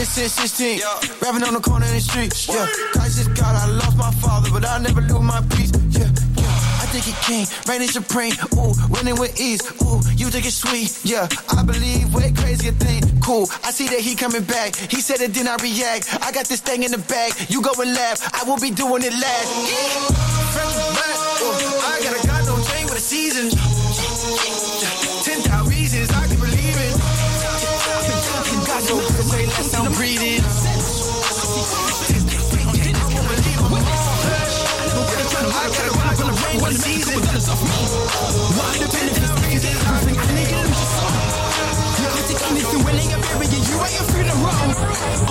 Yeah. 0.00 0.06
Been 0.06 0.16
doing 0.16 0.30
this 0.30 0.32
since 0.32 0.32
16. 0.32 0.78
Yeah. 0.78 1.00
Rapping 1.20 1.44
on 1.44 1.54
the 1.54 1.60
corner 1.60 1.86
in 1.86 1.94
the 1.94 2.00
street. 2.00 2.32
Yeah. 2.48 2.66
Christ 2.92 3.20
is 3.20 3.28
God. 3.28 3.54
I 3.56 3.66
lost 3.66 3.96
my 3.96 4.10
father, 4.12 4.50
but 4.50 4.64
I 4.64 4.78
never 4.78 5.00
lose 5.02 5.20
my 5.20 5.40
peace. 5.52 5.72
Yeah, 5.90 6.08
yeah. 6.40 6.80
I 6.80 6.86
think 6.88 7.04
he 7.04 7.14
king, 7.20 7.46
reigning 7.68 7.88
supreme. 7.88 8.32
Ooh, 8.56 8.72
winning 8.88 9.18
with 9.20 9.38
ease. 9.38 9.60
Ooh, 9.82 10.00
you 10.16 10.30
think 10.30 10.46
it's 10.46 10.56
sweet. 10.56 11.04
Yeah, 11.04 11.28
I 11.52 11.62
believe 11.62 12.14
way 12.14 12.32
crazier 12.32 12.72
thing. 12.72 13.02
Cool, 13.20 13.46
I 13.62 13.70
see 13.70 13.88
that 13.88 14.00
he 14.00 14.14
coming 14.16 14.44
back. 14.44 14.74
He 14.74 15.00
said 15.00 15.20
it, 15.20 15.34
then 15.34 15.46
I 15.46 15.56
react. 15.60 16.08
I 16.22 16.32
got 16.32 16.46
this 16.46 16.60
thing 16.60 16.82
in 16.82 16.90
the 16.90 17.02
bag. 17.04 17.32
You 17.48 17.60
go 17.62 17.72
and 17.78 17.92
laugh. 17.92 18.18
I 18.32 18.48
will 18.48 18.58
be 18.58 18.70
doing 18.70 19.02
it 19.04 19.12
last. 19.12 19.48
Yeah. 19.68 20.16
Fresh 20.56 20.74
back. 20.96 21.16
Ooh, 21.44 21.56
I 21.92 22.00
got 22.02 22.16
a 22.16 22.26
God, 22.26 22.46
don't 22.46 22.64
change 22.72 22.88
with 22.88 22.98
the 22.98 23.04
seasons. 23.04 23.69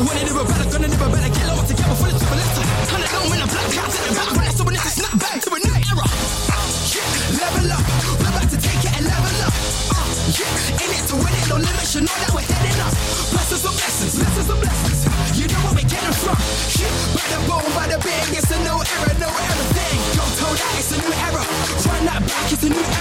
Better, 0.10 0.34
gonna 0.34 0.90
better. 0.90 1.30
Get 1.30 1.46
low 1.46 1.62
together 1.70 1.94
for 1.94 2.10
the 2.10 2.18
triple 2.18 2.38
letter. 2.42 2.66
Hundred 2.90 3.12
don't 3.14 3.30
win 3.30 3.42
a 3.42 3.48
black 3.48 3.78
out 3.78 3.90
to 3.94 4.00
the 4.02 4.12
back. 4.18 4.32
When 4.34 4.42
I 4.42 4.52
saw 4.58 4.64
when 4.66 4.74
it's 4.74 4.90
snap 4.98 5.14
back 5.22 5.38
to 5.46 5.50
a 5.54 5.60
new 5.62 5.70
era. 5.70 6.06
Yeah, 6.90 7.38
level 7.38 7.70
up. 7.78 7.84
We're 8.18 8.32
about 8.34 8.50
to 8.50 8.58
take 8.58 8.82
it 8.90 8.94
and 8.98 9.06
level 9.06 9.38
up. 9.46 9.54
Uh, 9.94 10.10
yeah, 10.34 10.82
in 10.82 10.90
it 10.98 11.04
to 11.14 11.16
win 11.20 11.30
it, 11.30 11.46
no 11.46 11.58
limits. 11.62 11.94
You 11.94 12.02
know 12.10 12.18
that 12.26 12.32
we're 12.34 12.42
heading 12.42 12.80
up. 12.82 12.94
Blessings 13.30 13.64
and 13.70 13.76
blessings, 13.78 14.14
blessings 14.18 14.50
and 14.50 14.60
blessings. 14.66 15.02
You 15.38 15.46
know 15.46 15.62
where 15.62 15.76
we're 15.78 15.92
getting 15.94 16.16
from. 16.18 16.40
Yeah, 16.74 16.90
by 17.14 17.26
the 17.30 17.40
boom, 17.46 17.70
by 17.78 17.86
the 17.86 17.98
bang, 18.02 18.34
it's 18.34 18.50
a 18.50 18.58
new 18.66 18.80
era, 18.82 19.12
new 19.22 19.30
everything. 19.30 19.98
Go 20.18 20.26
toe 20.42 20.54
that, 20.58 20.74
it's 20.82 20.90
a 20.90 20.98
new 20.98 21.14
era. 21.14 21.44
Run 21.86 22.02
that 22.10 22.22
back, 22.26 22.48
it's 22.50 22.64
a 22.66 22.70
new 22.74 22.82
era. 22.82 22.99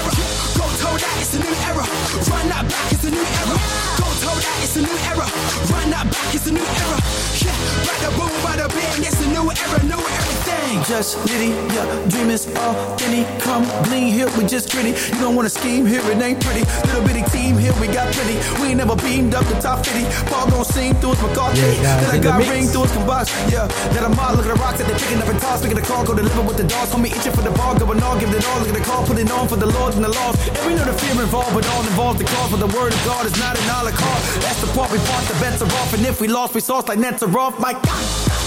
Just 10.88 11.20
litty, 11.28 11.52
yeah, 11.76 11.84
dream 12.08 12.30
is 12.30 12.48
all 12.56 12.96
any 13.04 13.20
come 13.44 13.60
bling 13.84 14.08
here, 14.08 14.24
we 14.40 14.48
just 14.48 14.72
gritty. 14.72 14.96
You 14.96 15.20
don't 15.20 15.36
wanna 15.36 15.52
scheme 15.52 15.84
here, 15.84 16.00
it 16.00 16.16
ain't 16.16 16.40
pretty. 16.40 16.64
Little 16.88 17.04
bitty 17.04 17.28
team 17.28 17.58
here, 17.58 17.76
we 17.76 17.92
got 17.92 18.08
plenty. 18.16 18.40
We 18.56 18.72
ain't 18.72 18.80
never 18.80 18.96
beamed 18.96 19.34
up 19.34 19.44
the 19.52 19.60
top 19.60 19.84
50. 19.84 20.08
Paul 20.32 20.48
gon' 20.48 20.64
sing 20.64 20.94
through 20.96 21.12
his 21.12 21.20
McCarthy. 21.20 21.60
Yeah, 21.60 22.00
then 22.00 22.08
I 22.08 22.16
in 22.16 22.22
the 22.22 22.28
got 22.28 22.48
ring 22.48 22.66
through 22.72 22.88
his 22.88 22.92
combust. 22.96 23.28
Yeah, 23.52 23.68
that 23.68 24.00
I'm 24.00 24.16
all 24.16 24.32
look 24.32 24.48
at 24.48 24.56
the 24.56 24.60
rocks 24.64 24.78
that 24.80 24.88
they 24.88 24.96
picking 24.96 25.20
up 25.20 25.28
and 25.28 25.38
toss. 25.44 25.60
Picking 25.60 25.76
the 25.76 25.84
car, 25.84 26.06
go 26.08 26.14
deliver 26.16 26.40
with 26.40 26.56
the 26.56 26.64
dogs. 26.64 26.88
Homie 26.88 27.12
itching 27.12 27.36
for 27.36 27.44
the 27.44 27.52
ball, 27.52 27.76
going 27.76 28.02
on, 28.02 28.18
give 28.18 28.32
it 28.32 28.48
all. 28.48 28.58
Look 28.60 28.72
at 28.72 28.78
the 28.80 28.86
call, 28.88 29.04
put 29.04 29.18
it 29.18 29.30
on 29.30 29.46
for 29.46 29.56
the 29.60 29.68
Lord 29.68 29.92
and 29.92 30.02
the 30.02 30.08
laws. 30.08 30.40
And 30.56 30.64
we 30.64 30.72
know 30.72 30.88
the 30.88 30.96
fear 30.96 31.20
involved, 31.20 31.52
but 31.52 31.68
all 31.68 31.84
involved 31.84 32.18
the 32.18 32.24
cause. 32.24 32.48
For 32.48 32.56
the 32.56 32.72
word 32.72 32.96
of 32.96 33.00
God 33.04 33.26
is 33.28 33.36
not 33.36 33.60
an 33.60 33.68
a 33.68 33.84
la 33.84 33.92
carte. 33.92 34.24
That's 34.40 34.60
the 34.64 34.72
part 34.72 34.88
we 34.88 34.96
fought, 35.04 35.24
the 35.28 35.36
bets 35.36 35.60
are 35.60 35.68
off. 35.84 35.92
And 35.92 36.00
if 36.08 36.16
we 36.18 36.28
lost, 36.28 36.54
we 36.56 36.64
sauce 36.64 36.88
like 36.88 36.98
nets 36.98 37.22
are 37.22 37.38
off. 37.38 37.60
My 37.60 37.76
God. 37.76 38.38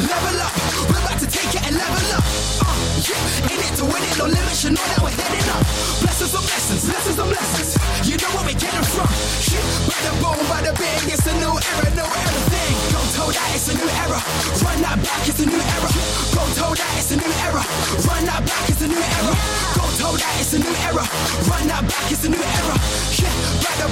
Level 0.00 0.40
up, 0.40 0.49
In 3.10 3.58
it 3.58 3.74
to 3.78 3.84
win 3.84 4.02
it, 4.06 4.14
no 4.18 4.26
limits, 4.30 4.62
you 4.62 4.70
know 4.70 4.86
that 4.86 5.02
we're 5.02 5.10
heading 5.10 5.48
up. 5.50 5.66
Blessings 5.98 6.30
blessings, 6.30 6.86
blessings 6.86 7.18
blessings. 7.18 7.70
You 8.06 8.14
know 8.22 8.30
where 8.38 8.46
we're 8.46 8.60
getting 8.60 8.86
from. 8.86 9.10
Yeah, 9.50 9.66
by 9.90 9.98
the 10.06 10.12
boom, 10.22 10.38
by 10.46 10.62
the 10.62 10.72
bang, 10.78 11.10
it's 11.10 11.26
a 11.26 11.34
new 11.42 11.50
era, 11.50 11.88
new 11.98 12.06
everything. 12.06 12.74
Go 12.94 13.00
toe 13.10 13.30
that, 13.34 13.50
it's 13.50 13.66
a 13.66 13.74
new 13.74 13.90
era. 14.06 14.18
Run 14.62 14.78
that 14.86 14.98
back, 15.02 15.22
it's 15.26 15.42
a 15.42 15.46
new 15.46 15.58
era. 15.58 15.90
Go 16.30 16.42
toe 16.54 16.74
that, 16.78 16.92
it's 16.94 17.10
a 17.10 17.16
new 17.18 17.32
era. 17.42 17.62
Run 18.06 18.22
that 18.30 18.42
back, 18.46 18.66
it's 18.70 18.82
a 18.82 18.88
new 18.88 19.02
era. 19.02 19.34
Go 19.74 19.84
toe 19.98 20.14
that, 20.14 20.34
it's 20.38 20.54
a 20.54 20.58
new 20.62 20.74
era. 20.86 21.02
Run 21.50 21.66
that 21.66 21.82
back, 21.82 22.06
it's 22.14 22.22
a 22.22 22.30
new 22.30 22.38
era. 22.38 22.76
Yeah, 23.18 23.34
by 23.58 23.74
the 23.82 23.88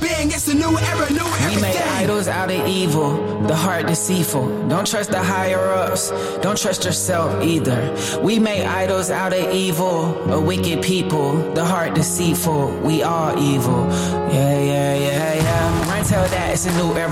by 0.00 0.08
it's 0.22 0.48
a 0.48 0.54
new 0.54 0.76
era, 0.78 1.12
new 1.12 1.24
We 1.24 1.60
made 1.60 1.76
everything. 1.76 1.82
idols 2.02 2.28
out 2.28 2.50
of 2.50 2.66
evil, 2.66 3.42
the 3.46 3.54
heart 3.54 3.86
deceitful. 3.86 4.68
Don't 4.68 4.86
trust 4.86 5.10
the 5.10 5.22
higher 5.22 5.58
ups, 5.58 6.10
don't 6.40 6.58
trust 6.58 6.84
yourself 6.84 7.42
either. 7.42 7.80
We 8.22 8.38
made 8.38 8.64
idols 8.66 9.10
out 9.10 9.32
of 9.32 9.52
evil, 9.52 10.16
a 10.32 10.40
wicked 10.40 10.82
people, 10.82 11.52
the 11.54 11.64
heart 11.64 11.94
deceitful. 11.94 12.78
We 12.80 13.02
all 13.02 13.38
evil. 13.38 13.86
Yeah, 14.32 14.58
yeah, 14.60 14.94
yeah, 14.94 15.34
yeah. 15.34 15.88
Run 15.90 16.04
tell 16.04 16.26
that 16.28 16.52
it's 16.52 16.66
a 16.66 16.72
new 16.72 16.94
era. 16.94 17.10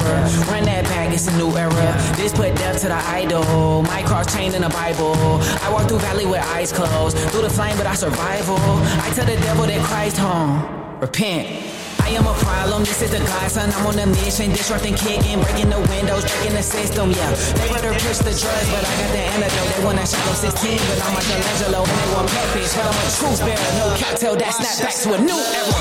Run 0.49 0.65
that 0.65 0.85
back, 0.85 1.13
it's 1.13 1.29
a 1.29 1.37
new 1.37 1.51
era. 1.57 2.15
This 2.17 2.33
put 2.33 2.55
death 2.57 2.81
to 2.83 2.89
the 2.89 2.95
idol. 2.95 3.83
My 3.83 4.03
cross 4.03 4.33
chained 4.35 4.55
in 4.55 4.63
the 4.63 4.71
Bible. 4.71 5.15
I 5.63 5.71
walk 5.73 5.89
through 5.89 5.99
valley 5.99 6.27
with 6.27 6.43
eyes 6.57 6.73
closed. 6.73 7.17
Through 7.31 7.43
the 7.43 7.51
flame, 7.51 7.77
but 7.77 7.87
I 7.87 7.95
survival. 7.95 8.59
I 8.59 9.11
tell 9.15 9.27
the 9.27 9.37
devil 9.37 9.67
that 9.67 9.81
Christ 9.85 10.17
home. 10.19 11.01
Repent. 11.01 11.78
I 12.09 12.17
am 12.17 12.25
a 12.25 12.33
problem, 12.41 12.89
this 12.89 13.05
is 13.05 13.13
the 13.13 13.21
godson. 13.21 13.69
I'm 13.69 13.85
on 13.85 13.99
a 14.01 14.07
mission, 14.09 14.49
disrupting, 14.49 14.97
kicking, 14.97 15.45
breaking 15.45 15.69
the 15.69 15.77
windows, 15.93 16.25
breaking 16.25 16.57
the 16.57 16.65
system. 16.65 17.13
Yeah, 17.13 17.29
they 17.61 17.69
better 17.69 17.93
push 18.01 18.25
the 18.25 18.33
drugs, 18.33 18.69
but 18.73 18.81
I 18.81 18.93
got 18.97 19.13
the 19.13 19.23
antidote. 19.29 19.69
They 19.77 19.85
wanna 19.85 20.09
shot 20.09 20.25
16, 20.33 20.81
but 20.89 21.05
I'm 21.05 21.13
Michelangelo, 21.13 21.85
and 21.85 21.99
they 22.01 22.09
want 22.17 22.33
peppies. 22.33 22.73
But 22.73 22.89
I'm 22.89 22.97
a 22.97 23.05
truth 23.13 23.45
bearer, 23.45 23.73
no 23.77 23.93
cocktail 24.01 24.41
that 24.41 24.57
snap 24.57 24.89
back 24.89 24.97
to 25.05 25.09
a 25.13 25.19
new 25.21 25.37
era. 25.37 25.77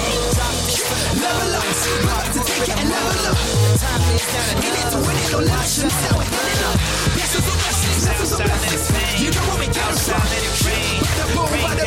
Level 1.16 1.56
up, 1.56 1.64
about 2.04 2.28
to 2.36 2.40
take 2.44 2.68
it 2.68 2.76
and 2.76 2.92
level 2.92 3.32
up. 3.32 3.40
In 4.68 4.76
it 4.76 4.88
to 4.92 5.00
win 5.00 5.16
it, 5.16 5.32
no 5.32 5.40
you 5.40 5.48
know 5.48 5.96
that 5.96 6.12
we're 6.12 6.28
heading 6.28 6.60
up. 6.68 6.76
Blessings 7.16 7.48
and 7.48 7.56
blessings, 7.56 8.04
blessings 8.04 8.32
and 8.36 8.52
blessings. 8.52 8.84
You 9.24 9.32
know 9.32 9.48
where 9.48 9.64
we're 9.64 9.72
getting 9.72 9.96
from. 9.96 10.20
By 10.20 11.24
the 11.24 11.26
boom, 11.32 11.48
by 11.64 11.72
the 11.80 11.87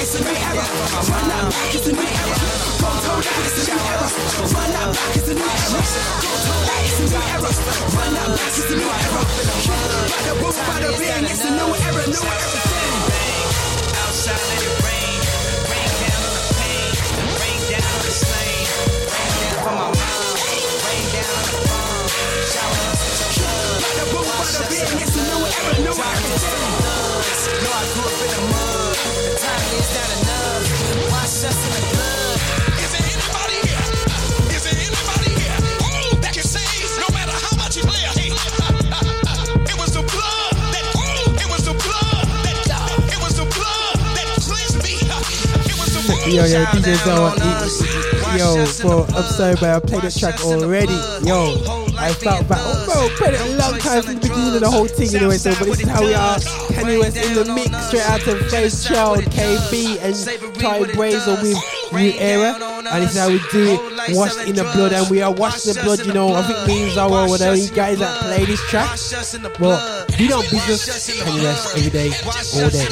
it's 0.00 0.14
a 0.14 0.24
new 0.24 0.32
era. 0.32 0.64
Run 1.12 1.28
back, 1.28 1.74
it's 1.74 1.86
a 1.86 1.92
new 1.92 2.00
era. 2.00 2.36
Go 2.80 2.88
toe 3.04 3.20
that, 3.20 3.44
it's 3.44 3.60
a 3.60 3.64
new 3.68 3.76
era. 3.76 4.06
Run 4.48 4.72
back, 4.72 5.16
it's 5.16 5.28
a 5.28 5.34
new 5.34 5.44
era. 5.44 5.80
Go 6.20 6.32
toe 6.40 6.64
that, 6.64 6.80
it's 6.88 7.00
a 7.00 7.06
new 7.06 7.20
era. 7.20 7.50
Run 7.96 8.14
back, 8.16 8.40
it's 8.40 8.70
a 8.70 8.76
new 8.76 8.88
era. 8.88 9.20
By 10.08 10.20
the 10.24 10.32
boom, 10.40 10.54
by 10.66 10.76
the 10.80 10.90
bang, 10.98 11.24
it's 11.24 11.44
a 11.44 11.50
new 11.50 11.68
era, 11.68 12.06
new 12.08 12.16
everything. 12.16 12.49
Yo, 46.40 46.46
yo, 46.46 46.64
DJ 46.72 46.96
Zawa. 47.04 47.36
Yo, 48.38 48.64
bro, 48.80 49.04
I'm 49.14 49.24
sorry, 49.24 49.56
but 49.60 49.68
I 49.68 49.78
played 49.78 50.02
that 50.02 50.16
track 50.16 50.40
already. 50.40 50.94
Yo, 51.20 51.60
I 51.98 52.14
felt 52.14 52.48
bad. 52.48 52.62
Oh, 52.64 52.86
bro, 52.86 53.08
played 53.16 53.34
it 53.34 53.40
a 53.42 53.56
long 53.58 53.78
time 53.78 54.02
from 54.02 54.14
the 54.14 54.20
beginning 54.20 54.54
of 54.54 54.60
the 54.60 54.70
whole 54.70 54.86
thing 54.86 55.14
anyway. 55.14 55.36
So, 55.36 55.50
but 55.58 55.66
this 55.66 55.80
is 55.80 55.88
how 55.88 56.00
we 56.00 56.14
are. 56.14 56.38
Kanye 56.72 56.98
West 56.98 57.18
in 57.18 57.34
the 57.34 57.44
mix, 57.52 57.68
straight 57.88 58.08
out 58.08 58.26
of 58.26 58.40
Faith 58.48 58.88
Child, 58.88 59.18
KB, 59.36 60.00
and 60.00 60.16
Ty 60.56 60.80
Brasel 60.96 61.42
with 61.42 61.58
New 61.92 62.12
Era. 62.16 62.56
And 62.90 63.02
this 63.02 63.12
is 63.12 63.18
how 63.20 63.28
we 63.28 63.38
do 63.52 63.76
it, 63.76 64.16
washed 64.16 64.40
in 64.48 64.54
the 64.56 64.64
blood. 64.72 64.94
And 64.94 65.10
we 65.10 65.20
are 65.20 65.32
washed 65.32 65.66
in 65.68 65.74
the 65.74 65.82
blood, 65.82 66.06
you 66.06 66.14
know. 66.14 66.32
I 66.32 66.42
think 66.42 66.66
me 66.66 66.84
and 66.84 66.92
Zawa 66.92 67.28
were 67.28 67.36
the 67.36 67.48
only 67.48 67.68
guys 67.68 67.98
that 67.98 68.16
play 68.20 68.46
this 68.46 68.62
track. 68.70 68.88
But 69.60 70.16
we 70.18 70.26
don't 70.26 70.48
business 70.48 70.88
Kanye 71.20 71.42
West 71.42 71.76
every 71.76 71.90
day, 71.90 72.08
all 72.56 72.70
day. 72.70 72.88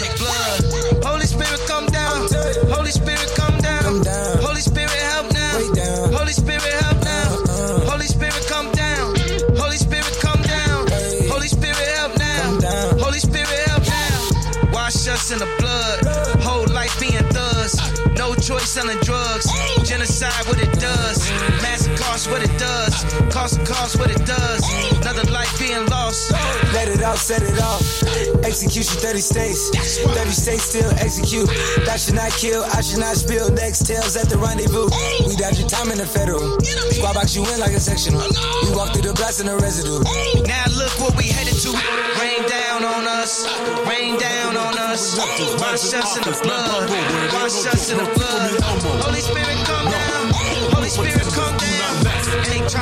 What 20.18 20.58
it 20.58 20.72
does. 20.80 21.30
Mass 21.62 21.86
cost, 21.94 22.28
what 22.28 22.42
it 22.42 22.50
does. 22.58 23.04
Cost 23.30 23.64
cost, 23.64 24.00
what 24.00 24.10
it 24.10 24.26
does. 24.26 24.66
Another 24.98 25.22
life 25.30 25.56
being 25.60 25.86
lost. 25.86 26.32
Let 26.74 26.88
it 26.88 27.02
out, 27.02 27.18
set 27.18 27.40
it 27.42 27.62
off. 27.62 28.02
Execution 28.42 28.98
30 28.98 29.20
states. 29.20 29.70
30 30.02 30.30
states 30.30 30.64
still 30.64 30.90
execute. 30.98 31.46
That 31.86 32.00
should 32.00 32.16
not 32.16 32.32
kill, 32.32 32.64
I 32.74 32.80
should 32.80 32.98
not 32.98 33.14
spill. 33.14 33.48
Next 33.52 33.86
tails 33.86 34.16
at 34.16 34.28
the 34.28 34.38
rendezvous. 34.38 34.90
We 35.28 35.36
dodge 35.36 35.60
your 35.60 35.68
time 35.68 35.92
in 35.92 35.98
the 35.98 36.06
federal. 36.06 36.58
Squad 36.90 37.14
box 37.14 37.36
you 37.36 37.46
in 37.54 37.60
like 37.60 37.78
a 37.78 37.80
sectional. 37.80 38.26
We 38.66 38.74
walk 38.74 38.90
through 38.94 39.06
the 39.06 39.14
blast 39.14 39.38
in 39.38 39.46
the 39.46 39.56
residue. 39.56 40.02
Now 40.50 40.66
look 40.74 40.98
what 40.98 41.14
we 41.14 41.30
headed 41.30 41.54
to. 41.62 41.70
Rain 42.18 42.42
down 42.50 42.82
on 42.82 43.06
us. 43.06 43.46
Rain 43.86 44.18
down 44.18 44.56
on 44.56 44.74
us. 44.78 45.14
Wash 45.62 45.94
us 45.94 46.16
in 46.18 46.26
the 46.26 46.34
blood. 46.42 46.90
Wash 47.38 47.70
us 47.70 47.92
in 47.92 47.98
the 47.98 48.08
blood. 48.18 48.57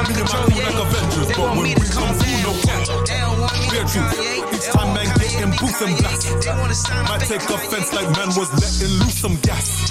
Trying 0.07 0.25
to 0.25 0.25
control 0.25 0.47
you. 0.55 1.27
They 1.27 1.41
want 1.41 1.63
me 1.63 1.75
to 1.75 1.85
come 1.91 2.19
down. 2.19 2.27
They 3.07 3.19
don't 3.21 3.41
want 3.41 3.55
me 3.59 3.69
to 3.71 4.55
Each 4.55 4.67
time 4.71 4.95
man 4.95 5.07
get 5.19 5.43
in 5.43 5.51
booth 5.51 5.83
and 5.83 5.99
blast. 5.99 6.91
Might 7.09 7.21
take 7.21 7.43
offense 7.43 7.93
like 7.93 8.09
man 8.17 8.29
was 8.29 8.51
letting 8.55 8.99
loose 8.99 9.19
some 9.19 9.37
gas. 9.43 9.91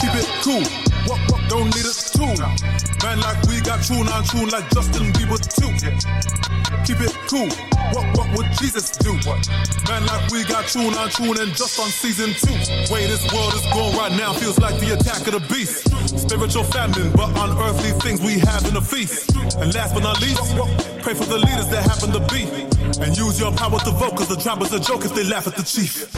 Keep 0.00 0.14
it 0.14 0.28
cool, 0.42 0.62
What, 1.06 1.20
what, 1.30 1.42
don't 1.48 1.68
need 1.74 1.84
a 1.84 1.94
tool. 2.16 2.36
Man, 3.04 3.20
like 3.20 3.42
we 3.46 3.60
got 3.60 3.84
tune 3.84 4.08
on 4.08 4.24
tune 4.24 4.48
like 4.48 4.68
Justin 4.72 5.12
Bieber 5.12 5.36
too. 5.36 5.68
Keep 6.84 7.00
it 7.00 7.12
cool. 7.28 7.48
What, 7.92 8.16
what 8.16 8.28
would 8.36 8.50
Jesus 8.60 8.90
do? 8.90 9.12
Man, 9.88 10.06
like 10.06 10.30
we 10.30 10.44
got 10.44 10.66
tune 10.68 10.94
on 10.94 11.10
tune 11.10 11.38
and 11.40 11.52
just 11.52 11.78
on 11.78 11.88
season 11.88 12.32
two. 12.32 12.56
Way 12.92 13.06
this 13.06 13.24
world 13.32 13.54
is 13.54 13.64
going 13.72 13.96
right 13.96 14.12
now 14.12 14.32
feels 14.32 14.58
like 14.58 14.80
the 14.80 14.94
attack 14.94 15.26
of 15.28 15.34
the 15.34 15.44
beast. 15.52 15.88
Spiritual 16.18 16.64
famine, 16.64 17.12
but 17.12 17.30
unearthly 17.36 17.92
things 18.00 18.20
we 18.20 18.38
have 18.40 18.64
in 18.66 18.74
the 18.74 18.82
feast. 18.82 19.34
And 19.60 19.74
last 19.74 19.94
but 19.94 20.02
not 20.02 20.20
least, 20.20 20.40
pray 21.02 21.14
for 21.14 21.24
the 21.24 21.38
leaders 21.38 21.68
that 21.68 21.84
happen 21.84 22.12
to 22.12 22.20
be. 22.32 22.48
And 23.04 23.16
use 23.16 23.38
your 23.38 23.52
power 23.52 23.78
to 23.80 23.90
vote, 23.90 24.16
cause 24.16 24.28
the 24.28 24.36
drama's 24.36 24.72
a 24.72 24.80
joke 24.80 25.04
if 25.04 25.14
they 25.14 25.24
laugh 25.24 25.46
at 25.46 25.56
the 25.56 25.62
chief. 25.62 26.08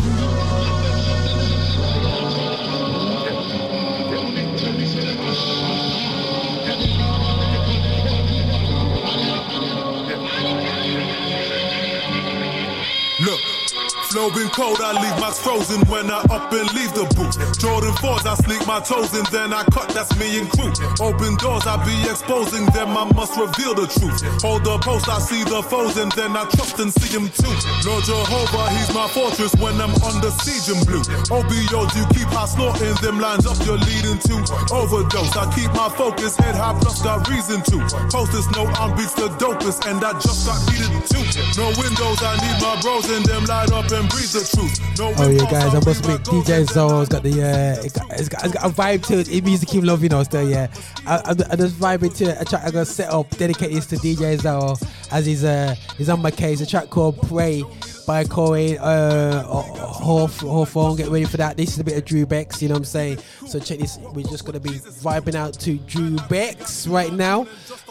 Flow 14.16 14.32
been 14.32 14.48
cold, 14.48 14.80
I 14.80 14.96
leave 14.96 15.20
my 15.20 15.28
frozen 15.28 15.84
when 15.92 16.08
I 16.08 16.24
up 16.32 16.48
and 16.48 16.68
leave 16.72 16.92
the 16.96 17.04
booth. 17.12 17.36
Jordan 17.60 17.92
4s, 18.00 18.24
I 18.24 18.34
sleep 18.40 18.64
my 18.66 18.80
toes 18.80 19.12
in, 19.12 19.24
then 19.28 19.52
I 19.52 19.62
cut, 19.68 19.92
that's 19.92 20.08
me 20.16 20.40
and 20.40 20.48
crew. 20.48 20.72
Open 21.04 21.36
doors, 21.36 21.68
I 21.68 21.76
be 21.84 21.92
exposing 22.08 22.64
them, 22.72 22.96
I 22.96 23.04
must 23.12 23.36
reveal 23.36 23.76
the 23.76 23.84
truth. 23.84 24.24
Hold 24.40 24.64
the 24.64 24.80
post, 24.80 25.04
I 25.08 25.20
see 25.20 25.44
the 25.44 25.60
foes, 25.60 26.00
and 26.00 26.10
then 26.16 26.32
I 26.32 26.48
trust 26.56 26.80
and 26.80 26.88
see 26.96 27.12
him 27.12 27.28
too. 27.28 27.52
Lord 27.84 28.08
Jehovah, 28.08 28.72
he's 28.72 28.88
my 28.96 29.04
fortress 29.12 29.52
when 29.60 29.76
I'm 29.84 29.92
under 30.00 30.32
siege 30.40 30.72
and 30.72 30.80
blue. 30.88 31.04
OBOs, 31.28 31.92
you 31.92 32.04
keep 32.16 32.32
high 32.32 32.48
snorting, 32.48 32.96
them 33.04 33.20
lines 33.20 33.44
up, 33.44 33.60
you're 33.68 33.76
leading 33.76 34.16
to 34.32 34.36
overdose. 34.72 35.36
I 35.36 35.44
keep 35.52 35.68
my 35.76 35.92
focus, 35.92 36.40
head 36.40 36.56
high, 36.56 36.78
plus 36.80 37.04
got 37.04 37.28
reason 37.28 37.60
to. 37.68 37.76
post 37.84 38.32
Posters, 38.32 38.48
no 38.56 38.64
arm 38.80 38.96
beats 38.96 39.12
the 39.12 39.28
dopest, 39.36 39.84
and 39.84 40.00
I 40.00 40.16
just 40.24 40.48
got 40.48 40.56
heated 40.72 41.04
too. 41.04 41.20
No 41.60 41.68
windows, 41.76 42.24
I 42.24 42.32
need 42.40 42.56
my 42.64 42.80
bros 42.80 43.04
in 43.12 43.22
them 43.28 43.44
light 43.44 43.68
up 43.76 43.92
and 43.92 44.05
breathe 44.08 44.30
the 44.32 44.48
truth. 44.54 44.98
No 44.98 45.12
Oh 45.18 45.30
yeah, 45.30 45.50
guys, 45.50 45.74
I 45.74 45.80
must 45.80 46.00
admit, 46.00 46.20
DJ 46.22 46.64
Zo's 46.70 47.08
got 47.08 47.22
the 47.22 47.42
uh, 47.42 47.84
it 47.84 47.92
got, 47.92 48.10
it's 48.12 48.28
got, 48.28 48.44
it's 48.44 48.54
got 48.54 48.64
a 48.64 48.68
vibe 48.72 49.04
to 49.06 49.18
it. 49.18 49.28
It 49.32 49.44
means 49.44 49.60
to 49.60 49.66
keep 49.66 49.84
loving 49.84 50.12
us, 50.14 50.26
still, 50.26 50.48
yeah. 50.48 50.68
I, 51.06 51.16
I, 51.16 51.30
I 51.30 51.56
just 51.56 51.76
vibing 51.76 52.14
to 52.18 52.24
it. 52.30 52.40
A 52.40 52.44
track 52.44 52.62
I'm 52.64 52.72
gonna 52.72 52.84
set 52.84 53.10
up, 53.12 53.28
dedicate 53.36 53.72
this 53.72 53.86
to 53.86 53.96
DJ 53.96 54.38
Zo 54.40 54.76
as 55.10 55.26
he's 55.26 55.44
uh 55.44 55.74
he's 55.96 56.08
on 56.08 56.20
my 56.22 56.30
case. 56.30 56.60
A 56.60 56.66
track 56.66 56.90
called 56.90 57.20
Pray 57.28 57.62
by 58.06 58.22
Koryn 58.24 58.78
uh 58.80 59.42
Hawth- 59.42 60.40
Hawthorne. 60.40 60.96
Get 60.96 61.08
ready 61.08 61.24
for 61.24 61.36
that. 61.38 61.56
This 61.56 61.70
is 61.70 61.78
a 61.80 61.84
bit 61.84 61.96
of 61.96 62.04
Dru 62.04 62.26
Bex, 62.26 62.62
you 62.62 62.68
know 62.68 62.74
what 62.74 62.80
I'm 62.80 62.84
saying? 62.84 63.18
So 63.46 63.58
check 63.58 63.78
this. 63.78 63.98
We're 63.98 64.24
just 64.26 64.44
gonna 64.44 64.60
be 64.60 64.70
vibing 64.70 65.34
out 65.34 65.54
to 65.60 65.76
Dru 65.78 66.16
Bex 66.28 66.86
right 66.86 67.12
now. 67.12 67.46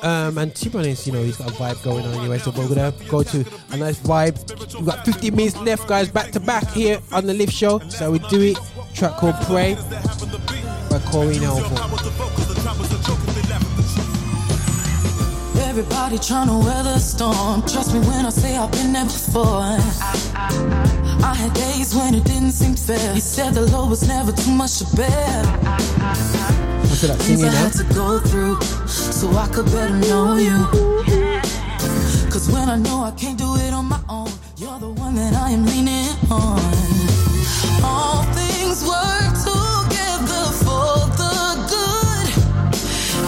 Um, 0.05 0.37
and 0.37 0.53
honest, 0.75 1.07
you 1.07 1.13
know, 1.13 1.23
he's 1.23 1.37
got 1.37 1.49
a 1.49 1.53
vibe 1.53 1.83
going 1.83 2.05
on 2.05 2.13
anyway. 2.13 2.37
So 2.37 2.51
we're 2.51 2.67
gonna 2.67 2.93
go 3.09 3.23
to 3.23 3.43
a 3.71 3.77
nice 3.77 3.97
vibe. 3.97 4.37
We've 4.75 4.85
got 4.85 5.03
15 5.03 5.35
minutes 5.35 5.57
left, 5.57 5.87
guys, 5.87 6.09
back 6.09 6.31
to 6.33 6.39
back 6.39 6.69
here 6.73 6.99
on 7.11 7.25
the 7.25 7.33
Lift 7.33 7.51
Show. 7.51 7.79
So 7.89 8.11
we 8.11 8.19
do 8.29 8.39
it. 8.39 8.59
Track 8.93 9.17
called 9.17 9.33
Pray 9.47 9.73
by 9.73 10.99
Koryn 11.09 11.43
Hawthorne. 11.43 11.89
Everybody 15.57 16.19
trying 16.19 16.49
to 16.49 16.57
weather 16.59 16.93
the 16.93 16.99
storm. 16.99 17.63
Trust 17.63 17.95
me 17.95 17.99
when 18.01 18.27
I 18.27 18.29
say 18.29 18.55
I've 18.55 18.71
been 18.71 18.93
there 18.93 19.05
before. 19.05 19.79
I 21.25 21.33
had 21.35 21.51
days 21.53 21.95
when 21.95 22.13
it 22.13 22.23
didn't 22.25 22.51
seem 22.51 22.75
fair. 22.75 23.15
You 23.15 23.21
said 23.21 23.55
the 23.55 23.61
load 23.61 23.89
was 23.89 24.07
never 24.07 24.31
too 24.31 24.51
much 24.51 24.77
to 24.79 24.95
bear. 24.95 26.64
I 26.95 26.97
feel 26.97 27.09
like 27.09 27.19
Things 27.19 27.39
singing 27.41 27.53
I 27.53 27.63
now. 27.63 27.69
to 27.69 27.83
go 27.93 28.19
through 28.19 28.55
so 28.87 29.27
I 29.35 29.47
could 29.49 29.65
better 29.65 29.93
know 30.07 30.37
you. 30.37 30.57
Cause 32.31 32.49
when 32.49 32.69
I 32.69 32.77
know 32.77 33.03
I 33.03 33.11
can't 33.11 33.37
do 33.37 33.55
it 33.57 33.73
on 33.73 33.85
my 33.85 33.99
own, 34.07 34.31
you're 34.55 34.79
the 34.79 34.89
one 34.91 35.15
that 35.15 35.33
I 35.33 35.49
am 35.51 35.65
leaning 35.65 36.07
on. 36.31 36.61
All 37.83 38.23
things 38.39 38.79
work 38.87 39.27
together 39.43 40.45
for 40.63 40.87
the 41.19 41.35
good. 41.67 42.27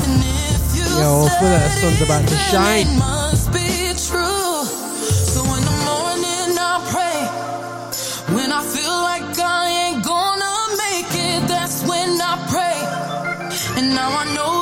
And 0.05 0.23
if 0.47 0.63
you 0.77 0.87
Yo, 1.03 1.27
I 1.27 1.29
feel 1.35 1.51
like 1.51 1.71
sun's 1.81 2.01
about 2.01 2.25
to 2.29 2.37
shine. 2.47 2.87
it 2.87 2.97
must 2.97 3.51
be 3.51 3.91
true. 4.07 4.63
So 5.27 5.43
in 5.43 5.63
the 5.67 5.77
morning 5.91 6.55
I 6.55 6.79
pray. 6.87 7.19
When 8.33 8.49
I 8.53 8.63
feel 8.63 8.86
now 13.97 14.15
I 14.15 14.25
know 14.35 14.56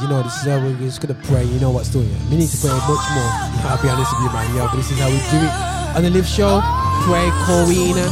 You 0.00 0.08
know, 0.08 0.22
this 0.22 0.32
is 0.40 0.48
how 0.48 0.56
we're 0.56 0.72
just 0.78 1.00
gonna 1.02 1.18
pray. 1.28 1.44
You 1.44 1.60
know 1.60 1.70
what's 1.70 1.90
doing. 1.90 2.08
We 2.30 2.36
need 2.38 2.48
to 2.48 2.56
pray 2.56 2.72
much 2.72 3.04
more. 3.12 3.30
I'll 3.68 3.76
be 3.82 3.88
honest 3.88 4.08
with 4.16 4.24
you, 4.24 4.32
man. 4.32 4.48
Yeah, 4.56 4.68
but 4.70 4.76
this 4.76 4.90
is 4.90 4.98
how 4.98 5.12
we 5.12 5.20
do 5.28 5.36
it 5.44 5.52
on 5.94 6.02
the 6.02 6.10
live 6.10 6.26
show. 6.26 6.60
Pray, 7.04 7.28
Corina. 7.44 8.08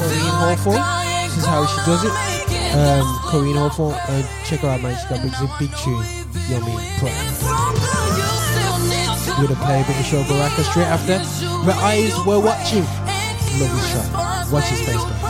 Koryn 0.00 0.32
Hawthorne. 0.32 0.80
This 1.28 1.36
is 1.36 1.44
how 1.44 1.66
she 1.66 1.76
does 1.84 2.04
it. 2.04 2.12
Um, 2.72 3.04
Koryn 3.28 3.56
Hawthorne. 3.56 4.00
And 4.08 4.24
check 4.46 4.60
her 4.60 4.68
out, 4.68 4.80
man. 4.80 4.96
She 4.96 5.08
got 5.12 5.20
big, 5.20 5.32
big 5.60 5.76
tune. 5.76 6.00
You 6.48 6.56
know? 6.56 6.80
Pray. 6.96 7.12
We're 9.36 9.48
gonna 9.48 9.60
play 9.60 9.82
a 9.82 9.84
bit 9.84 10.00
of 10.00 10.06
Sho 10.06 10.24
Baraka 10.24 10.64
straight 10.64 10.88
after. 10.88 11.18
My 11.66 11.76
eyes 11.84 12.16
were 12.24 12.40
watching. 12.40 12.84
Love 13.60 13.72
this 13.76 13.92
track. 13.92 14.52
Watch 14.52 14.68
his 14.72 14.80
face. 14.80 15.25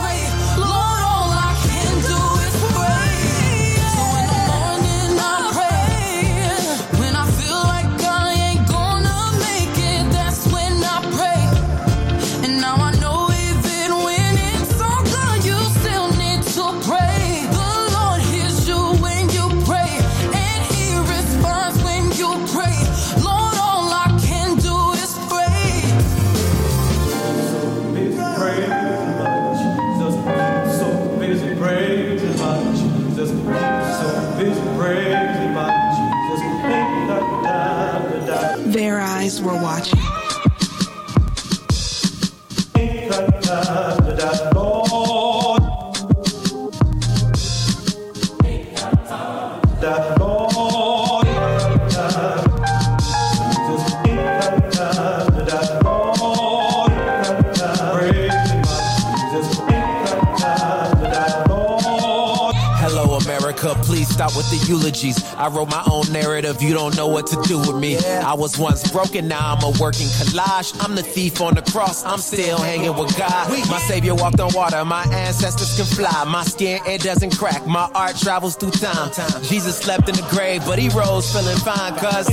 Stop 63.57 64.35
with 64.35 64.49
the 64.49 64.65
eulogies. 64.67 65.23
I 65.35 65.47
wrote 65.47 65.69
my 65.69 65.83
own 65.91 66.11
narrative, 66.11 66.61
you 66.61 66.73
don't 66.73 66.95
know 66.95 67.07
what 67.07 67.27
to 67.27 67.41
do 67.43 67.59
with 67.59 67.75
me. 67.75 67.97
I 67.97 68.33
was 68.33 68.57
once 68.57 68.91
broken, 68.91 69.27
now 69.27 69.55
I'm 69.55 69.63
a 69.63 69.69
working 69.79 70.07
collage. 70.07 70.75
I'm 70.83 70.95
the 70.95 71.03
thief 71.03 71.41
on 71.41 71.55
the 71.55 71.61
cross, 71.61 72.05
I'm 72.05 72.19
still 72.19 72.57
hanging 72.57 72.95
with 72.95 73.17
God. 73.17 73.49
My 73.69 73.79
savior 73.79 74.15
walked 74.15 74.39
on 74.39 74.53
water, 74.53 74.83
my 74.85 75.03
ancestors 75.13 75.75
can 75.75 75.85
fly. 75.85 76.23
My 76.25 76.43
skin, 76.43 76.79
it 76.85 77.01
doesn't 77.01 77.37
crack, 77.37 77.65
my 77.65 77.89
art 77.93 78.15
travels 78.17 78.55
through 78.55 78.71
time. 78.71 79.11
Jesus 79.43 79.77
slept 79.77 80.07
in 80.09 80.15
the 80.15 80.27
grave, 80.29 80.63
but 80.65 80.79
he 80.79 80.89
rose 80.89 81.31
feeling 81.31 81.57
fine, 81.57 81.95
cause. 81.95 82.29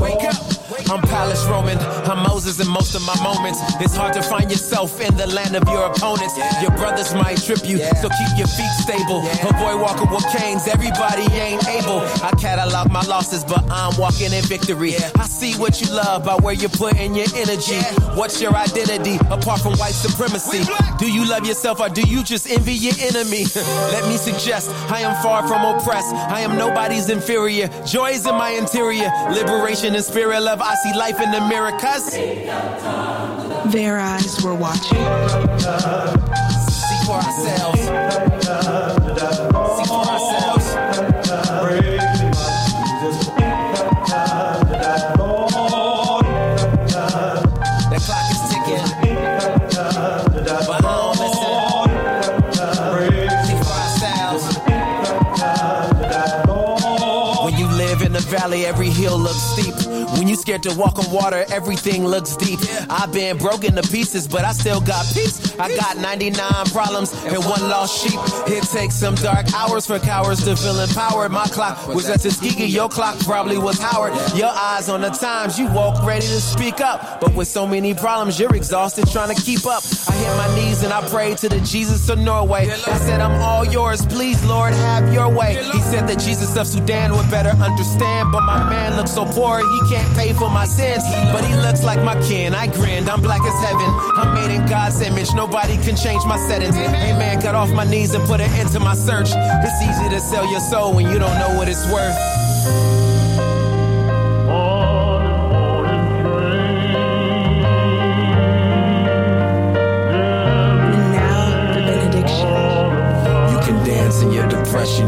Wake 0.00 0.24
up. 0.24 0.49
I'm 0.90 1.00
Palace 1.02 1.46
Roman, 1.46 1.78
I'm 2.10 2.26
Moses 2.26 2.58
in 2.58 2.66
most 2.66 2.96
of 2.96 3.06
my 3.06 3.14
moments. 3.22 3.60
It's 3.78 3.94
hard 3.94 4.12
to 4.14 4.22
find 4.22 4.50
yourself 4.50 5.00
in 5.00 5.16
the 5.16 5.28
land 5.28 5.54
of 5.54 5.62
your 5.68 5.86
opponents. 5.86 6.34
Your 6.60 6.72
brothers 6.72 7.14
might 7.14 7.40
trip 7.40 7.62
you, 7.62 7.78
so 8.02 8.08
keep 8.10 8.32
your 8.34 8.50
feet 8.50 8.74
stable. 8.82 9.22
Avoid 9.46 9.80
walking 9.80 10.10
with 10.10 10.26
canes, 10.34 10.66
everybody 10.66 11.30
ain't 11.30 11.62
able. 11.68 12.02
I 12.26 12.34
catalog 12.40 12.90
my 12.90 13.02
losses, 13.02 13.44
but 13.44 13.62
I'm 13.70 13.96
walking 14.00 14.32
in 14.32 14.42
victory. 14.50 14.96
I 15.14 15.26
see 15.26 15.54
what 15.60 15.80
you 15.80 15.94
love 15.94 16.24
by 16.24 16.34
where 16.34 16.54
you're 16.54 16.74
putting 16.74 17.14
your 17.14 17.30
energy. 17.36 17.78
What's 18.18 18.42
your 18.42 18.56
identity 18.56 19.14
apart 19.30 19.60
from 19.60 19.74
white 19.78 19.94
supremacy? 19.94 20.66
Do 20.98 21.06
you 21.06 21.24
love 21.24 21.46
yourself 21.46 21.78
or 21.78 21.88
do 21.88 22.02
you 22.02 22.24
just 22.24 22.50
envy 22.50 22.74
your 22.74 22.94
enemy? 22.98 23.44
Let 23.94 24.08
me 24.08 24.16
suggest 24.16 24.70
I 24.90 25.02
am 25.02 25.14
far 25.22 25.46
from 25.46 25.62
oppressed. 25.62 26.12
I 26.16 26.40
am 26.40 26.58
nobody's 26.58 27.10
inferior. 27.10 27.68
Joy 27.86 28.10
is 28.10 28.26
in 28.26 28.34
my 28.34 28.50
interior. 28.50 29.08
Liberation 29.30 29.94
and 29.94 30.02
spirit 30.02 30.40
love. 30.40 30.60
I 30.60 30.79
see 30.82 30.94
life 30.94 31.20
in 31.20 31.30
the 31.30 31.40
mirror. 31.48 31.70
Their 33.70 33.98
eyes 33.98 34.42
were 34.42 34.54
watching. 34.54 34.98
See 36.70 37.04
for 37.04 37.16
ourselves. 37.16 37.80
Scared 60.50 60.62
to 60.64 60.74
walk 60.74 60.98
on 60.98 61.08
water, 61.12 61.44
everything 61.52 62.04
looks 62.04 62.36
deep. 62.36 62.58
I've 62.88 63.12
been 63.12 63.38
broken 63.38 63.76
to 63.76 63.82
pieces, 63.82 64.26
but 64.26 64.44
I 64.44 64.50
still 64.50 64.80
got 64.80 65.06
peace. 65.14 65.56
I 65.60 65.72
got 65.76 65.96
99 65.98 66.40
problems 66.72 67.12
and 67.24 67.38
one 67.44 67.62
lost 67.68 68.02
sheep. 68.02 68.18
It 68.48 68.64
takes 68.64 68.96
some 68.96 69.14
dark 69.14 69.46
hours 69.54 69.86
for 69.86 70.00
cowards 70.00 70.44
to 70.46 70.56
feel 70.56 70.80
empowered. 70.80 71.30
My 71.30 71.44
clock 71.44 71.86
was 71.86 72.08
at 72.08 72.20
Tuskegee, 72.20 72.66
your 72.66 72.88
clock 72.88 73.16
probably 73.20 73.58
was 73.58 73.78
Howard. 73.78 74.12
Your 74.34 74.48
eyes 74.48 74.88
on 74.88 75.02
the 75.02 75.10
times, 75.10 75.56
you 75.56 75.66
walk 75.68 76.04
ready 76.04 76.26
to 76.26 76.40
speak 76.40 76.80
up. 76.80 77.20
But 77.20 77.32
with 77.34 77.46
so 77.46 77.64
many 77.64 77.94
problems, 77.94 78.40
you're 78.40 78.56
exhausted 78.56 79.06
trying 79.08 79.32
to 79.32 79.40
keep 79.40 79.66
up. 79.66 79.84
I 80.08 80.12
hit 80.14 80.36
my 80.36 80.54
knees 80.56 80.82
and 80.82 80.92
I 80.92 81.06
prayed 81.08 81.38
to 81.38 81.48
the 81.48 81.60
Jesus 81.60 82.08
of 82.08 82.18
Norway. 82.18 82.68
I 82.70 82.98
said, 82.98 83.20
I'm 83.20 83.40
all 83.40 83.64
yours, 83.64 84.04
please, 84.04 84.44
Lord, 84.46 84.72
have 84.72 85.12
your 85.12 85.32
way. 85.32 85.62
He 85.72 85.80
said 85.80 86.08
that 86.08 86.18
Jesus 86.18 86.56
of 86.56 86.66
Sudan 86.66 87.12
would 87.12 87.30
better 87.30 87.50
understand, 87.50 88.32
but 88.32 88.42
my 88.42 88.68
man 88.68 88.96
looks 88.96 89.12
so 89.12 89.24
poor, 89.24 89.58
he 89.58 89.94
can't 89.94 90.16
pay 90.16 90.32
for 90.40 90.50
my 90.50 90.64
sins. 90.64 91.04
But 91.32 91.44
he 91.44 91.54
looks 91.54 91.84
like 91.84 92.02
my 92.02 92.16
kin. 92.22 92.54
I 92.54 92.66
grinned, 92.66 93.08
I'm 93.10 93.20
black 93.20 93.42
as 93.44 93.60
heaven. 93.62 93.88
I'm 94.16 94.34
made 94.34 94.52
in 94.52 94.66
God's 94.66 95.00
image, 95.02 95.34
nobody 95.34 95.76
can 95.76 95.94
change 95.94 96.24
my 96.24 96.38
settings. 96.48 96.74
Amen. 96.76 97.40
Got 97.40 97.54
off 97.54 97.70
my 97.70 97.84
knees 97.84 98.14
and 98.14 98.24
put 98.24 98.40
an 98.40 98.50
end 98.58 98.70
to 98.70 98.80
my 98.80 98.94
search. 98.94 99.28
It's 99.34 99.82
easy 99.82 100.08
to 100.08 100.20
sell 100.20 100.50
your 100.50 100.60
soul 100.60 100.94
when 100.94 101.06
you 101.10 101.18
don't 101.18 101.38
know 101.38 101.54
what 101.58 101.68
it's 101.68 101.84
worth. 101.92 103.09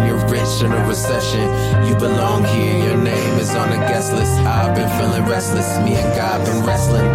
You're 0.00 0.24
rich 0.28 0.62
in 0.62 0.72
a 0.72 0.86
recession. 0.86 1.46
You 1.86 1.94
belong 1.96 2.44
here, 2.44 2.76
your 2.88 2.96
name 2.96 3.38
is 3.38 3.54
on 3.54 3.70
the 3.70 3.76
guest 3.76 4.12
list. 4.12 4.32
I've 4.40 4.74
been 4.74 4.88
feeling 4.98 5.24
restless, 5.24 5.78
me 5.84 5.94
and 5.94 6.16
God 6.16 6.44
been 6.46 6.64
wrestling. 6.64 7.08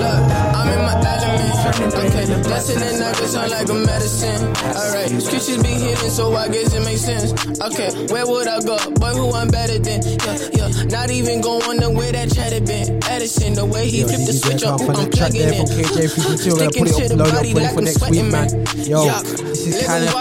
Look, 0.00 0.22
I'm 0.56 0.68
in 0.68 0.80
my 0.82 0.93
Okay, 1.04 2.26
blessing 2.42 2.80
and 2.82 2.98
nervous 2.98 3.32
sound 3.32 3.50
like 3.50 3.68
a 3.68 3.74
medicine. 3.74 4.46
Alright, 4.64 5.10
scriptures 5.22 5.62
be 5.62 5.68
hidden, 5.68 6.10
so 6.10 6.34
I 6.34 6.48
guess 6.48 6.72
it 6.74 6.80
makes 6.84 7.02
sense. 7.02 7.32
Okay, 7.60 7.90
where 8.12 8.26
would 8.26 8.46
I 8.48 8.60
go? 8.60 8.76
Boy, 8.92 9.12
who 9.14 9.32
I'm 9.32 9.48
better 9.48 9.78
than? 9.78 10.00
Yeah, 10.02 10.68
yeah. 10.68 10.84
Not 10.84 11.10
even 11.10 11.40
going 11.40 11.80
the 11.80 11.90
way 11.90 12.10
that 12.12 12.32
chat 12.32 12.52
had 12.52 12.66
been. 12.66 13.02
Edison, 13.04 13.54
the 13.54 13.64
way 13.66 13.88
he 13.88 14.00
Yo, 14.00 14.08
flipped 14.08 14.26
the 14.26 14.32
switch 14.32 14.62
up, 14.64 14.80
I'm 14.80 14.86
the 14.88 15.08
plugging 15.12 15.42
in. 15.42 15.54
from 15.54 15.66
KJ52. 15.76 16.52
I'm 16.52 16.58
gonna 16.58 16.70
put 16.72 16.88
it 16.88 17.12
up, 17.12 17.18
load 17.18 17.34
up, 17.34 17.44
put 17.52 17.62
it 17.62 17.72
for 17.74 17.80
next 17.82 18.10
week, 18.10 18.24
man. 18.32 18.48
Yo, 18.84 19.04
this 19.44 19.66
is 19.66 19.86
kind 19.86 20.04
of 20.04 20.14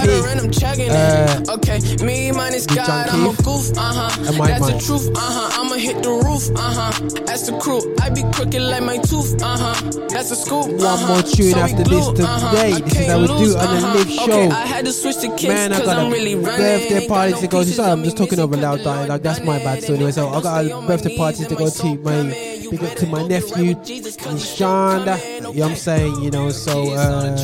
I'm 0.44 0.52
chugging 0.52 0.90
Uh, 0.92 1.40
it. 1.44 1.50
Okay, 1.50 1.80
me 2.06 2.32
minus 2.32 2.66
God, 2.68 3.08
I'm 3.10 3.28
a 3.28 3.34
goof, 3.44 3.72
uh 3.78 3.94
huh. 3.94 4.10
That's 4.48 4.68
the 4.68 4.80
truth, 4.80 5.08
uh 5.16 5.20
huh. 5.20 5.62
I'ma 5.64 5.76
hit 5.76 6.04
the 6.04 6.12
roof, 6.12 6.50
uh 6.56 6.74
huh. 6.76 6.92
That's 7.26 7.48
the 7.48 7.58
crew. 7.60 7.82
I 8.02 8.10
be 8.10 8.24
crooked 8.34 8.62
like 8.62 8.84
my 8.84 8.98
tooth, 8.98 9.42
uh 9.42 9.58
huh. 9.58 9.76
That's 10.10 10.30
the 10.30 10.36
scoop. 10.36 10.68
One 10.84 10.96
uh-huh. 10.96 11.08
more 11.08 11.22
tune 11.22 11.56
after 11.56 11.84
this 11.84 12.08
today. 12.10 12.24
uh-huh. 12.26 12.80
This 12.84 13.00
is 13.00 13.08
how 13.08 13.22
we 13.22 13.28
do 13.28 13.34
on 13.34 13.40
the 13.40 13.54
uh-huh. 13.56 13.94
live 13.96 14.06
Okay, 14.06 14.26
show. 14.26 14.50
I 14.52 14.66
had 14.66 14.84
to 14.84 14.92
switch 14.92 15.16
the 15.16 15.30
kicks 15.30 15.44
Man, 15.44 15.72
I 15.72 15.80
got 15.80 15.98
I'm 15.98 16.14
a 16.14 16.36
birthday 16.36 17.08
party 17.08 17.34
to 17.40 17.48
go 17.48 17.64
to. 17.64 17.70
Sorry, 17.70 17.92
I'm 17.92 18.04
just 18.04 18.18
talking 18.18 18.40
over 18.40 18.58
loud. 18.58 18.82
Like 18.82 19.22
that's 19.22 19.40
my 19.40 19.60
bad. 19.60 19.82
So 19.82 19.94
anyway, 19.94 20.12
so 20.12 20.28
I 20.28 20.42
got 20.42 20.66
a 20.66 20.86
birthday 20.86 21.16
party 21.16 21.46
to 21.46 21.56
go 21.56 21.70
to. 21.70 21.96
My 22.00 22.24
big 22.70 22.84
up 22.84 22.98
to 22.98 23.08
my 23.08 23.26
nephew, 23.28 23.76
Shonda. 23.76 25.16
You 25.24 25.42
know 25.42 25.52
what 25.52 25.70
I'm 25.72 25.76
saying? 25.76 26.22
You 26.22 26.32
know, 26.32 26.50
so 26.50 26.92
uh, 26.92 27.38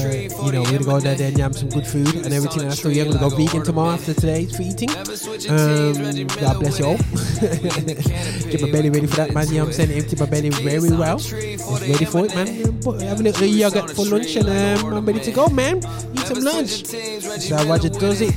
you 0.43 0.51
know, 0.51 0.63
we're 0.63 0.79
gonna 0.79 0.83
go 0.83 0.99
there, 0.99 1.15
then 1.15 1.37
yam 1.37 1.53
some 1.53 1.69
good 1.69 1.85
food 1.87 2.13
and 2.15 2.33
everything. 2.33 2.63
And 2.63 2.73
so 2.73 2.89
yeah, 2.89 3.03
I'm 3.03 3.11
gonna 3.11 3.29
go 3.29 3.35
vegan 3.35 3.63
tomorrow 3.63 3.91
after 3.91 4.13
today's 4.13 4.55
for 4.55 4.63
eating. 4.63 4.89
Um, 4.89 6.27
God 6.41 6.59
bless 6.59 6.79
you 6.79 6.85
all. 6.85 6.97
Get 8.51 8.61
my 8.61 8.71
belly 8.71 8.89
ready 8.89 9.07
for 9.07 9.17
that, 9.17 9.33
man. 9.33 9.47
You 9.47 9.53
know 9.53 9.59
what 9.65 9.67
I'm 9.67 9.73
saying? 9.73 9.91
Empty 9.91 10.15
my 10.17 10.25
belly 10.25 10.49
very 10.49 10.91
well. 10.91 11.17
It's 11.17 11.31
ready 11.31 12.05
for 12.05 12.25
it, 12.25 12.35
man. 12.35 12.81
Put- 12.81 12.99
Little 13.19 13.45
yogurt 13.47 13.91
for 13.91 14.05
lunch 14.05 14.35
and 14.37 14.47
um, 14.47 14.93
I'm 14.93 15.05
ready 15.05 15.19
to 15.19 15.31
go, 15.31 15.47
man. 15.49 15.77
Eat 16.13 16.25
some 16.25 16.39
lunch. 16.39 16.85
So 16.85 17.57
Roger 17.65 17.89
does 17.89 18.21
it. 18.21 18.33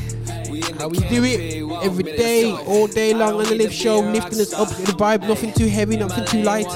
How 0.78 0.88
we 0.88 0.98
do 0.98 1.22
it 1.24 1.62
every 1.84 2.02
day, 2.04 2.50
all 2.52 2.88
day 2.88 3.14
long 3.14 3.34
on 3.34 3.44
the 3.44 3.54
live 3.54 3.72
show, 3.72 4.00
lifting 4.00 4.40
us 4.40 4.52
up 4.52 4.68
the 4.68 4.92
vibe, 4.92 5.26
nothing 5.28 5.52
too 5.52 5.68
heavy, 5.68 5.96
nothing 5.96 6.24
too 6.24 6.42
light. 6.42 6.66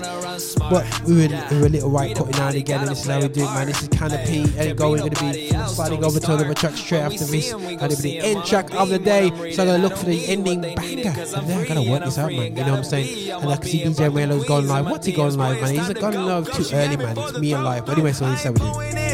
But 0.70 0.84
we're, 1.06 1.24
in, 1.26 1.30
we're 1.30 1.66
a 1.66 1.68
little 1.68 1.90
right 1.90 2.16
cutting 2.16 2.34
out 2.36 2.54
again, 2.54 2.80
and 2.80 2.88
this 2.90 3.00
is 3.00 3.06
how 3.06 3.20
we 3.20 3.28
do 3.28 3.42
it, 3.42 3.44
man. 3.44 3.66
This 3.66 3.82
is 3.82 3.88
Canopy, 3.88 4.44
and 4.58 4.76
going 4.76 4.96
going 4.96 5.10
to 5.10 5.20
be 5.20 5.48
sliding 5.66 6.04
over 6.04 6.20
to 6.20 6.34
another 6.34 6.54
track 6.54 6.76
straight 6.76 7.00
after 7.00 7.24
this. 7.24 7.52
And 7.52 7.82
it'll 7.82 8.02
be 8.02 8.18
the 8.18 8.18
end 8.18 8.44
track 8.44 8.72
of 8.74 8.88
the 8.88 8.98
day, 8.98 9.30
so 9.52 9.62
I'm 9.62 9.68
gonna 9.68 9.78
look 9.78 9.96
for 9.96 10.06
the 10.06 10.26
ending 10.26 10.60
banger. 10.60 10.74
And 10.76 11.48
then 11.48 11.60
I 11.60 11.66
gotta 11.66 11.90
work 11.90 12.04
this 12.04 12.18
out, 12.18 12.32
man. 12.32 12.56
You 12.56 12.64
know 12.64 12.70
what 12.70 12.78
I'm 12.78 12.84
saying? 12.84 13.30
And 13.30 13.50
I 13.50 13.56
can 13.56 13.64
see 13.64 13.84
DJ 13.84 14.12
Melo's 14.12 14.44
going 14.46 14.68
live. 14.68 14.86
What's 14.86 15.06
he 15.06 15.12
going 15.12 15.36
live, 15.36 15.60
man? 15.60 15.74
He's 15.74 15.88
a 15.88 15.94
going 15.94 16.14
live 16.14 16.52
too 16.52 16.64
early, 16.74 16.96
man. 16.96 17.18
It's 17.18 17.38
me 17.38 17.52
alive. 17.52 17.86
But 17.86 17.92
anyway, 17.92 18.12
so 18.12 18.28
this 18.30 18.40
is 18.40 18.44
how 18.46 18.52
do. 18.52 18.80
it. 18.80 19.06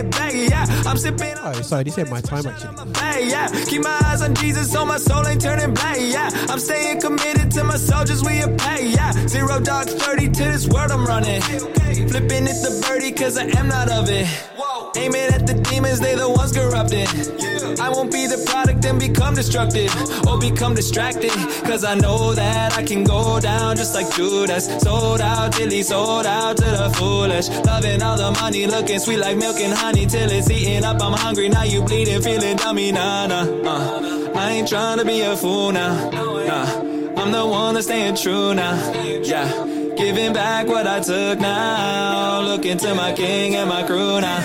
I'm 0.86 0.96
Oh, 1.44 1.60
sorry, 1.62 1.84
this 1.84 1.98
ain't 1.98 2.10
my 2.10 2.20
time 2.20 2.46
actually. 2.46 2.92
Hey, 2.98 3.28
yeah. 3.28 3.48
Keep 3.66 3.82
my 3.82 4.00
eyes 4.04 4.22
on 4.22 4.34
Jesus 4.34 4.70
so 4.70 4.84
my 4.86 4.96
soul 4.96 5.26
ain't 5.26 5.40
turning 5.40 5.74
black, 5.74 5.96
yeah. 5.98 6.30
I'm 6.48 6.58
staying 6.58 7.00
committed 7.00 7.50
to 7.52 7.64
my 7.64 7.76
soldiers, 7.76 8.22
we 8.22 8.40
a 8.40 8.48
pay, 8.48 8.90
yeah. 8.90 9.12
Zero 9.26 9.60
dark 9.60 9.88
30 9.88 10.28
to 10.30 10.44
this 10.44 10.68
world 10.68 10.90
I'm 10.90 11.04
running. 11.04 11.41
Flipping 12.08 12.44
it 12.44 12.58
the 12.62 12.84
birdie 12.86 13.12
cause 13.12 13.36
I 13.38 13.44
am 13.58 13.68
not 13.68 13.90
of 13.90 14.08
it. 14.08 14.26
Aiming 14.96 15.32
at 15.32 15.46
the 15.46 15.54
demons, 15.54 16.00
they 16.00 16.14
the 16.14 16.28
ones 16.28 16.52
corrupted. 16.52 17.08
I 17.80 17.88
won't 17.88 18.12
be 18.12 18.26
the 18.26 18.42
product 18.46 18.84
and 18.84 19.00
become 19.00 19.34
destructive 19.34 19.90
or 20.26 20.38
become 20.38 20.74
distracted. 20.74 21.30
Cause 21.64 21.84
I 21.84 21.94
know 21.94 22.34
that 22.34 22.76
I 22.76 22.82
can 22.82 23.04
go 23.04 23.40
down 23.40 23.76
just 23.76 23.94
like 23.94 24.14
Judas. 24.14 24.66
Sold 24.82 25.20
out 25.20 25.52
till 25.54 25.70
he 25.70 25.82
sold 25.82 26.26
out 26.26 26.56
to 26.58 26.64
the 26.64 26.90
foolish. 26.96 27.48
Loving 27.64 28.02
all 28.02 28.16
the 28.16 28.30
money, 28.40 28.66
looking 28.66 28.98
sweet 28.98 29.18
like 29.18 29.36
milk 29.36 29.56
and 29.56 29.72
honey 29.72 30.06
till 30.06 30.30
it's 30.30 30.50
eating 30.50 30.84
up. 30.84 31.02
I'm 31.02 31.14
hungry, 31.14 31.48
now 31.48 31.64
you 31.64 31.82
bleeding, 31.82 32.20
feeling 32.20 32.56
dummy, 32.56 32.92
nah, 32.92 33.26
nah. 33.26 33.42
Uh. 33.42 34.32
I 34.34 34.50
ain't 34.52 34.68
trying 34.68 34.98
to 34.98 35.04
be 35.04 35.22
a 35.22 35.36
fool 35.36 35.72
now. 35.72 36.10
Nah. 36.10 37.20
I'm 37.20 37.32
the 37.32 37.46
one 37.46 37.74
that's 37.74 37.86
staying 37.86 38.16
true 38.16 38.54
now. 38.54 38.74
Yeah. 39.22 39.81
Giving 39.96 40.32
back 40.32 40.66
what 40.66 40.86
I 40.86 41.00
took 41.00 41.38
now. 41.40 42.40
Looking 42.42 42.78
to 42.78 42.94
my 42.94 43.12
king 43.12 43.56
and 43.56 43.68
my 43.68 43.82
crew 43.84 44.20
now. 44.20 44.40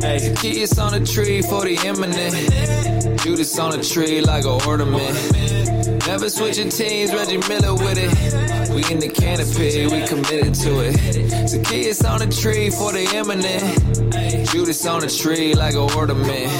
Hey. 0.00 0.34
Kids 0.36 0.78
on 0.78 0.92
the 0.92 1.06
tree 1.06 1.42
for 1.42 1.62
the 1.62 1.76
imminent. 1.84 3.20
Judas 3.20 3.58
on 3.58 3.70
the 3.72 3.82
tree 3.82 4.20
like 4.20 4.44
a 4.44 4.64
ornament. 4.66 5.16
Never 6.06 6.28
switching 6.28 6.70
teams, 6.70 7.12
Reggie 7.12 7.38
Miller 7.48 7.74
with 7.74 7.98
it. 7.98 8.74
We 8.74 8.84
in 8.92 8.98
the 8.98 9.08
canopy, 9.08 9.86
we 9.86 10.06
committed 10.06 10.54
to 10.54 10.80
it. 10.80 11.64
Kids 11.66 12.04
on 12.04 12.18
the 12.20 12.26
tree 12.26 12.70
for 12.70 12.92
the 12.92 13.04
imminent. 13.14 14.48
Judas 14.50 14.86
on 14.86 15.00
the 15.00 15.08
tree 15.08 15.54
like 15.54 15.74
a 15.74 15.86
ornament. 15.96 16.50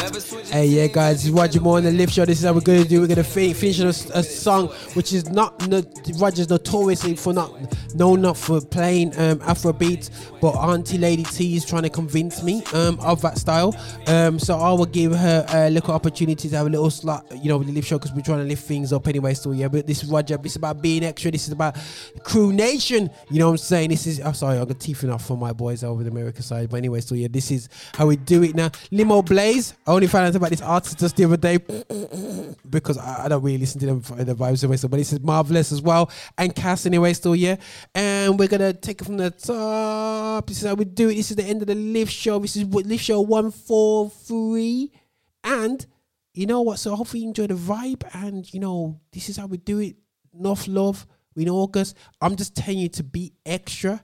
Never 0.00 0.20
switch 0.20 0.45
Hey, 0.48 0.66
yeah, 0.66 0.86
guys, 0.86 1.16
this 1.16 1.24
is 1.24 1.30
Roger 1.32 1.60
Moore 1.60 1.78
on 1.78 1.82
the 1.82 1.90
Lift 1.90 2.12
Show. 2.12 2.24
This 2.24 2.38
is 2.38 2.44
how 2.44 2.52
we're 2.52 2.60
going 2.60 2.80
to 2.80 2.88
do. 2.88 3.00
We're 3.00 3.08
going 3.08 3.16
to 3.16 3.24
fi- 3.24 3.52
finish 3.52 3.80
a, 3.80 3.88
a 4.16 4.22
song 4.22 4.68
which 4.94 5.12
is 5.12 5.28
not 5.28 5.66
no, 5.66 5.82
Roger's 6.18 6.48
notoriously 6.48 7.16
for 7.16 7.32
not 7.32 7.52
known 7.96 8.20
not 8.20 8.36
for 8.36 8.60
playing 8.60 9.18
um, 9.18 9.42
Afro 9.42 9.72
beats, 9.72 10.08
but 10.40 10.52
Auntie 10.52 10.98
Lady 10.98 11.24
T 11.24 11.56
is 11.56 11.64
trying 11.64 11.82
to 11.82 11.90
convince 11.90 12.44
me 12.44 12.62
um, 12.74 12.96
of 13.00 13.20
that 13.22 13.38
style. 13.38 13.74
Um, 14.06 14.38
so 14.38 14.56
I 14.56 14.70
will 14.70 14.86
give 14.86 15.12
her 15.16 15.44
a 15.48 15.68
little 15.68 15.92
opportunity 15.92 16.48
to 16.48 16.56
have 16.56 16.66
a 16.66 16.70
little 16.70 16.90
slot, 16.90 17.26
you 17.42 17.48
know, 17.48 17.58
with 17.58 17.66
the 17.66 17.72
Lift 17.72 17.88
Show 17.88 17.98
because 17.98 18.12
we're 18.12 18.22
trying 18.22 18.38
to 18.38 18.44
lift 18.44 18.64
things 18.66 18.92
up 18.92 19.08
anyway. 19.08 19.34
So 19.34 19.50
yeah, 19.50 19.66
but 19.66 19.88
this 19.88 20.04
is 20.04 20.08
Roger. 20.08 20.36
This 20.36 20.52
is 20.52 20.56
about 20.56 20.80
being 20.80 21.04
extra. 21.04 21.32
This 21.32 21.48
is 21.48 21.52
about 21.52 21.76
Crew 22.22 22.52
Nation. 22.52 23.10
You 23.30 23.40
know 23.40 23.46
what 23.46 23.54
I'm 23.54 23.58
saying? 23.58 23.90
This 23.90 24.06
is. 24.06 24.20
I'm 24.20 24.34
sorry, 24.34 24.58
I 24.58 24.64
got 24.64 24.78
teeth 24.78 25.02
enough 25.02 25.26
for 25.26 25.36
my 25.36 25.52
boys 25.52 25.82
over 25.82 26.04
the 26.04 26.10
America 26.10 26.40
side. 26.40 26.70
But 26.70 26.76
anyway, 26.76 27.00
so 27.00 27.16
yeah, 27.16 27.28
this 27.28 27.50
is 27.50 27.68
how 27.94 28.06
we 28.06 28.14
do 28.14 28.44
it 28.44 28.54
now. 28.54 28.68
Limoblaze. 28.92 29.74
I 29.86 29.90
only 29.90 30.06
found 30.06 30.28
out 30.28 30.36
about 30.36 30.45
this 30.50 30.62
artist 30.62 30.98
just 30.98 31.16
the 31.16 31.24
other 31.24 31.36
day 31.36 31.58
because 32.68 32.98
I, 32.98 33.24
I 33.24 33.28
don't 33.28 33.42
really 33.42 33.58
listen 33.58 33.80
to 33.80 33.86
them 33.86 34.00
for 34.00 34.14
the 34.22 34.34
vibes 34.34 34.62
anyway. 34.62 34.76
So, 34.76 34.88
but 34.88 34.96
this 34.98 35.12
is 35.12 35.20
Melvillous 35.20 35.72
as 35.72 35.82
well. 35.82 36.10
And 36.38 36.54
Cass 36.54 36.86
anyway, 36.86 37.12
still 37.12 37.36
yeah. 37.36 37.56
And 37.94 38.38
we're 38.38 38.48
gonna 38.48 38.72
take 38.72 39.00
it 39.00 39.04
from 39.04 39.16
the 39.16 39.30
top. 39.30 40.46
This 40.46 40.62
is 40.62 40.68
how 40.68 40.74
we 40.74 40.84
do 40.84 41.08
it. 41.08 41.14
This 41.14 41.30
is 41.30 41.36
the 41.36 41.44
end 41.44 41.62
of 41.62 41.68
the 41.68 41.74
lift 41.74 42.12
show. 42.12 42.38
This 42.38 42.56
is 42.56 42.64
what 42.64 42.86
lift 42.86 43.04
show 43.04 43.20
one 43.20 43.50
four 43.50 44.10
three. 44.10 44.92
And 45.44 45.84
you 46.34 46.46
know 46.46 46.62
what? 46.62 46.78
So 46.78 46.94
hopefully 46.94 47.22
you 47.22 47.28
enjoy 47.28 47.46
the 47.46 47.54
vibe. 47.54 48.02
And 48.14 48.52
you 48.52 48.60
know 48.60 49.00
this 49.12 49.28
is 49.28 49.36
how 49.36 49.46
we 49.46 49.56
do 49.58 49.78
it. 49.78 49.96
Enough 50.38 50.68
love. 50.68 51.06
We 51.34 51.42
in 51.42 51.50
August. 51.50 51.96
I'm 52.20 52.34
just 52.34 52.56
telling 52.56 52.78
you 52.78 52.88
to 52.88 53.04
be 53.04 53.34
extra 53.44 54.02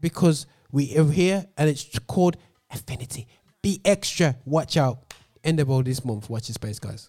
because 0.00 0.46
we 0.72 0.96
are 0.96 1.04
here 1.04 1.46
and 1.56 1.68
it's 1.68 1.98
called 2.00 2.38
affinity. 2.70 3.28
Be 3.62 3.80
extra. 3.84 4.36
Watch 4.44 4.76
out. 4.76 5.05
End 5.46 5.60
of 5.60 5.70
all 5.70 5.82
this 5.84 6.04
month. 6.04 6.28
Watch 6.28 6.48
your 6.48 6.54
space, 6.54 6.80
guys. 6.80 7.08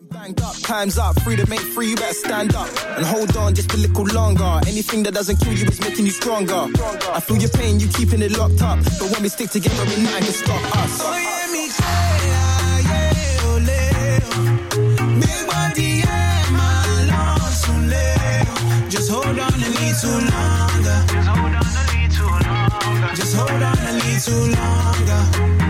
Banged 0.00 0.40
up, 0.40 0.54
time's 0.62 0.96
up, 0.96 1.20
freedom 1.22 1.52
ain't 1.52 1.60
free, 1.60 1.88
you 1.88 1.96
better 1.96 2.14
stand 2.14 2.54
up 2.54 2.68
and 2.96 3.04
hold 3.04 3.36
on 3.36 3.52
just 3.52 3.74
a 3.74 3.76
little 3.76 4.04
longer. 4.14 4.60
Anything 4.68 5.02
that 5.02 5.12
doesn't 5.12 5.38
kill 5.40 5.52
you 5.52 5.66
is 5.66 5.80
making 5.80 6.06
you 6.06 6.12
stronger. 6.12 6.68
I 7.12 7.18
feel 7.18 7.36
your 7.38 7.50
pain, 7.50 7.80
you 7.80 7.88
keeping 7.88 8.22
it 8.22 8.38
locked 8.38 8.62
up. 8.62 8.78
But 8.84 9.10
when 9.10 9.24
we 9.24 9.28
stick 9.28 9.50
together, 9.50 9.82
ain't 9.82 10.02
nothing 10.04 10.22
can 10.22 10.32
stop 10.32 10.76
us. 10.76 11.04
Oye, 11.04 11.18
yeah, 12.86 13.50
ole. 13.50 13.74
Big 15.18 15.42
body, 15.50 16.02
yeah, 16.06 16.46
my 16.54 17.02
lord, 17.10 17.52
soon. 17.58 17.90
Just 18.88 19.10
hold 19.10 19.26
on 19.26 19.36
a 19.36 19.70
little 19.82 20.20
longer. 20.30 20.98
Just 23.16 23.34
hold 23.34 23.62
on 23.62 23.78
a 23.78 23.92
little 23.98 24.46
longer. 24.54 25.67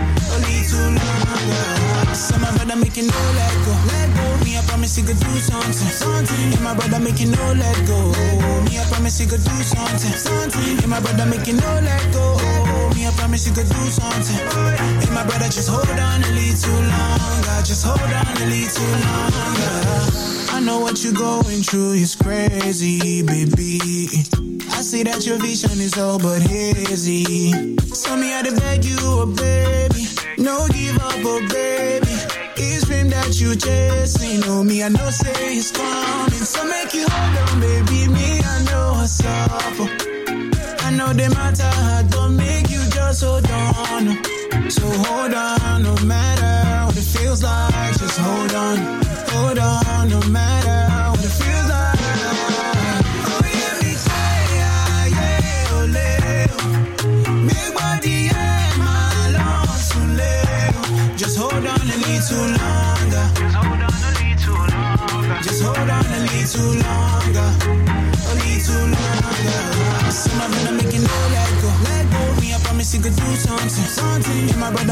Little. 1.29 2.15
Some 2.15 2.41
my 2.41 2.51
brother 2.55 2.75
make 2.75 2.97
you 2.97 3.07
no 3.07 3.19
let 3.37 3.53
go. 3.65 3.73
Let 3.93 4.09
go. 4.15 4.25
Me, 4.43 4.57
I 4.57 4.61
promise 4.67 4.97
you 4.97 5.03
could 5.05 5.19
do 5.19 5.31
something. 5.39 5.73
Something. 5.73 6.53
And 6.53 6.63
my 6.63 6.73
brother 6.73 6.99
make 6.99 7.19
you 7.19 7.29
no 7.31 7.53
let 7.53 7.77
go. 7.87 7.99
Me, 8.65 8.79
I 8.79 8.85
promise 8.89 9.19
you 9.21 9.27
could 9.27 9.43
do 9.43 9.55
something. 9.63 10.13
Something. 10.13 10.77
And 10.79 10.89
my 10.89 10.99
brother 10.99 11.25
make 11.25 11.47
you 11.47 11.53
no 11.53 11.69
let 11.85 12.03
go. 12.13 12.37
Me, 12.95 13.05
I 13.07 13.11
promise 13.15 13.47
you 13.47 13.53
could 13.53 13.69
do 13.69 13.81
something. 13.89 14.41
And 15.05 15.13
my 15.13 15.23
brother 15.25 15.49
just 15.49 15.69
hold 15.69 15.87
on 15.87 16.23
a 16.23 16.31
little 16.33 16.81
longer. 16.93 17.57
Just 17.63 17.85
hold 17.85 18.01
on 18.01 18.35
a 18.41 18.45
little 18.45 18.91
longer. 19.05 20.48
I 20.59 20.61
know 20.61 20.81
what 20.81 21.01
you're 21.05 21.13
going 21.13 21.63
through 21.63 21.93
is 21.93 22.15
crazy, 22.15 23.23
baby. 23.23 23.79
I 24.67 24.81
see 24.83 25.03
that 25.03 25.25
your 25.25 25.37
vision 25.37 25.79
is 25.79 25.97
all 25.97 26.19
but 26.19 26.41
hazy. 26.41 27.77
So 27.95 28.17
me 28.17 28.35
I 28.35 28.41
to 28.43 28.51
beg 28.59 28.83
you, 28.83 28.97
oh 28.99 29.25
baby, 29.25 30.03
no 30.37 30.67
give 30.67 30.97
up, 30.97 31.15
oh 31.23 31.39
baby. 31.47 32.11
It's 32.57 32.83
dream 32.87 33.07
that 33.07 33.39
you 33.39 33.55
chasing, 33.55 34.43
oh 34.51 34.61
me 34.61 34.83
I 34.83 34.89
know 34.89 35.09
say 35.09 35.31
it's 35.55 35.71
coming. 35.71 36.43
So 36.43 36.67
make 36.67 36.93
you 36.93 37.07
hold 37.07 37.37
on, 37.39 37.61
baby, 37.61 38.09
me 38.11 38.41
I 38.43 38.59
know 38.67 38.99
up. 38.99 39.79
oh. 39.79 39.87
I 40.83 40.91
know 40.91 41.13
the 41.13 41.33
matter 41.33 41.63
hard, 41.63 42.09
don't 42.09 42.35
make 42.35 42.69
you 42.69 42.83
just 42.89 43.23
hold 43.23 43.49
on. 43.49 44.38
So 44.69 44.85
hold 44.87 45.33
on, 45.33 45.83
no 45.83 45.95
matter 46.05 46.85
what 46.85 46.97
it 46.97 47.01
feels 47.01 47.41
like, 47.43 47.97
just 47.97 48.17
hold 48.19 48.53
on, 48.53 48.77
hold 49.31 49.57
on, 49.59 50.09
no 50.09 50.19
matter 50.29 51.09
what 51.11 51.23
it 51.23 51.33
feels 51.39 51.67
like. 51.69 51.99
Oh 53.31 53.41
yeah, 53.45 53.73
me 53.81 53.91
say, 54.05 54.35
yeah, 54.57 55.05
yeah, 55.17 55.71
oh, 55.71 55.81
ole. 55.81 56.07
Big 57.47 57.69
body, 57.73 58.17
yeah, 58.29 58.77
my 58.77 59.31
long 59.37 59.67
soon 59.89 60.09
leo. 60.19 60.81
Just 61.17 61.37
hold 61.37 61.53
on 61.53 61.65
a 61.65 61.97
little 62.05 62.47
longer. 62.59 63.25
Just 65.43 65.61
hold 65.63 65.89
on 65.89 66.05
a 66.05 66.19
little 66.31 66.71
longer. 66.85 68.08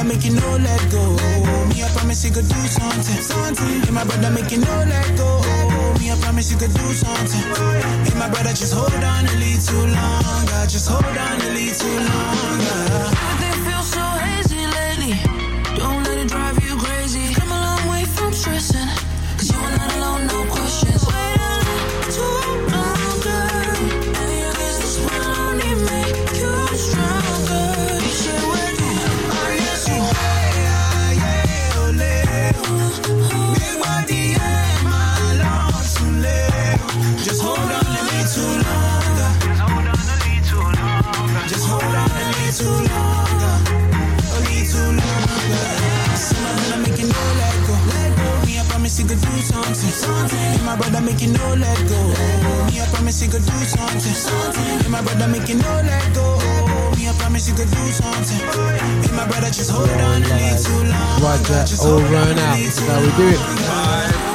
Make 0.08 0.32
you 0.32 0.34
let 0.34 0.82
go. 0.92 1.02
Let 1.30 1.40
go. 1.44 1.70
Me, 1.70 1.84
I 1.84 1.88
promise 1.90 2.24
you 2.24 2.32
could 2.32 2.48
do 2.48 2.56
something. 2.68 3.22
Something. 3.22 3.94
My 3.94 4.04
brother 4.04 4.32
make 4.32 4.52
you 4.52 4.60
no 4.60 4.84
let 4.88 5.18
go. 5.18 5.42
Me, 6.00 6.12
I 6.12 6.16
promise 6.22 6.50
you 6.52 6.58
do 6.68 6.94
something. 6.94 7.42
Something. 7.54 8.18
My 8.18 8.30
brother 8.30 8.54
just 8.54 8.74
hold 8.74 8.92
on 8.92 9.26
a 9.26 9.36
little 9.36 9.88
longer. 9.88 10.66
Just 10.68 10.90
hold 10.90 11.06
on 11.06 11.42
a 11.42 11.50
little 11.54 11.98
longer. 12.10 13.57
My 50.78 50.90
brother 50.90 51.06
make 51.06 51.22
you 51.22 51.34
no 51.34 51.56
let 51.56 51.78
go. 51.90 52.00
Me, 52.70 52.80
I 52.80 52.86
promise 52.94 53.22
you 53.24 53.30
could 53.32 53.44
do 53.46 53.58
something. 53.66 54.86
And 54.86 54.92
my 54.92 55.02
brother 55.02 55.28
make 55.28 55.50
you 55.50 55.56
no 55.56 55.82
let 55.82 56.14
go. 56.14 56.38
Me, 56.96 57.10
I 57.10 57.14
promise 57.18 57.50
you 57.50 57.56
could 57.56 57.70
do 57.70 57.86
something. 57.90 58.42
And 59.10 59.16
my 59.16 59.28
brother 59.28 59.48
just 59.48 59.72
hold 59.72 59.90
on 59.90 60.22
a 60.22 60.28
little 60.28 60.84
longer. 60.86 61.26
Roger, 61.26 61.66
Just 61.66 61.84
hold 61.84 62.04
on 62.04 62.14
and 62.14 62.40
a 62.40 62.44
out. 62.44 62.58
This 62.58 62.78
is 62.78 62.88
how 62.88 63.02
we 63.02 63.10
do 63.18 64.22
it. 64.22 64.27